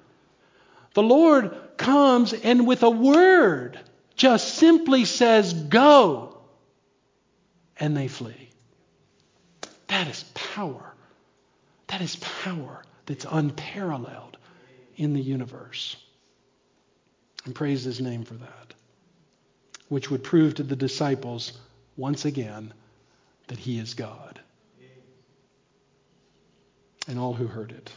The 0.94 1.04
Lord 1.04 1.54
comes 1.78 2.34
and 2.34 2.68
with 2.68 2.84
a 2.84 2.90
word 2.90 3.80
just 4.16 4.56
simply 4.56 5.06
says, 5.06 5.54
Go, 5.54 6.38
and 7.80 7.96
they 7.96 8.08
flee. 8.08 8.50
That 9.88 10.08
is 10.08 10.24
power. 10.34 10.94
That 11.88 12.02
is 12.02 12.16
power 12.18 12.84
that's 13.06 13.26
unparalleled 13.30 14.38
in 14.96 15.14
the 15.14 15.22
universe. 15.22 15.96
And 17.46 17.54
praise 17.54 17.84
his 17.84 18.02
name 18.02 18.24
for 18.24 18.34
that, 18.36 18.74
which 19.90 20.10
would 20.10 20.24
prove 20.24 20.56
to 20.56 20.64
the 20.64 20.76
disciples 20.76 21.54
once 21.96 22.26
again 22.26 22.74
that 23.48 23.60
he 23.60 23.78
is 23.78 23.94
God. 23.94 24.40
And 27.08 27.20
all 27.20 27.34
who 27.34 27.46
heard 27.46 27.72
it. 27.72 27.92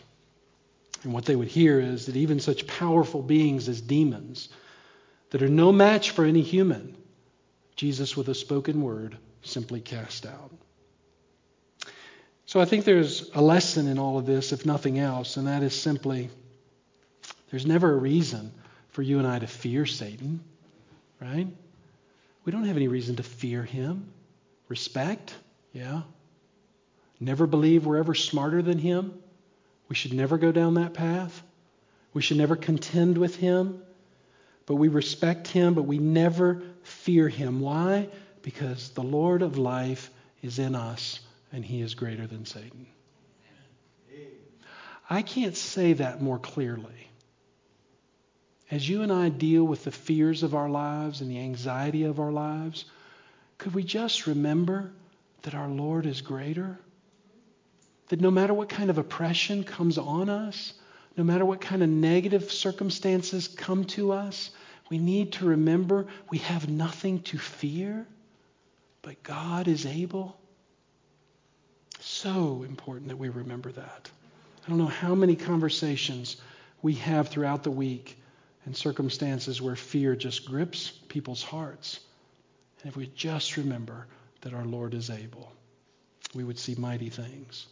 And 1.05 1.12
what 1.12 1.24
they 1.24 1.36
would 1.36 1.49
hear 1.49 1.80
is 1.80 2.07
that 2.07 2.16
even 2.16 2.40
such 2.40 2.66
powerful 2.66 3.22
beings 3.22 3.68
as 3.68 3.80
demons, 3.80 4.49
that 5.30 5.42
are 5.42 5.49
no 5.49 5.72
match 5.72 6.11
for 6.11 6.24
any 6.24 6.42
human, 6.42 6.96
Jesus, 7.76 8.16
with 8.16 8.28
a 8.28 8.34
spoken 8.34 8.82
word, 8.82 9.16
simply 9.42 9.80
cast 9.80 10.26
out. 10.26 10.53
So 12.46 12.61
I 12.61 12.64
think 12.64 12.84
there's 12.84 13.30
a 13.34 13.42
lesson 13.42 13.88
in 13.88 13.99
all 13.99 14.18
of 14.18 14.26
this, 14.26 14.53
if 14.53 14.64
nothing 14.64 14.99
else, 14.99 15.36
and 15.36 15.46
that 15.46 15.62
is 15.62 15.78
simply 15.78 16.30
there's 17.51 17.66
never 17.66 17.92
a 17.92 17.96
reason 17.96 18.53
for 18.88 19.03
you 19.03 19.18
and 19.18 19.26
I 19.26 19.38
to 19.38 19.46
fear 19.46 19.86
Satan, 19.86 20.40
right? 21.20 21.46
We 22.44 22.53
don't 22.53 22.64
have 22.64 22.76
any 22.76 22.88
reason 22.88 23.16
to 23.16 23.22
fear 23.22 23.62
him. 23.62 24.11
Respect, 24.68 25.34
yeah. 25.72 26.03
Never 27.20 27.46
believe 27.46 27.84
we're 27.84 27.99
ever 27.99 28.14
smarter 28.14 28.62
than 28.62 28.78
him. 28.78 29.12
We 29.89 29.95
should 29.95 30.12
never 30.12 30.39
go 30.39 30.53
down 30.53 30.74
that 30.74 30.95
path. 30.95 31.43
We 32.12 32.22
should 32.22 32.36
never 32.36 32.57
contend 32.57 33.18
with 33.18 33.36
him. 33.36 33.82
But 34.66 34.76
we 34.76 34.89
respect 34.89 35.49
him, 35.49 35.74
but 35.74 35.84
we 35.84 35.99
never 35.99 36.62
fear 36.82 37.28
him. 37.28 37.61
Why? 37.61 38.09
Because 38.43 38.91
the 38.91 39.03
Lord 39.03 39.43
of 39.43 39.57
life 39.57 40.11
is 40.43 40.59
in 40.59 40.74
us 40.74 41.20
and 41.53 41.64
he 41.64 41.80
is 41.80 41.95
greater 41.95 42.26
than 42.26 42.45
Satan. 42.45 42.86
I 45.09 45.22
can't 45.22 45.57
say 45.57 45.95
that 45.95 46.20
more 46.20 46.39
clearly. 46.39 47.09
As 48.70 48.86
you 48.86 49.01
and 49.01 49.11
I 49.11 49.30
deal 49.30 49.64
with 49.64 49.84
the 49.84 49.91
fears 49.91 50.43
of 50.43 50.55
our 50.55 50.68
lives 50.68 51.22
and 51.22 51.30
the 51.30 51.39
anxiety 51.39 52.05
of 52.05 52.20
our 52.20 52.30
lives, 52.30 52.84
could 53.57 53.74
we 53.74 53.82
just 53.82 54.26
remember 54.26 54.93
that 55.43 55.55
our 55.55 55.68
Lord 55.68 56.05
is 56.05 56.20
greater? 56.20 56.78
That 58.09 58.20
no 58.20 58.30
matter 58.30 58.54
what 58.54 58.68
kind 58.68 58.90
of 58.90 58.98
oppression 58.98 59.64
comes 59.64 59.98
on 59.98 60.30
us, 60.30 60.72
no 61.16 61.24
matter 61.24 61.44
what 61.44 61.61
kind 61.61 61.82
of 61.82 61.88
negative 61.88 62.50
circumstances 62.50 63.48
come 63.48 63.84
to 63.86 64.12
us, 64.12 64.50
we 64.88 64.98
need 64.98 65.32
to 65.32 65.46
remember 65.46 66.06
we 66.30 66.38
have 66.38 66.68
nothing 66.68 67.20
to 67.22 67.38
fear, 67.38 68.06
but 69.02 69.22
God 69.22 69.68
is 69.68 69.84
able. 69.84 70.38
So 72.00 72.62
important 72.62 73.09
that 73.09 73.18
we 73.18 73.28
remember 73.28 73.72
that. 73.72 74.11
I 74.64 74.68
don't 74.68 74.78
know 74.78 74.86
how 74.86 75.14
many 75.14 75.36
conversations 75.36 76.36
we 76.82 76.94
have 76.94 77.28
throughout 77.28 77.62
the 77.62 77.70
week 77.70 78.18
and 78.64 78.76
circumstances 78.76 79.61
where 79.61 79.76
fear 79.76 80.14
just 80.14 80.46
grips 80.46 80.90
people's 81.09 81.42
hearts. 81.42 82.00
And 82.82 82.90
if 82.90 82.96
we 82.96 83.09
just 83.14 83.56
remember 83.56 84.06
that 84.42 84.54
our 84.54 84.64
Lord 84.64 84.94
is 84.94 85.11
able, 85.11 85.52
we 86.34 86.44
would 86.44 86.59
see 86.59 86.74
mighty 86.76 87.11
things. 87.11 87.66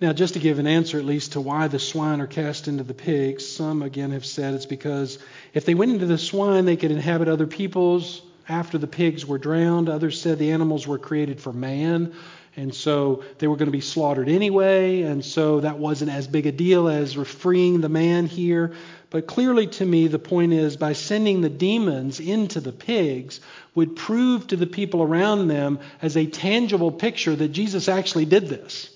Now, 0.00 0.14
just 0.14 0.32
to 0.32 0.40
give 0.40 0.58
an 0.58 0.66
answer 0.66 0.98
at 0.98 1.04
least 1.04 1.32
to 1.32 1.42
why 1.42 1.68
the 1.68 1.78
swine 1.78 2.22
are 2.22 2.26
cast 2.26 2.68
into 2.68 2.84
the 2.84 2.94
pigs, 2.94 3.46
some 3.46 3.82
again 3.82 4.12
have 4.12 4.24
said 4.24 4.54
it's 4.54 4.64
because 4.64 5.18
if 5.52 5.66
they 5.66 5.74
went 5.74 5.92
into 5.92 6.06
the 6.06 6.16
swine, 6.16 6.64
they 6.64 6.78
could 6.78 6.90
inhabit 6.90 7.28
other 7.28 7.46
peoples 7.46 8.22
after 8.48 8.78
the 8.78 8.86
pigs 8.86 9.26
were 9.26 9.36
drowned. 9.36 9.90
Others 9.90 10.18
said 10.18 10.38
the 10.38 10.52
animals 10.52 10.86
were 10.86 10.96
created 10.96 11.38
for 11.38 11.52
man, 11.52 12.14
and 12.56 12.74
so 12.74 13.24
they 13.38 13.46
were 13.46 13.56
going 13.56 13.66
to 13.66 13.72
be 13.72 13.82
slaughtered 13.82 14.30
anyway, 14.30 15.02
and 15.02 15.22
so 15.22 15.60
that 15.60 15.78
wasn't 15.78 16.10
as 16.10 16.26
big 16.26 16.46
a 16.46 16.52
deal 16.52 16.88
as 16.88 17.12
freeing 17.12 17.82
the 17.82 17.90
man 17.90 18.24
here. 18.24 18.72
But 19.10 19.26
clearly 19.26 19.66
to 19.66 19.84
me, 19.84 20.06
the 20.06 20.18
point 20.18 20.54
is 20.54 20.78
by 20.78 20.94
sending 20.94 21.42
the 21.42 21.50
demons 21.50 22.20
into 22.20 22.60
the 22.60 22.72
pigs 22.72 23.40
would 23.74 23.96
prove 23.96 24.46
to 24.46 24.56
the 24.56 24.66
people 24.66 25.02
around 25.02 25.48
them 25.48 25.78
as 26.00 26.16
a 26.16 26.24
tangible 26.24 26.90
picture 26.90 27.36
that 27.36 27.48
Jesus 27.48 27.86
actually 27.86 28.24
did 28.24 28.48
this. 28.48 28.88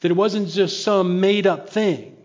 That 0.00 0.10
it 0.10 0.14
wasn't 0.14 0.48
just 0.48 0.82
some 0.82 1.20
made 1.20 1.46
up 1.46 1.70
thing. 1.70 2.16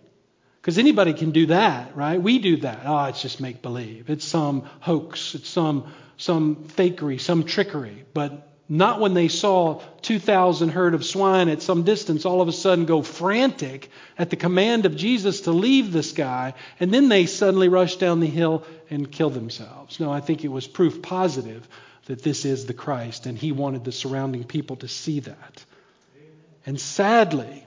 Because 0.62 0.78
anybody 0.78 1.14
can 1.14 1.32
do 1.32 1.48
that, 1.48 1.96
right? 1.96 2.22
We 2.22 2.40
do 2.40 2.58
that. 2.58 2.82
Oh, 2.86 3.06
it's 3.06 3.22
just 3.22 3.42
make 3.42 3.62
believe. 3.62 4.10
It's 4.10 4.26
some 4.26 4.62
hoax. 4.80 5.36
It's 5.36 5.50
some 5.50 5.92
some 6.18 6.56
fakery, 6.56 7.20
some 7.20 7.44
trickery. 7.44 8.06
But 8.14 8.50
not 8.70 9.00
when 9.00 9.14
they 9.14 9.28
saw 9.28 9.82
2,000 10.02 10.70
herd 10.70 10.94
of 10.94 11.04
swine 11.04 11.50
at 11.50 11.62
some 11.62 11.84
distance 11.84 12.26
all 12.26 12.42
of 12.42 12.48
a 12.48 12.54
sudden 12.54 12.86
go 12.86 13.02
frantic 13.02 13.90
at 14.18 14.30
the 14.30 14.36
command 14.36 14.86
of 14.86 14.96
Jesus 14.96 15.42
to 15.42 15.52
leave 15.52 15.92
this 15.92 16.14
guy, 16.14 16.54
and 16.80 16.94
then 16.94 17.10
they 17.10 17.26
suddenly 17.26 17.68
rush 17.68 17.98
down 17.98 18.20
the 18.20 18.28
hill 18.28 18.64
and 18.90 19.12
kill 19.12 19.30
themselves. 19.30 20.00
No, 20.00 20.12
I 20.12 20.22
think 20.22 20.44
it 20.44 20.48
was 20.48 20.68
proof 20.68 21.02
positive 21.02 21.68
that 22.06 22.24
this 22.24 22.46
is 22.46 22.66
the 22.66 22.74
Christ, 22.74 23.26
and 23.26 23.38
he 23.38 23.52
wanted 23.52 23.84
the 23.84 23.92
surrounding 23.92 24.44
people 24.44 24.78
to 24.78 24.88
see 24.88 25.20
that. 25.22 25.66
And 26.66 26.80
sadly, 26.80 27.66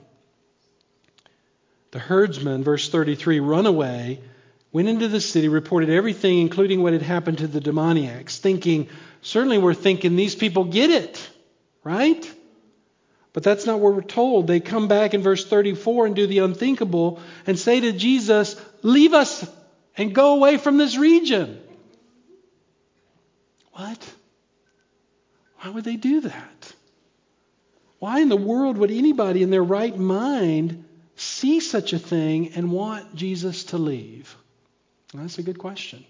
the 1.90 1.98
herdsmen, 1.98 2.64
verse 2.64 2.88
33, 2.88 3.40
run 3.40 3.66
away, 3.66 4.20
went 4.72 4.88
into 4.88 5.08
the 5.08 5.20
city, 5.20 5.48
reported 5.48 5.90
everything, 5.90 6.38
including 6.38 6.82
what 6.82 6.92
had 6.92 7.02
happened 7.02 7.38
to 7.38 7.46
the 7.46 7.60
demoniacs, 7.60 8.38
thinking, 8.38 8.88
certainly 9.22 9.58
we're 9.58 9.74
thinking 9.74 10.16
these 10.16 10.34
people 10.34 10.64
get 10.64 10.90
it, 10.90 11.30
right? 11.84 12.30
But 13.32 13.42
that's 13.42 13.66
not 13.66 13.80
what 13.80 13.94
we're 13.94 14.00
told. 14.02 14.46
They 14.46 14.60
come 14.60 14.88
back 14.88 15.12
in 15.12 15.22
verse 15.22 15.46
34 15.46 16.06
and 16.06 16.16
do 16.16 16.26
the 16.26 16.38
unthinkable 16.38 17.20
and 17.46 17.58
say 17.58 17.80
to 17.80 17.92
Jesus, 17.92 18.56
Leave 18.82 19.12
us 19.12 19.46
and 19.96 20.14
go 20.14 20.36
away 20.36 20.56
from 20.56 20.78
this 20.78 20.96
region. 20.96 21.60
What? 23.72 24.14
Why 25.58 25.70
would 25.70 25.84
they 25.84 25.96
do 25.96 26.22
that? 26.22 26.72
Why 27.98 28.20
in 28.20 28.28
the 28.28 28.36
world 28.36 28.78
would 28.78 28.90
anybody 28.90 29.42
in 29.42 29.50
their 29.50 29.64
right 29.64 29.96
mind 29.96 30.84
see 31.16 31.60
such 31.60 31.92
a 31.92 31.98
thing 31.98 32.52
and 32.54 32.70
want 32.70 33.14
Jesus 33.14 33.64
to 33.64 33.78
leave? 33.78 34.36
that's 35.14 35.38
a 35.38 35.42
good 35.42 35.58
question. 35.58 36.04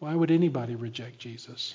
Why 0.00 0.14
would 0.14 0.30
anybody 0.30 0.74
reject 0.74 1.18
Jesus? 1.18 1.74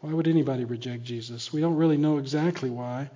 Why 0.00 0.12
would 0.12 0.28
anybody 0.28 0.64
reject 0.64 1.04
Jesus? 1.04 1.52
We 1.52 1.60
don't 1.60 1.76
really 1.76 1.96
know 1.96 2.18
exactly 2.18 2.68
why. 2.68 3.10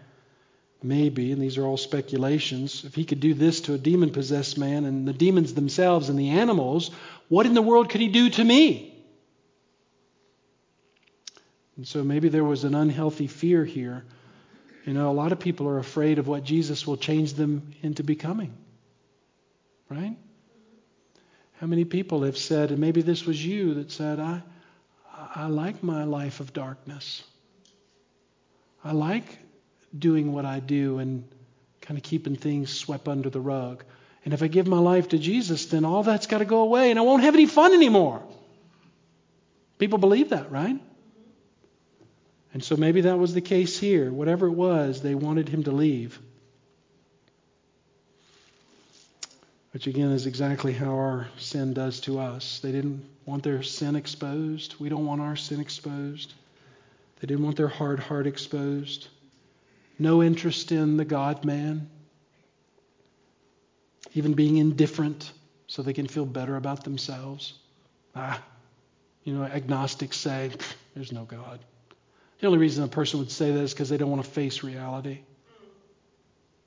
Maybe, 0.83 1.33
and 1.33 1.43
these 1.43 1.59
are 1.59 1.65
all 1.65 1.77
speculations, 1.77 2.85
if 2.85 2.95
he 2.95 3.05
could 3.05 3.19
do 3.19 3.35
this 3.35 3.63
to 3.63 3.75
a 3.75 3.79
demon 3.79 4.11
possessed 4.11 4.57
man 4.57 4.85
and 4.85 5.09
the 5.09 5.13
demons 5.13 5.55
themselves 5.55 6.09
and 6.09 6.19
the 6.19 6.31
animals, 6.31 6.93
what 7.29 7.47
in 7.47 7.55
the 7.55 7.63
world 7.63 7.91
could 7.91 8.01
he 8.01 8.09
do 8.09 8.31
to 8.31 8.45
me? 8.45 8.98
And 11.79 11.87
so 11.87 12.03
maybe 12.03 12.29
there 12.29 12.45
was 12.45 12.65
an 12.65 12.75
unhealthy 12.75 13.29
fear 13.29 13.65
here. 13.65 14.05
You 14.85 14.95
know, 14.95 15.11
a 15.11 15.13
lot 15.13 15.31
of 15.31 15.39
people 15.39 15.69
are 15.69 15.79
afraid 15.79 16.19
of 16.19 16.27
what 16.27 16.43
Jesus 16.43 16.87
will 16.87 16.97
change 16.97 17.35
them 17.35 17.73
into 17.83 18.03
becoming. 18.03 18.53
Right? 19.89 20.17
How 21.61 21.69
many 21.69 21.85
people 21.85 22.25
have 22.25 22.37
said, 22.37 22.73
and 22.73 22.81
maybe 22.81 23.01
this 23.01 23.25
was 23.25 23.43
you 23.43 23.75
that 23.75 23.93
said, 23.93 24.19
I, 24.19 24.43
I 25.35 25.47
like 25.47 25.83
my 25.83 26.03
life 26.03 26.41
of 26.41 26.53
darkness. 26.53 27.23
I 28.83 28.91
like 28.91 29.39
doing 29.97 30.33
what 30.33 30.45
I 30.45 30.59
do 30.59 30.99
and 30.99 31.29
kind 31.81 31.97
of 31.97 32.03
keeping 32.03 32.35
things 32.35 32.73
swept 32.73 33.07
under 33.07 33.31
the 33.31 33.41
rug. 33.41 33.85
And 34.25 34.35
if 34.35 34.43
I 34.43 34.49
give 34.49 34.67
my 34.67 34.81
life 34.81 35.11
to 35.11 35.19
Jesus, 35.19 35.67
then 35.67 35.85
all 35.85 36.03
that's 36.03 36.27
got 36.27 36.39
to 36.39 36.45
go 36.45 36.59
away 36.59 36.91
and 36.91 36.99
I 36.99 37.03
won't 37.03 37.23
have 37.23 37.35
any 37.35 37.47
fun 37.47 37.73
anymore. 37.73 38.21
People 39.79 39.99
believe 39.99 40.31
that, 40.31 40.51
right? 40.51 40.81
And 42.53 42.65
so 42.65 42.77
maybe 42.77 43.03
that 43.03 43.19
was 43.19 43.35
the 43.35 43.41
case 43.41 43.79
here. 43.79 44.11
Whatever 44.11 44.47
it 44.47 44.53
was, 44.53 45.03
they 45.03 45.15
wanted 45.15 45.49
him 45.49 45.65
to 45.65 45.71
leave. 45.71 46.19
Which 49.73 49.87
again 49.87 50.11
is 50.11 50.27
exactly 50.27 50.73
how 50.73 50.93
our 50.93 51.29
sin 51.37 51.75
does 51.75 52.01
to 52.01 52.19
us. 52.19 52.61
They 52.61 52.73
didn't 52.73 53.05
want 53.27 53.43
their 53.43 53.63
sin 53.63 53.97
exposed. 53.97 54.77
We 54.81 54.89
don't 54.89 55.05
want 55.05 55.21
our 55.21 55.37
sin 55.37 55.61
exposed. 55.61 56.33
They 57.21 57.27
didn't 57.27 57.45
want 57.45 57.57
their 57.57 57.69
hard 57.69 58.01
heart 58.01 58.27
exposed. 58.27 59.09
No 59.99 60.23
interest 60.23 60.73
in 60.73 60.97
the 60.97 61.05
God 61.05 61.45
man. 61.45 61.91
Even 64.15 64.33
being 64.33 64.57
indifferent 64.57 65.31
so 65.67 65.83
they 65.83 65.93
can 65.93 66.07
feel 66.07 66.25
better 66.25 66.57
about 66.57 66.83
themselves. 66.85 67.53
Ah, 68.17 68.43
you 69.25 69.35
know, 69.35 69.45
agnostics 69.45 70.17
say, 70.17 70.51
there's 70.95 71.13
no 71.13 71.25
God. 71.25 71.61
The 72.41 72.47
only 72.47 72.59
reason 72.59 72.85
a 72.85 72.89
person 72.89 73.19
would 73.19 73.31
say 73.31 73.51
that 73.51 73.61
is 73.61 73.73
because 73.73 73.89
they 73.89 73.97
don't 73.97 74.11
want 74.11 74.25
to 74.25 74.31
face 74.31 74.63
reality. 74.63 75.19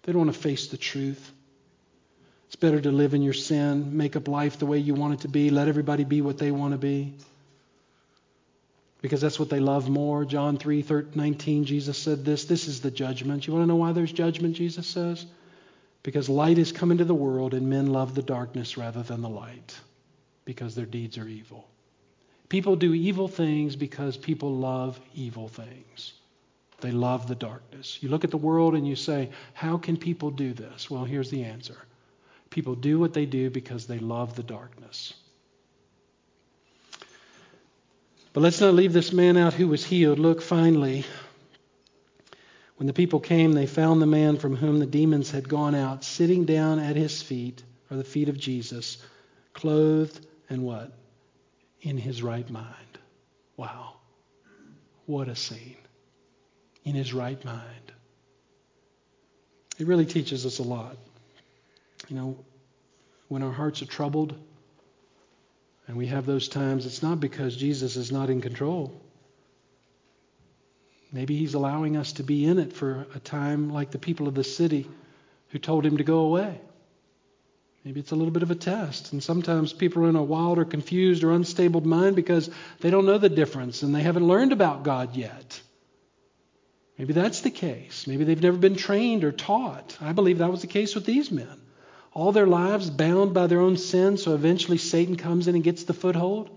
They 0.04 0.12
don't 0.12 0.26
want 0.26 0.34
to 0.34 0.40
face 0.40 0.68
the 0.68 0.78
truth. 0.78 1.32
It's 2.48 2.56
better 2.58 2.82
to 2.82 2.92
live 2.92 3.14
in 3.14 3.22
your 3.22 3.34
sin, 3.34 3.96
make 3.96 4.18
up 4.18 4.28
life 4.28 4.60
the 4.60 4.66
way 4.66 4.80
you 4.80 4.94
want 4.94 5.14
it 5.14 5.20
to 5.22 5.30
be, 5.30 5.50
let 5.50 5.70
everybody 5.70 6.04
be 6.04 6.22
what 6.22 6.38
they 6.38 6.52
want 6.52 6.74
to 6.74 6.78
be. 6.78 7.14
Because 9.02 9.22
that's 9.22 9.40
what 9.40 9.50
they 9.50 9.62
love 9.62 9.90
more. 9.90 10.26
John 10.26 10.58
3 10.58 10.84
19, 11.16 11.66
Jesus 11.66 11.98
said 11.98 12.26
this. 12.26 12.46
This 12.46 12.68
is 12.68 12.82
the 12.82 12.92
judgment. 12.92 13.48
You 13.48 13.54
want 13.54 13.64
to 13.64 13.68
know 13.68 13.78
why 13.78 13.94
there's 13.94 14.12
judgment, 14.12 14.56
Jesus 14.56 14.86
says? 14.86 15.26
Because 16.04 16.28
light 16.28 16.58
has 16.58 16.72
come 16.72 16.92
into 16.92 17.06
the 17.06 17.16
world 17.16 17.54
and 17.54 17.70
men 17.70 17.88
love 17.88 18.16
the 18.16 18.22
darkness 18.22 18.78
rather 18.78 19.02
than 19.02 19.22
the 19.22 19.30
light 19.30 19.80
because 20.44 20.76
their 20.76 20.86
deeds 20.86 21.18
are 21.18 21.28
evil. 21.28 21.71
People 22.52 22.76
do 22.76 22.94
evil 22.94 23.30
things 23.30 23.78
because 23.78 24.18
people 24.18 24.54
love 24.54 25.00
evil 25.16 25.48
things. 25.48 26.12
They 26.82 26.92
love 26.92 27.26
the 27.26 27.34
darkness. 27.34 27.98
You 28.02 28.10
look 28.10 28.26
at 28.26 28.30
the 28.30 28.36
world 28.36 28.76
and 28.76 28.86
you 28.86 28.98
say, 28.98 29.30
How 29.54 29.78
can 29.78 29.96
people 29.96 30.32
do 30.32 30.52
this? 30.52 30.90
Well, 30.90 31.06
here's 31.06 31.30
the 31.30 31.46
answer 31.46 31.78
People 32.50 32.76
do 32.76 33.00
what 33.00 33.14
they 33.14 33.26
do 33.26 33.50
because 33.50 33.88
they 33.88 34.00
love 34.00 34.36
the 34.36 34.44
darkness. 34.44 35.14
But 38.34 38.42
let's 38.42 38.60
not 38.60 38.74
leave 38.74 38.92
this 38.92 39.14
man 39.14 39.38
out 39.38 39.54
who 39.54 39.70
was 39.70 39.86
healed. 39.86 40.20
Look, 40.20 40.42
finally, 40.42 41.06
when 42.76 42.88
the 42.88 42.92
people 42.92 43.22
came, 43.22 43.54
they 43.54 43.66
found 43.66 44.02
the 44.02 44.08
man 44.08 44.36
from 44.36 44.58
whom 44.58 44.80
the 44.80 44.86
demons 44.86 45.32
had 45.32 45.48
gone 45.48 45.74
out 45.74 46.04
sitting 46.04 46.44
down 46.44 46.80
at 46.80 46.98
his 46.98 47.22
feet, 47.22 47.64
or 47.90 47.96
the 47.96 48.04
feet 48.04 48.28
of 48.28 48.38
Jesus, 48.38 48.98
clothed 49.54 50.28
and 50.50 50.64
what? 50.64 50.92
In 51.82 51.98
his 51.98 52.22
right 52.22 52.50
mind. 52.50 53.00
Wow. 53.58 53.96
What 55.06 55.28
a 55.28 55.36
scene. 55.36 55.78
In 56.84 56.96
his 56.96 57.14
right 57.14 57.44
mind. 57.44 57.92
It 59.80 59.88
really 59.88 60.06
teaches 60.06 60.46
us 60.46 60.60
a 60.60 60.64
lot. 60.64 60.96
You 62.08 62.16
know, 62.16 62.38
when 63.28 63.42
our 63.42 63.52
hearts 63.52 63.82
are 63.82 63.88
troubled 63.88 64.36
and 65.88 65.98
we 65.98 66.08
have 66.08 66.26
those 66.26 66.48
times, 66.48 66.86
it's 66.86 67.02
not 67.02 67.20
because 67.20 67.56
Jesus 67.56 67.96
is 67.96 68.12
not 68.12 68.30
in 68.30 68.42
control. 68.42 68.94
Maybe 71.12 71.36
he's 71.38 71.56
allowing 71.56 71.98
us 71.98 72.14
to 72.14 72.24
be 72.24 72.46
in 72.46 72.60
it 72.60 72.74
for 72.74 73.06
a 73.14 73.20
time 73.20 73.72
like 73.72 73.92
the 73.92 74.00
people 74.00 74.28
of 74.28 74.36
the 74.36 74.44
city 74.44 74.88
who 75.50 75.60
told 75.60 75.86
him 75.86 75.98
to 75.98 76.04
go 76.04 76.20
away. 76.20 76.62
Maybe 77.84 78.00
it's 78.00 78.12
a 78.12 78.16
little 78.16 78.32
bit 78.32 78.44
of 78.44 78.52
a 78.52 78.56
test. 78.56 79.12
And 79.12 79.24
sometimes 79.24 79.74
people 79.74 80.04
are 80.06 80.10
in 80.10 80.16
a 80.16 80.24
wild 80.24 80.60
or 80.60 80.66
confused 80.66 81.24
or 81.24 81.32
unstable 81.32 81.82
mind 81.82 82.16
because 82.16 82.50
they 82.80 82.92
don't 82.92 83.08
know 83.08 83.18
the 83.18 83.30
difference 83.30 83.82
and 83.82 83.94
they 83.94 84.04
haven't 84.04 84.28
learned 84.28 84.52
about 84.52 84.84
God 84.84 85.16
yet. 85.16 85.62
Maybe 86.98 87.14
that's 87.14 87.42
the 87.42 87.50
case. 87.50 88.06
Maybe 88.06 88.24
they've 88.24 88.42
never 88.42 88.58
been 88.58 88.76
trained 88.76 89.24
or 89.24 89.32
taught. 89.32 89.98
I 90.00 90.12
believe 90.12 90.38
that 90.38 90.52
was 90.52 90.62
the 90.62 90.68
case 90.68 90.94
with 90.94 91.06
these 91.06 91.32
men. 91.32 91.60
All 92.14 92.32
their 92.32 92.46
lives 92.46 92.90
bound 92.90 93.34
by 93.34 93.48
their 93.48 93.62
own 93.62 93.78
sin, 93.78 94.18
so 94.18 94.36
eventually 94.36 94.78
Satan 94.78 95.16
comes 95.16 95.48
in 95.48 95.56
and 95.56 95.64
gets 95.64 95.86
the 95.86 95.94
foothold 95.94 96.50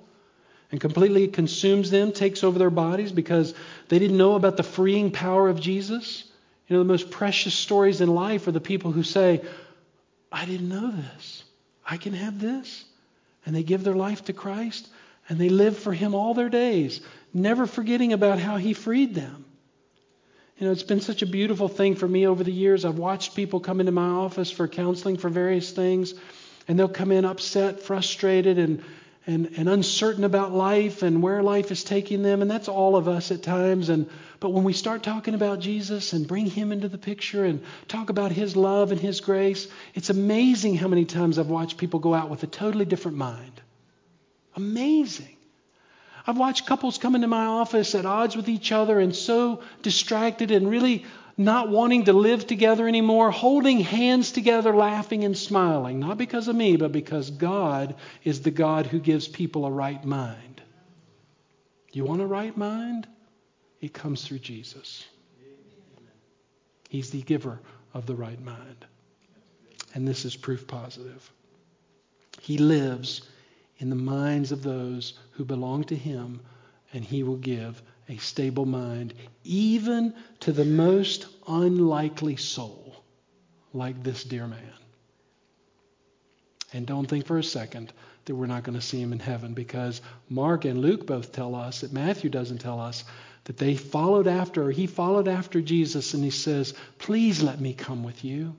and 0.71 0.81
completely 0.81 1.29
consumes 1.29 1.91
them, 1.91 2.13
takes 2.13 2.43
over 2.45 2.59
their 2.59 2.69
bodies 2.69 3.13
because 3.13 3.55
they 3.89 3.99
didn't 3.99 4.19
know 4.19 4.35
about 4.35 4.57
the 4.57 4.63
freeing 4.63 5.13
power 5.13 5.49
of 5.49 5.61
Jesus. 5.61 6.25
You 6.67 6.77
know, 6.77 6.83
the 6.83 6.89
most 6.89 7.11
precious 7.11 7.55
stories 7.55 8.01
in 8.01 8.13
life 8.13 8.47
are 8.47 8.53
the 8.53 8.61
people 8.61 8.91
who 8.91 9.03
say, 9.03 9.43
I 10.35 10.45
didn't 10.47 10.69
know 10.69 10.91
this. 10.91 11.45
I 11.87 11.97
can 11.97 12.13
have 12.13 12.41
this. 12.41 12.85
And 13.47 13.55
they 13.55 13.63
give 13.63 13.85
their 13.85 13.95
life 13.95 14.25
to 14.25 14.33
Christ 14.33 14.89
and 15.29 15.39
they 15.39 15.49
live 15.49 15.79
for 15.79 15.93
Him 15.93 16.15
all 16.15 16.35
their 16.35 16.49
days, 16.49 17.01
never 17.33 17.67
forgetting 17.67 18.13
about 18.13 18.41
how 18.41 18.57
He 18.57 18.75
freed 18.75 19.15
them. 19.15 19.45
You 20.59 20.67
know, 20.67 20.73
it's 20.73 20.83
been 20.83 21.01
such 21.01 21.23
a 21.23 21.27
beautiful 21.27 21.69
thing 21.69 21.95
for 21.95 22.07
me 22.07 22.27
over 22.27 22.45
the 22.45 22.53
years. 22.53 22.85
I've 22.85 22.99
watched 22.99 23.35
people 23.35 23.61
come 23.61 23.81
into 23.81 23.93
my 23.93 24.07
office 24.07 24.51
for 24.51 24.69
counseling 24.69 25.17
for 25.17 25.29
various 25.29 25.71
things, 25.71 26.15
and 26.69 26.79
they'll 26.79 26.89
come 26.89 27.11
in 27.11 27.25
upset, 27.25 27.81
frustrated, 27.81 28.59
and 28.59 28.83
and, 29.27 29.51
and 29.57 29.69
uncertain 29.69 30.25
about 30.25 30.53
life 30.53 31.03
and 31.03 31.23
where 31.23 31.43
life 31.43 31.71
is 31.71 31.83
taking 31.83 32.23
them, 32.23 32.43
and 32.43 32.51
that's 32.51 32.69
all 32.69 32.97
of 32.97 33.09
us 33.09 33.31
at 33.31 33.43
times. 33.43 33.89
And 33.89 34.09
but 34.41 34.51
when 34.51 34.65
we 34.65 34.75
start 34.75 35.03
talking 35.03 35.35
about 35.35 35.61
Jesus 35.61 36.13
and 36.13 36.29
bring 36.29 36.47
him 36.47 36.71
into 36.71 36.89
the 36.89 36.99
picture 36.99 37.45
and 37.45 37.63
talk 37.89 38.11
about 38.11 38.33
his 38.33 38.57
love 38.57 38.93
and 38.93 39.01
his 39.01 39.21
grace, 39.21 39.69
it's 39.95 40.11
amazing 40.11 40.77
how 40.77 40.89
many 40.89 41.07
times 41.07 41.39
I've 41.39 41.49
watched 41.49 41.79
people 41.79 42.01
go 42.01 42.13
out 42.13 42.29
with 42.29 42.43
a 42.43 42.47
totally 42.47 42.85
different 42.85 43.17
mind. 43.17 43.63
Amazing. 44.55 45.37
I've 46.27 46.39
watched 46.39 46.67
couples 46.67 46.99
come 46.99 47.15
into 47.15 47.27
my 47.27 47.47
office 47.47 47.95
at 47.95 48.07
odds 48.07 48.37
with 48.37 48.49
each 48.49 48.73
other 48.73 48.99
and 48.99 49.15
so 49.15 49.63
distracted 49.83 50.51
and 50.51 50.69
really 50.69 51.05
not 51.37 51.69
wanting 51.69 52.05
to 52.05 52.13
live 52.13 52.47
together 52.47 52.87
anymore, 52.87 53.31
holding 53.31 53.81
hands 53.81 54.33
together, 54.33 54.75
laughing 54.75 55.25
and 55.25 55.37
smiling, 55.37 56.01
not 56.01 56.19
because 56.19 56.49
of 56.49 56.57
me, 56.57 56.77
but 56.77 56.93
because 56.93 57.31
God 57.31 57.97
is 58.23 58.43
the 58.43 58.51
God 58.51 58.87
who 58.87 59.01
gives 59.01 59.27
people 59.27 59.65
a 59.67 59.71
right 59.71 60.05
mind. 60.05 60.63
You 61.93 62.05
want 62.05 62.23
a 62.23 62.27
right 62.27 62.57
mind? 62.57 63.07
It 63.81 63.93
comes 63.93 64.25
through 64.25 64.41
Jesus. 64.41 65.05
He's 66.89 67.11
the 67.11 67.23
giver 67.23 67.61
of 67.93 68.07
the 68.07 68.15
right 68.15 68.41
mind. 68.41 68.85
And 69.95 70.07
this 70.07 70.25
is 70.25 70.37
proof 70.37 70.67
positive. 70.67 71.31
He 72.41 72.59
lives 72.59 73.23
in 73.79 73.91
the 73.91 73.97
minds 73.97 74.53
of 74.53 74.63
those 74.63 75.19
who 75.33 75.45
belong 75.45 75.85
to 75.85 75.97
Him, 75.97 76.41
and 76.95 77.05
He 77.05 77.23
will 77.23 77.37
give 77.37 77.83
a 78.09 78.17
stable 78.17 78.65
mind, 78.65 79.13
even 79.45 80.15
to 80.41 80.53
the 80.53 80.65
most 80.65 81.27
unlikely 81.47 82.37
soul, 82.37 83.05
like 83.75 84.03
this 84.03 84.25
dear 84.25 84.47
man. 84.47 84.73
And 86.73 86.87
don't 86.87 87.07
think 87.07 87.27
for 87.27 87.39
a 87.39 87.45
second 87.45 87.93
that 88.25 88.35
we're 88.35 88.47
not 88.47 88.65
going 88.65 88.79
to 88.79 88.85
see 88.85 89.01
him 89.01 89.13
in 89.13 89.21
heaven 89.21 89.55
because 89.55 90.01
Mark 90.29 90.65
and 90.65 90.81
Luke 90.81 91.07
both 91.07 91.33
tell 91.33 91.55
us 91.55 91.83
that 91.83 91.93
Matthew 91.93 92.31
doesn't 92.31 92.59
tell 92.59 92.81
us 92.81 93.05
that 93.45 93.59
they 93.59 93.77
followed 93.77 94.27
after, 94.27 94.65
or 94.65 94.71
he 94.71 94.87
followed 94.87 95.29
after 95.29 95.61
Jesus 95.61 96.15
and 96.15 96.25
he 96.25 96.31
says, 96.31 96.75
Please 96.99 97.43
let 97.43 97.61
me 97.61 97.75
come 97.75 98.03
with 98.03 98.25
you. 98.25 98.57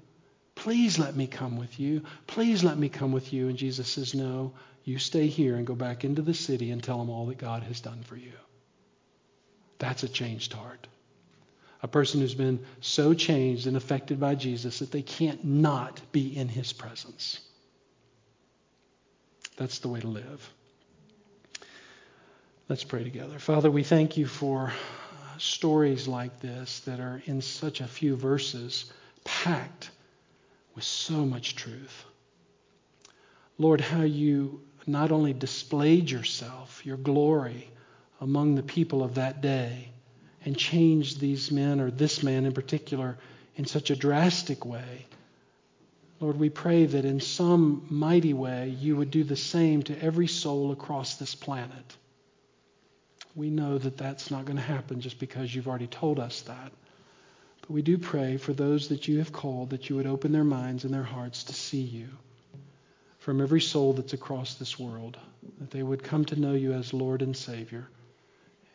Please 0.56 0.98
let 0.98 1.16
me 1.16 1.28
come 1.28 1.58
with 1.58 1.80
you. 1.80 2.02
Please 2.28 2.64
let 2.64 2.78
me 2.78 2.90
come 2.90 3.12
with 3.12 3.34
you. 3.34 3.50
And 3.50 3.58
Jesus 3.58 3.88
says, 3.88 4.16
No, 4.16 4.54
you 4.84 4.98
stay 5.00 5.28
here 5.28 5.56
and 5.56 5.68
go 5.68 5.76
back 5.76 6.04
into 6.04 6.22
the 6.22 6.34
city 6.34 6.72
and 6.72 6.82
tell 6.82 6.98
them 6.98 7.10
all 7.10 7.26
that 7.28 7.38
God 7.38 7.64
has 7.64 7.82
done 7.82 8.02
for 8.04 8.16
you. 8.16 8.32
That's 9.80 10.04
a 10.04 10.10
changed 10.10 10.54
heart. 10.54 10.88
A 11.84 11.88
person 11.88 12.22
who's 12.22 12.34
been 12.34 12.66
so 12.82 13.14
changed 13.14 13.68
and 13.68 13.78
affected 13.78 14.20
by 14.20 14.36
Jesus 14.36 14.80
that 14.80 14.92
they 14.92 15.02
can't 15.02 15.44
not 15.44 16.02
be 16.12 16.36
in 16.36 16.48
his 16.48 16.74
presence. 16.74 17.40
That's 19.58 19.80
the 19.80 19.90
way 19.90 20.00
to 20.00 20.08
live. 20.08 20.54
Let's 22.68 22.84
pray 22.84 23.04
together. 23.04 23.38
Father, 23.38 23.70
we 23.70 23.84
thank 23.84 24.18
you 24.18 24.26
for 24.26 24.70
uh, 24.70 25.38
stories 25.38 26.08
like 26.08 26.40
this 26.40 26.80
that 26.82 27.00
are 27.00 27.22
in 27.26 27.42
such 27.42 27.82
a 27.82 27.88
few 27.88 28.16
verses, 28.16 28.92
packed 29.24 29.92
with 30.76 30.84
so 30.84 31.26
much 31.26 31.56
truth. 31.56 32.06
Lord, 33.58 33.82
how 33.82 34.04
you 34.04 34.62
not 34.86 35.12
only 35.12 35.34
displayed 35.34 36.12
yourself, 36.12 36.86
your 36.86 36.98
glory, 36.98 37.70
among 38.22 38.56
the 38.56 38.64
people 38.64 39.04
of 39.04 39.16
that 39.16 39.42
day 39.42 39.90
and 40.44 40.58
changed 40.58 41.20
these 41.20 41.52
men, 41.52 41.80
or 41.80 41.90
this 41.90 42.22
man 42.22 42.46
in 42.46 42.54
particular, 42.54 43.18
in 43.56 43.66
such 43.66 43.90
a 43.90 43.96
drastic 43.96 44.64
way. 44.64 45.06
Lord, 46.20 46.40
we 46.40 46.50
pray 46.50 46.86
that 46.86 47.04
in 47.04 47.20
some 47.20 47.86
mighty 47.90 48.34
way 48.34 48.70
you 48.80 48.96
would 48.96 49.12
do 49.12 49.24
the 49.24 49.36
same 49.36 49.82
to 49.84 50.02
every 50.02 50.28
soul 50.28 50.72
across 50.72 51.16
this 51.16 51.34
planet. 51.34 51.98
We 53.36 53.50
know 53.50 53.78
that 53.78 53.98
that's 53.98 54.32
not 54.32 54.46
going 54.46 54.58
to 54.58 54.62
happen 54.62 55.02
just 55.02 55.20
because 55.20 55.54
you've 55.54 55.68
already 55.68 55.88
told 55.88 56.20
us 56.20 56.42
that. 56.42 56.72
But 57.68 57.74
we 57.74 57.82
do 57.82 57.98
pray 57.98 58.38
for 58.38 58.54
those 58.54 58.90
that 58.90 59.08
you 59.08 59.18
have 59.18 59.32
called 59.32 59.72
that 59.72 59.90
you 59.90 59.96
would 59.96 60.06
open 60.06 60.32
their 60.32 60.44
minds 60.44 60.84
and 60.84 60.94
their 60.94 61.02
hearts 61.02 61.46
to 61.46 61.54
see 61.54 61.82
you 61.82 62.08
from 63.18 63.42
every 63.42 63.62
soul 63.62 63.94
that's 63.94 64.14
across 64.14 64.54
this 64.54 64.78
world, 64.78 65.18
that 65.60 65.72
they 65.72 65.82
would 65.82 66.04
come 66.04 66.26
to 66.26 66.40
know 66.40 66.54
you 66.54 66.74
as 66.74 66.94
Lord 66.94 67.24
and 67.24 67.36
Savior 67.36 67.88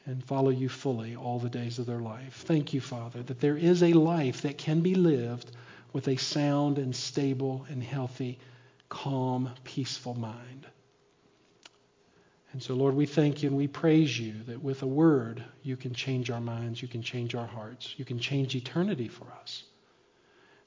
and 0.06 0.24
follow 0.24 0.50
you 0.50 0.68
fully 0.68 1.14
all 1.14 1.38
the 1.38 1.48
days 1.48 1.78
of 1.78 1.86
their 1.86 2.00
life. 2.00 2.42
Thank 2.46 2.74
you, 2.74 2.80
Father, 2.80 3.22
that 3.22 3.38
there 3.38 3.56
is 3.56 3.84
a 3.84 3.92
life 3.92 4.42
that 4.42 4.58
can 4.58 4.80
be 4.80 4.96
lived 4.96 5.52
with 5.92 6.08
a 6.08 6.16
sound 6.16 6.78
and 6.78 6.96
stable 6.96 7.64
and 7.70 7.80
healthy, 7.80 8.40
calm, 8.88 9.50
peaceful 9.62 10.14
mind. 10.14 10.66
And 12.52 12.62
so, 12.62 12.74
Lord, 12.74 12.94
we 12.94 13.06
thank 13.06 13.42
you 13.42 13.48
and 13.48 13.56
we 13.56 13.68
praise 13.68 14.18
you 14.18 14.34
that 14.46 14.62
with 14.62 14.82
a 14.82 14.86
word, 14.86 15.44
you 15.62 15.76
can 15.76 15.94
change 15.94 16.30
our 16.30 16.40
minds, 16.40 16.82
you 16.82 16.88
can 16.88 17.02
change 17.02 17.34
our 17.34 17.46
hearts, 17.46 17.94
you 17.96 18.04
can 18.04 18.18
change 18.18 18.56
eternity 18.56 19.08
for 19.08 19.26
us. 19.40 19.62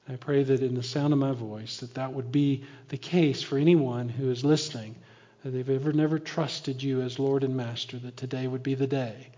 And 0.06 0.14
I 0.14 0.16
pray 0.16 0.42
that 0.42 0.62
in 0.62 0.74
the 0.74 0.82
sound 0.82 1.12
of 1.12 1.18
my 1.18 1.32
voice, 1.32 1.78
that 1.78 1.94
that 1.94 2.12
would 2.12 2.32
be 2.32 2.64
the 2.88 2.96
case 2.96 3.42
for 3.42 3.58
anyone 3.58 4.08
who 4.08 4.30
is 4.30 4.44
listening 4.44 4.96
that 5.42 5.50
they've 5.50 5.68
ever 5.68 5.92
never 5.92 6.18
trusted 6.18 6.82
you 6.82 7.02
as 7.02 7.18
Lord 7.18 7.44
and 7.44 7.56
Master, 7.56 7.98
that 7.98 8.16
today 8.16 8.46
would 8.46 8.62
be 8.62 8.74
the 8.74 8.86
day. 8.86 9.28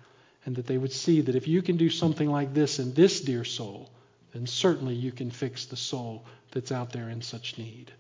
And 0.44 0.54
that 0.54 0.66
they 0.66 0.78
would 0.78 0.92
see 0.92 1.22
that 1.22 1.34
if 1.34 1.48
you 1.48 1.60
can 1.60 1.76
do 1.76 1.90
something 1.90 2.30
like 2.30 2.54
this 2.54 2.78
in 2.78 2.94
this 2.94 3.20
dear 3.20 3.42
soul, 3.42 3.90
then 4.32 4.46
certainly 4.46 4.94
you 4.94 5.10
can 5.10 5.32
fix 5.32 5.64
the 5.64 5.76
soul 5.76 6.24
that's 6.52 6.70
out 6.70 6.92
there 6.92 7.08
in 7.10 7.22
such 7.22 7.58
need. 7.58 7.90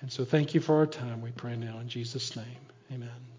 And 0.00 0.10
so 0.10 0.24
thank 0.24 0.54
you 0.54 0.60
for 0.60 0.76
our 0.76 0.86
time, 0.86 1.20
we 1.22 1.30
pray 1.30 1.54
now 1.54 1.78
in 1.78 1.88
Jesus' 1.88 2.34
name. 2.34 2.46
Amen. 2.92 3.29